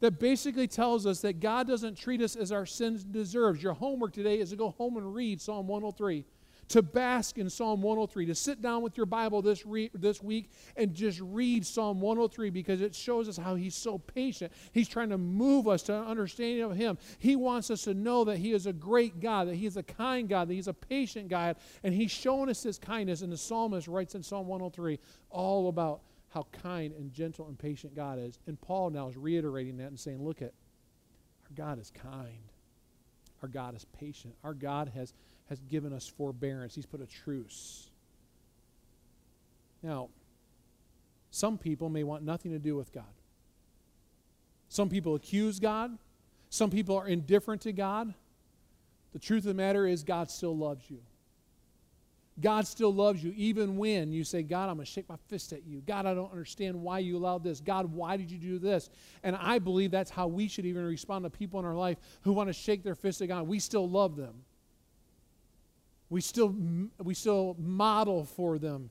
that 0.01 0.19
basically 0.19 0.67
tells 0.67 1.07
us 1.07 1.21
that 1.21 1.41
God 1.41 1.69
doesn't 1.69 1.97
treat 1.97 2.21
us 2.21 2.37
as 2.37 2.51
our 2.51 2.67
sins 2.67 3.05
deserves. 3.05 3.63
Your 3.63 3.75
homework 3.75 4.13
today 4.13 4.39
is 4.39 4.51
to 4.51 4.57
go 4.57 4.71
home 4.71 4.97
and 4.97 5.15
read 5.15 5.41
Psalm 5.41 5.67
103 5.69 6.25
to 6.69 6.83
bask 6.83 7.39
in 7.39 7.49
Psalm 7.49 7.83
103, 7.83 8.27
to 8.27 8.35
sit 8.35 8.61
down 8.61 8.83
with 8.83 8.97
your 8.97 9.07
Bible 9.07 9.43
this, 9.43 9.65
re- 9.65 9.91
this 9.95 10.23
week 10.23 10.51
and 10.77 10.95
just 10.95 11.21
read 11.21 11.65
Psalm 11.65 12.01
103 12.01 12.51
because 12.51 12.81
it 12.81 12.95
shows 12.95 13.29
us 13.29 13.37
how 13.37 13.55
He's 13.55 13.75
so 13.75 13.99
patient. 13.99 14.53
He's 14.73 14.89
trying 14.89 15.11
to 15.11 15.19
move 15.19 15.67
us 15.67 15.83
to 15.85 15.95
an 15.95 16.07
understanding 16.07 16.63
of 16.63 16.77
Him. 16.77 16.99
He 17.19 17.37
wants 17.37 17.71
us 17.71 17.83
to 17.83 17.95
know 17.95 18.25
that 18.25 18.39
He 18.39 18.53
is 18.53 18.67
a 18.67 18.73
great 18.73 19.21
God, 19.21 19.49
that 19.49 19.57
He 19.57 19.67
is 19.67 19.77
a 19.77 19.83
kind 19.83 20.29
God, 20.29 20.49
that 20.49 20.55
He's 20.55 20.69
a 20.69 20.75
patient 20.75 21.29
God, 21.29 21.57
and 21.83 21.95
He's 21.95 22.11
showing 22.11 22.51
us 22.51 22.63
His 22.63 22.79
kindness. 22.79 23.23
And 23.23 23.33
the 23.33 23.39
psalmist 23.39 23.89
writes 23.89 24.15
in 24.15 24.23
Psalm 24.23 24.47
103 24.47 24.99
all 25.31 25.69
about 25.69 26.03
how 26.31 26.47
kind 26.53 26.93
and 26.93 27.13
gentle 27.13 27.49
and 27.49 27.59
patient 27.59 27.95
God 27.95 28.19
is. 28.19 28.39
And 28.47 28.61
Paul 28.61 28.91
now 28.91 29.09
is 29.09 29.17
reiterating 29.17 29.79
that 29.79 29.89
and 29.89 29.99
saying, 29.99 30.23
look 30.23 30.43
at 30.43 30.53
our 31.45 31.55
God 31.55 31.81
is 31.81 31.91
kind. 31.91 32.53
Our 33.43 33.49
God 33.49 33.77
is 33.77 33.85
patient. 33.99 34.35
Our 34.43 34.55
God 34.55 34.93
has 34.95 35.13
has 35.49 35.61
given 35.61 35.93
us 35.93 36.07
forbearance, 36.07 36.75
He's 36.75 36.87
put 36.87 37.01
a 37.01 37.07
truce. 37.07 37.91
Now, 39.83 40.09
some 41.31 41.59
people 41.59 41.89
may 41.89 42.05
want 42.05 42.23
nothing 42.23 42.53
to 42.53 42.59
do 42.59 42.77
with 42.77 42.93
God. 42.93 43.05
Some 44.69 44.89
people 44.89 45.15
accuse 45.15 45.59
God. 45.59 45.97
Some 46.51 46.71
people 46.71 46.97
are 46.97 47.07
indifferent 47.07 47.63
to 47.63 47.73
God. 47.73 48.13
The 49.13 49.19
truth 49.19 49.45
of 49.45 49.49
the 49.49 49.55
matter 49.55 49.87
is, 49.87 50.03
God 50.03 50.31
still 50.31 50.57
loves 50.57 50.91
you. 50.91 50.99
God 52.41 52.67
still 52.67 52.93
loves 52.95 53.23
you 53.23 53.33
even 53.37 53.77
when 53.77 54.13
you 54.13 54.25
say, 54.25 54.43
God, 54.43 54.69
I'm 54.69 54.77
going 54.77 54.87
to 54.87 54.91
shake 54.91 55.09
my 55.09 55.17
fist 55.29 55.53
at 55.53 55.67
you. 55.67 55.83
God, 55.87 56.07
I 56.07 56.15
don't 56.15 56.31
understand 56.31 56.81
why 56.81 57.01
you 57.01 57.17
allowed 57.17 57.43
this. 57.43 57.61
God, 57.61 57.93
why 57.93 58.17
did 58.17 58.31
you 58.31 58.39
do 58.39 58.59
this? 58.59 58.91
And 59.23 59.37
I 59.37 59.59
believe 59.59 59.91
that's 59.91 60.11
how 60.11 60.29
we 60.29 60.49
should 60.49 60.67
even 60.67 60.85
respond 60.85 61.25
to 61.25 61.31
people 61.31 61.59
in 61.59 61.67
our 61.67 61.75
life 61.75 61.99
who 62.23 62.33
want 62.33 62.49
to 62.49 62.53
shake 62.53 62.83
their 62.83 62.95
fist 62.95 63.21
at 63.23 63.29
God. 63.29 63.47
We 63.49 63.59
still 63.59 63.89
love 63.89 64.17
them 64.17 64.45
we 66.11 66.21
still, 66.21 66.55
we 67.03 67.15
still 67.15 67.57
model 67.59 68.25
for 68.25 68.59
them 68.59 68.91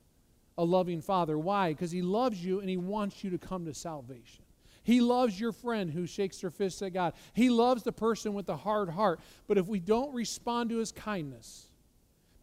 a 0.56 0.64
loving 0.64 1.00
father. 1.00 1.38
Why? 1.38 1.72
Because 1.72 1.90
he 1.90 2.02
loves 2.02 2.44
you 2.44 2.60
and 2.60 2.68
he 2.68 2.76
wants 2.76 3.22
you 3.22 3.30
to 3.30 3.38
come 3.38 3.64
to 3.66 3.74
salvation. 3.74 4.44
He 4.82 5.00
loves 5.00 5.38
your 5.38 5.52
friend 5.52 5.90
who 5.90 6.06
shakes 6.06 6.40
their 6.40 6.50
fist 6.50 6.80
at 6.82 6.92
God. 6.94 7.12
He 7.34 7.50
loves 7.50 7.82
the 7.82 7.92
person 7.92 8.34
with 8.34 8.46
the 8.46 8.56
hard 8.56 8.88
heart. 8.88 9.20
But 9.46 9.58
if 9.58 9.66
we 9.66 9.80
don't 9.80 10.14
respond 10.14 10.70
to 10.70 10.78
his 10.78 10.92
kindness, 10.92 11.67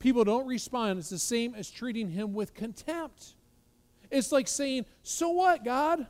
people 0.06 0.24
don't 0.24 0.46
respond, 0.46 1.00
it's 1.00 1.10
the 1.10 1.18
same 1.18 1.56
as 1.56 1.68
treating 1.72 2.08
him 2.08 2.36
with 2.36 2.54
contempt. 2.54 3.34
It's 4.12 4.32
like 4.32 4.48
saying, 4.48 4.86
So 5.02 5.32
what, 5.32 5.66
God? 5.66 6.06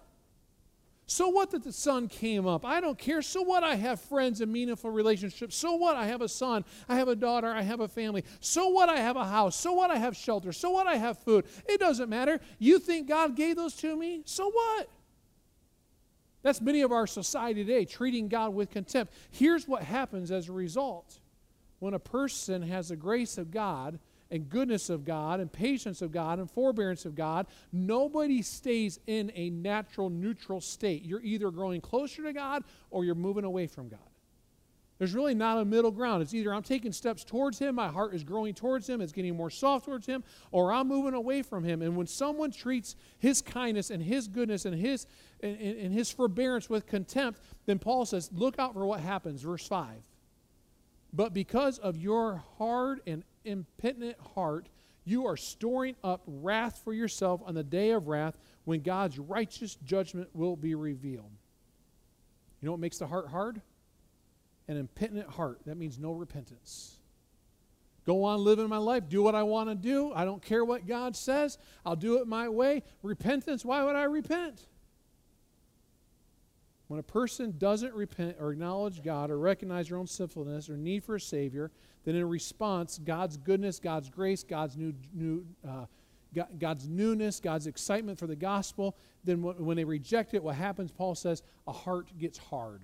So 1.05 1.29
what 1.29 1.51
that 1.51 1.63
the 1.63 1.71
sun 1.71 2.09
came 2.09 2.45
up? 2.45 2.65
I 2.65 2.81
don't 2.81 2.97
care. 2.97 3.21
So 3.21 3.41
what 3.41 3.63
I 3.63 3.75
have 3.75 4.01
friends 4.01 4.41
and 4.41 4.51
meaningful 4.51 4.91
relationships? 4.91 5.55
So 5.55 5.75
what 5.75 5.95
I 5.95 6.07
have 6.07 6.21
a 6.21 6.27
son? 6.27 6.65
I 6.89 6.97
have 6.97 7.07
a 7.07 7.15
daughter. 7.15 7.47
I 7.47 7.61
have 7.61 7.79
a 7.79 7.87
family. 7.87 8.25
So 8.41 8.67
what 8.67 8.89
I 8.89 8.97
have 8.97 9.15
a 9.15 9.23
house? 9.23 9.55
So 9.55 9.71
what 9.71 9.91
I 9.91 9.95
have 9.95 10.17
shelter? 10.17 10.51
So 10.51 10.71
what 10.71 10.87
I 10.87 10.97
have 10.97 11.17
food? 11.19 11.45
It 11.65 11.79
doesn't 11.79 12.09
matter. 12.09 12.41
You 12.59 12.79
think 12.79 13.07
God 13.07 13.37
gave 13.37 13.55
those 13.55 13.75
to 13.77 13.95
me? 13.95 14.23
So 14.25 14.49
what? 14.49 14.89
That's 16.41 16.59
many 16.59 16.81
of 16.81 16.91
our 16.91 17.07
society 17.07 17.63
today, 17.63 17.85
treating 17.85 18.27
God 18.27 18.53
with 18.53 18.71
contempt. 18.71 19.13
Here's 19.31 19.69
what 19.69 19.83
happens 19.83 20.31
as 20.31 20.49
a 20.49 20.51
result 20.51 21.19
when 21.79 21.93
a 21.93 21.99
person 21.99 22.61
has 22.61 22.89
the 22.89 22.95
grace 22.95 23.37
of 23.37 23.51
God 23.51 23.99
and 24.31 24.49
goodness 24.49 24.89
of 24.89 25.05
God 25.05 25.39
and 25.39 25.51
patience 25.51 26.01
of 26.01 26.11
God 26.11 26.39
and 26.39 26.49
forbearance 26.49 27.05
of 27.05 27.15
God, 27.15 27.47
nobody 27.71 28.41
stays 28.41 28.99
in 29.07 29.31
a 29.35 29.49
natural, 29.49 30.09
neutral 30.09 30.61
state. 30.61 31.03
You're 31.03 31.21
either 31.21 31.51
growing 31.51 31.81
closer 31.81 32.23
to 32.23 32.33
God 32.33 32.63
or 32.89 33.05
you're 33.05 33.15
moving 33.15 33.43
away 33.43 33.67
from 33.67 33.87
God. 33.87 33.99
There's 34.97 35.13
really 35.13 35.35
not 35.35 35.57
a 35.57 35.65
middle 35.65 35.91
ground. 35.91 36.21
It's 36.21 36.33
either 36.33 36.53
I'm 36.53 36.63
taking 36.63 36.93
steps 36.93 37.25
towards 37.25 37.59
Him, 37.59 37.75
my 37.75 37.89
heart 37.89 38.15
is 38.15 38.23
growing 38.23 38.53
towards 38.53 38.87
Him, 38.87 39.01
it's 39.01 39.11
getting 39.11 39.35
more 39.35 39.49
soft 39.49 39.85
towards 39.85 40.07
Him, 40.07 40.23
or 40.51 40.71
I'm 40.71 40.87
moving 40.87 41.13
away 41.13 41.41
from 41.41 41.65
Him. 41.65 41.81
And 41.81 41.97
when 41.97 42.07
someone 42.07 42.51
treats 42.51 42.95
His 43.19 43.41
kindness 43.41 43.89
and 43.89 44.01
His 44.01 44.29
goodness 44.29 44.63
and 44.63 44.73
His, 44.73 45.05
and, 45.41 45.59
and 45.59 45.77
and 45.77 45.93
His 45.93 46.11
forbearance 46.11 46.69
with 46.69 46.87
contempt, 46.87 47.41
then 47.65 47.77
Paul 47.77 48.05
says, 48.05 48.29
Look 48.31 48.57
out 48.57 48.73
for 48.73 48.85
what 48.85 49.01
happens. 49.01 49.41
Verse 49.41 49.67
5. 49.67 50.01
But 51.13 51.33
because 51.33 51.77
of 51.79 51.97
your 51.97 52.43
hard 52.57 53.01
and 53.07 53.23
impenitent 53.43 54.19
heart, 54.33 54.67
you 55.05 55.27
are 55.27 55.37
storing 55.37 55.95
up 56.03 56.23
wrath 56.25 56.81
for 56.83 56.93
yourself 56.93 57.41
on 57.45 57.53
the 57.53 57.63
day 57.63 57.91
of 57.91 58.07
wrath 58.07 58.37
when 58.65 58.81
God's 58.81 59.19
righteous 59.19 59.75
judgment 59.75 60.29
will 60.33 60.55
be 60.55 60.75
revealed. 60.75 61.31
You 62.59 62.65
know 62.65 62.71
what 62.71 62.79
makes 62.79 62.97
the 62.97 63.07
heart 63.07 63.27
hard? 63.27 63.61
An 64.67 64.77
impenitent 64.77 65.29
heart. 65.29 65.59
That 65.65 65.77
means 65.77 65.99
no 65.99 66.11
repentance. 66.11 66.97
Go 68.05 68.23
on 68.23 68.43
living 68.43 68.69
my 68.69 68.77
life, 68.77 69.09
do 69.09 69.23
what 69.23 69.35
I 69.35 69.43
want 69.43 69.69
to 69.69 69.75
do. 69.75 70.11
I 70.13 70.25
don't 70.25 70.41
care 70.41 70.63
what 70.63 70.85
God 70.85 71.15
says. 71.15 71.57
I'll 71.85 71.95
do 71.95 72.19
it 72.19 72.27
my 72.27 72.49
way. 72.49 72.83
Repentance, 73.01 73.65
why 73.65 73.83
would 73.83 73.95
I 73.95 74.03
repent? 74.03 74.67
When 76.87 76.99
a 76.99 77.03
person 77.03 77.55
doesn't 77.57 77.93
repent 77.93 78.37
or 78.39 78.51
acknowledge 78.51 79.03
God 79.03 79.31
or 79.31 79.39
recognize 79.39 79.89
their 79.89 79.97
own 79.97 80.07
sinfulness 80.07 80.69
or 80.69 80.77
need 80.77 81.03
for 81.03 81.15
a 81.15 81.19
Savior, 81.19 81.71
then 82.03 82.15
in 82.15 82.29
response, 82.29 82.99
God's 83.03 83.37
goodness, 83.37 83.79
God's 83.79 84.09
grace, 84.09 84.43
God's 84.43 84.77
new, 84.77 84.93
new 85.13 85.45
uh, 85.67 85.85
God's 86.59 86.89
newness, 86.89 87.39
God's 87.39 87.65
excitement 87.65 88.19
for 88.19 88.27
the 88.27 88.35
gospel, 88.35 88.97
then 89.23 89.41
when 89.41 89.77
they 89.77 89.85
reject 89.85 90.33
it, 90.33 90.43
what 90.43 90.55
happens, 90.55 90.91
Paul 90.91 91.15
says, 91.15 91.41
a 91.65 91.71
heart 91.71 92.09
gets 92.17 92.37
hard. 92.37 92.81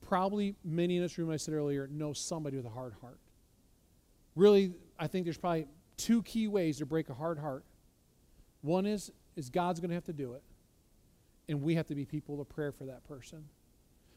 Probably 0.00 0.56
many 0.64 0.96
in 0.96 1.02
this 1.02 1.16
room, 1.16 1.30
I 1.30 1.36
said 1.36 1.54
earlier, 1.54 1.86
know 1.86 2.12
somebody 2.12 2.56
with 2.56 2.66
a 2.66 2.70
hard 2.70 2.94
heart. 3.00 3.18
Really, 4.34 4.72
I 4.98 5.06
think 5.06 5.24
there's 5.24 5.38
probably 5.38 5.68
two 5.96 6.24
key 6.24 6.48
ways 6.48 6.78
to 6.78 6.86
break 6.86 7.08
a 7.08 7.14
hard 7.14 7.38
heart. 7.38 7.64
One 8.62 8.84
is, 8.84 9.12
is 9.36 9.48
God's 9.48 9.78
going 9.78 9.90
to 9.90 9.94
have 9.94 10.04
to 10.06 10.12
do 10.12 10.32
it 10.32 10.42
and 11.50 11.62
we 11.62 11.74
have 11.74 11.86
to 11.88 11.94
be 11.94 12.04
people 12.04 12.40
of 12.40 12.48
prayer 12.48 12.72
for 12.72 12.84
that 12.84 13.04
person. 13.04 13.44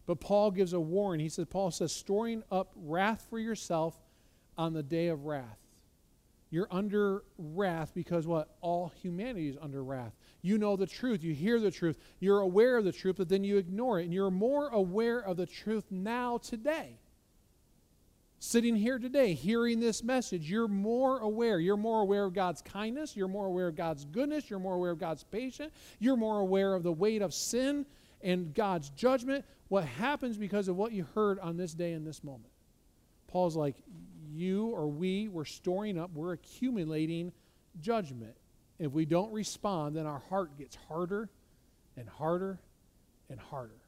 But 0.05 0.19
Paul 0.19 0.51
gives 0.51 0.73
a 0.73 0.79
warning. 0.79 1.23
He 1.23 1.29
says, 1.29 1.47
Paul 1.49 1.71
says, 1.71 1.91
storing 1.91 2.43
up 2.51 2.71
wrath 2.75 3.25
for 3.29 3.39
yourself 3.39 3.95
on 4.57 4.73
the 4.73 4.83
day 4.83 5.07
of 5.07 5.25
wrath. 5.25 5.59
You're 6.49 6.67
under 6.69 7.23
wrath 7.37 7.93
because 7.95 8.27
what? 8.27 8.55
All 8.61 8.91
humanity 9.01 9.49
is 9.49 9.57
under 9.59 9.83
wrath. 9.83 10.13
You 10.43 10.59
know 10.59 10.75
the 10.75 10.85
truth. 10.85 11.23
You 11.23 11.33
hear 11.33 11.59
the 11.59 11.71
truth. 11.71 11.97
You're 12.19 12.41
aware 12.41 12.77
of 12.77 12.85
the 12.85 12.91
truth, 12.91 13.15
but 13.17 13.29
then 13.29 13.43
you 13.43 13.57
ignore 13.57 13.99
it. 13.99 14.03
And 14.03 14.13
you're 14.13 14.29
more 14.29 14.67
aware 14.67 15.19
of 15.19 15.37
the 15.37 15.47
truth 15.47 15.85
now 15.89 16.37
today 16.37 16.99
sitting 18.43 18.75
here 18.75 18.99
today 18.99 19.33
hearing 19.33 19.79
this 19.79 20.03
message, 20.03 20.49
you're 20.49 20.67
more 20.67 21.19
aware. 21.19 21.59
You're 21.59 21.77
more 21.77 22.01
aware 22.01 22.25
of 22.25 22.33
God's 22.33 22.61
kindness. 22.61 23.15
You're 23.15 23.29
more 23.29 23.45
aware 23.45 23.69
of 23.69 23.75
God's 23.75 24.03
goodness. 24.03 24.49
You're 24.49 24.59
more 24.59 24.75
aware 24.75 24.91
of 24.91 24.99
God's 24.99 25.23
patience. 25.23 25.73
You're 25.97 26.17
more 26.17 26.39
aware 26.39 26.73
of 26.73 26.83
the 26.83 26.91
weight 26.91 27.21
of 27.21 27.33
sin 27.33 27.85
and 28.21 28.53
God's 28.53 28.89
judgment. 28.89 29.45
What 29.69 29.85
happens 29.85 30.37
because 30.37 30.67
of 30.67 30.75
what 30.75 30.91
you 30.91 31.07
heard 31.15 31.39
on 31.39 31.55
this 31.55 31.73
day 31.73 31.93
in 31.93 32.03
this 32.03 32.21
moment? 32.21 32.51
Paul's 33.27 33.55
like, 33.55 33.77
you 34.29 34.67
or 34.67 34.87
we, 34.87 35.29
we're 35.29 35.45
storing 35.45 35.97
up, 35.97 36.11
we're 36.13 36.33
accumulating 36.33 37.31
judgment. 37.79 38.35
If 38.77 38.91
we 38.91 39.05
don't 39.05 39.31
respond, 39.31 39.95
then 39.95 40.05
our 40.05 40.21
heart 40.29 40.57
gets 40.57 40.75
harder 40.89 41.29
and 41.95 42.09
harder 42.09 42.59
and 43.29 43.39
harder 43.39 43.82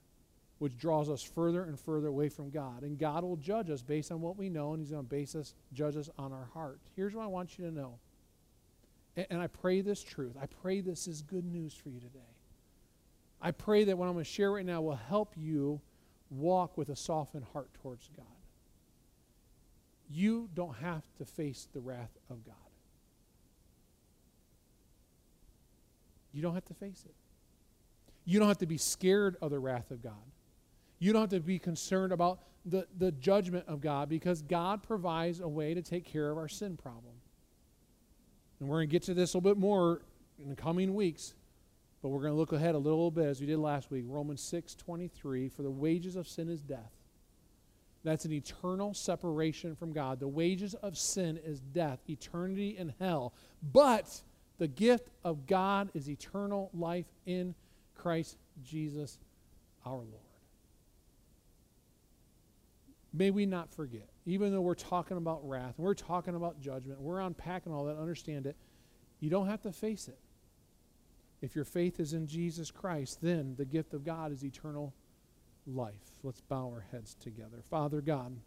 which 0.59 0.77
draws 0.77 1.09
us 1.09 1.21
further 1.21 1.65
and 1.65 1.79
further 1.79 2.07
away 2.07 2.29
from 2.29 2.49
God. 2.49 2.83
And 2.83 2.97
God 2.97 3.23
will 3.23 3.35
judge 3.35 3.69
us 3.69 3.81
based 3.81 4.11
on 4.11 4.21
what 4.21 4.37
we 4.37 4.49
know, 4.49 4.71
and 4.71 4.81
He's 4.81 4.91
going 4.91 5.03
to 5.03 5.09
base 5.09 5.35
us, 5.35 5.53
judge 5.73 5.97
us 5.97 6.09
on 6.17 6.31
our 6.31 6.47
heart. 6.53 6.79
Here's 6.95 7.13
what 7.13 7.23
I 7.23 7.27
want 7.27 7.57
you 7.57 7.65
to 7.65 7.71
know. 7.71 7.99
And, 9.17 9.27
and 9.31 9.41
I 9.41 9.47
pray 9.47 9.81
this 9.81 10.01
truth. 10.01 10.35
I 10.41 10.45
pray 10.45 10.81
this 10.81 11.07
is 11.07 11.21
good 11.21 11.45
news 11.45 11.73
for 11.73 11.89
you 11.89 11.99
today. 11.99 12.19
I 13.41 13.51
pray 13.51 13.83
that 13.83 13.97
what 13.97 14.07
I'm 14.07 14.13
going 14.13 14.25
to 14.25 14.31
share 14.31 14.53
right 14.53 14.65
now 14.65 14.81
will 14.81 14.95
help 14.95 15.33
you 15.35 15.81
walk 16.29 16.77
with 16.77 16.89
a 16.89 16.95
softened 16.95 17.45
heart 17.51 17.69
towards 17.81 18.09
God. 18.15 18.25
You 20.09 20.49
don't 20.53 20.75
have 20.77 21.03
to 21.17 21.25
face 21.25 21.67
the 21.73 21.79
wrath 21.79 22.17
of 22.29 22.45
God. 22.45 22.55
You 26.31 26.41
don't 26.41 26.53
have 26.53 26.65
to 26.65 26.73
face 26.73 27.03
it. 27.05 27.15
You 28.25 28.39
don't 28.39 28.47
have 28.47 28.57
to 28.59 28.65
be 28.65 28.77
scared 28.77 29.37
of 29.41 29.51
the 29.51 29.59
wrath 29.59 29.91
of 29.91 30.01
God. 30.01 30.13
You 31.05 31.13
don't 31.13 31.21
have 31.21 31.29
to 31.29 31.39
be 31.39 31.59
concerned 31.59 32.11
about 32.11 32.39
the, 32.65 32.87
the 32.97 33.11
judgment 33.11 33.65
of 33.67 33.79
God 33.79 34.09
because 34.09 34.41
God 34.41 34.81
provides 34.81 35.39
a 35.39 35.47
way 35.47 35.75
to 35.75 35.83
take 35.83 36.03
care 36.03 36.31
of 36.31 36.37
our 36.39 36.47
sin 36.47 36.77
problem. 36.77 37.13
And 38.59 38.67
we're 38.67 38.77
going 38.77 38.89
to 38.89 38.91
get 38.91 39.03
to 39.03 39.13
this 39.13 39.35
a 39.35 39.37
little 39.37 39.53
bit 39.53 39.59
more 39.59 40.01
in 40.39 40.49
the 40.49 40.55
coming 40.55 40.95
weeks, 40.95 41.35
but 42.01 42.09
we're 42.09 42.21
going 42.21 42.33
to 42.33 42.37
look 42.37 42.53
ahead 42.53 42.73
a 42.73 42.79
little 42.79 43.11
bit 43.11 43.25
as 43.25 43.39
we 43.39 43.45
did 43.45 43.59
last 43.59 43.91
week. 43.91 44.03
Romans 44.07 44.41
6 44.41 44.73
23, 44.73 45.47
for 45.47 45.61
the 45.61 45.69
wages 45.69 46.15
of 46.15 46.27
sin 46.27 46.49
is 46.49 46.63
death. 46.63 46.91
That's 48.03 48.25
an 48.25 48.33
eternal 48.33 48.95
separation 48.95 49.75
from 49.75 49.93
God. 49.93 50.19
The 50.19 50.27
wages 50.27 50.73
of 50.73 50.97
sin 50.97 51.39
is 51.45 51.59
death, 51.59 51.99
eternity 52.09 52.77
in 52.79 52.95
hell. 52.99 53.35
But 53.61 54.23
the 54.57 54.67
gift 54.67 55.11
of 55.23 55.45
God 55.45 55.91
is 55.93 56.09
eternal 56.09 56.71
life 56.73 57.05
in 57.27 57.53
Christ 57.93 58.37
Jesus 58.63 59.19
our 59.85 59.97
Lord 59.97 60.24
may 63.15 63.31
we 63.31 63.45
not 63.45 63.71
forget, 63.71 64.09
even 64.25 64.51
though 64.51 64.61
we're 64.61 64.75
talking 64.75 65.17
about 65.17 65.47
wrath, 65.47 65.75
we're 65.77 65.93
talking 65.93 66.35
about 66.35 66.59
judgment, 66.59 66.99
we're 66.99 67.19
unpacking 67.19 67.73
all 67.73 67.85
that, 67.85 67.97
understand 67.97 68.45
it, 68.45 68.55
you 69.19 69.29
don't 69.29 69.47
have 69.47 69.61
to 69.61 69.71
face 69.71 70.07
it. 70.07 70.19
If 71.41 71.55
your 71.55 71.65
faith 71.65 71.99
is 71.99 72.13
in 72.13 72.27
Jesus 72.27 72.71
Christ, 72.71 73.19
then 73.21 73.55
the 73.57 73.65
gift 73.65 73.93
of 73.93 74.03
God 74.03 74.31
is 74.31 74.43
eternal 74.43 74.93
life. 75.67 75.93
Let's 76.23 76.41
bow 76.41 76.67
our 76.73 76.85
heads 76.91 77.15
together. 77.15 77.63
Father 77.69 78.01
God, 78.01 78.37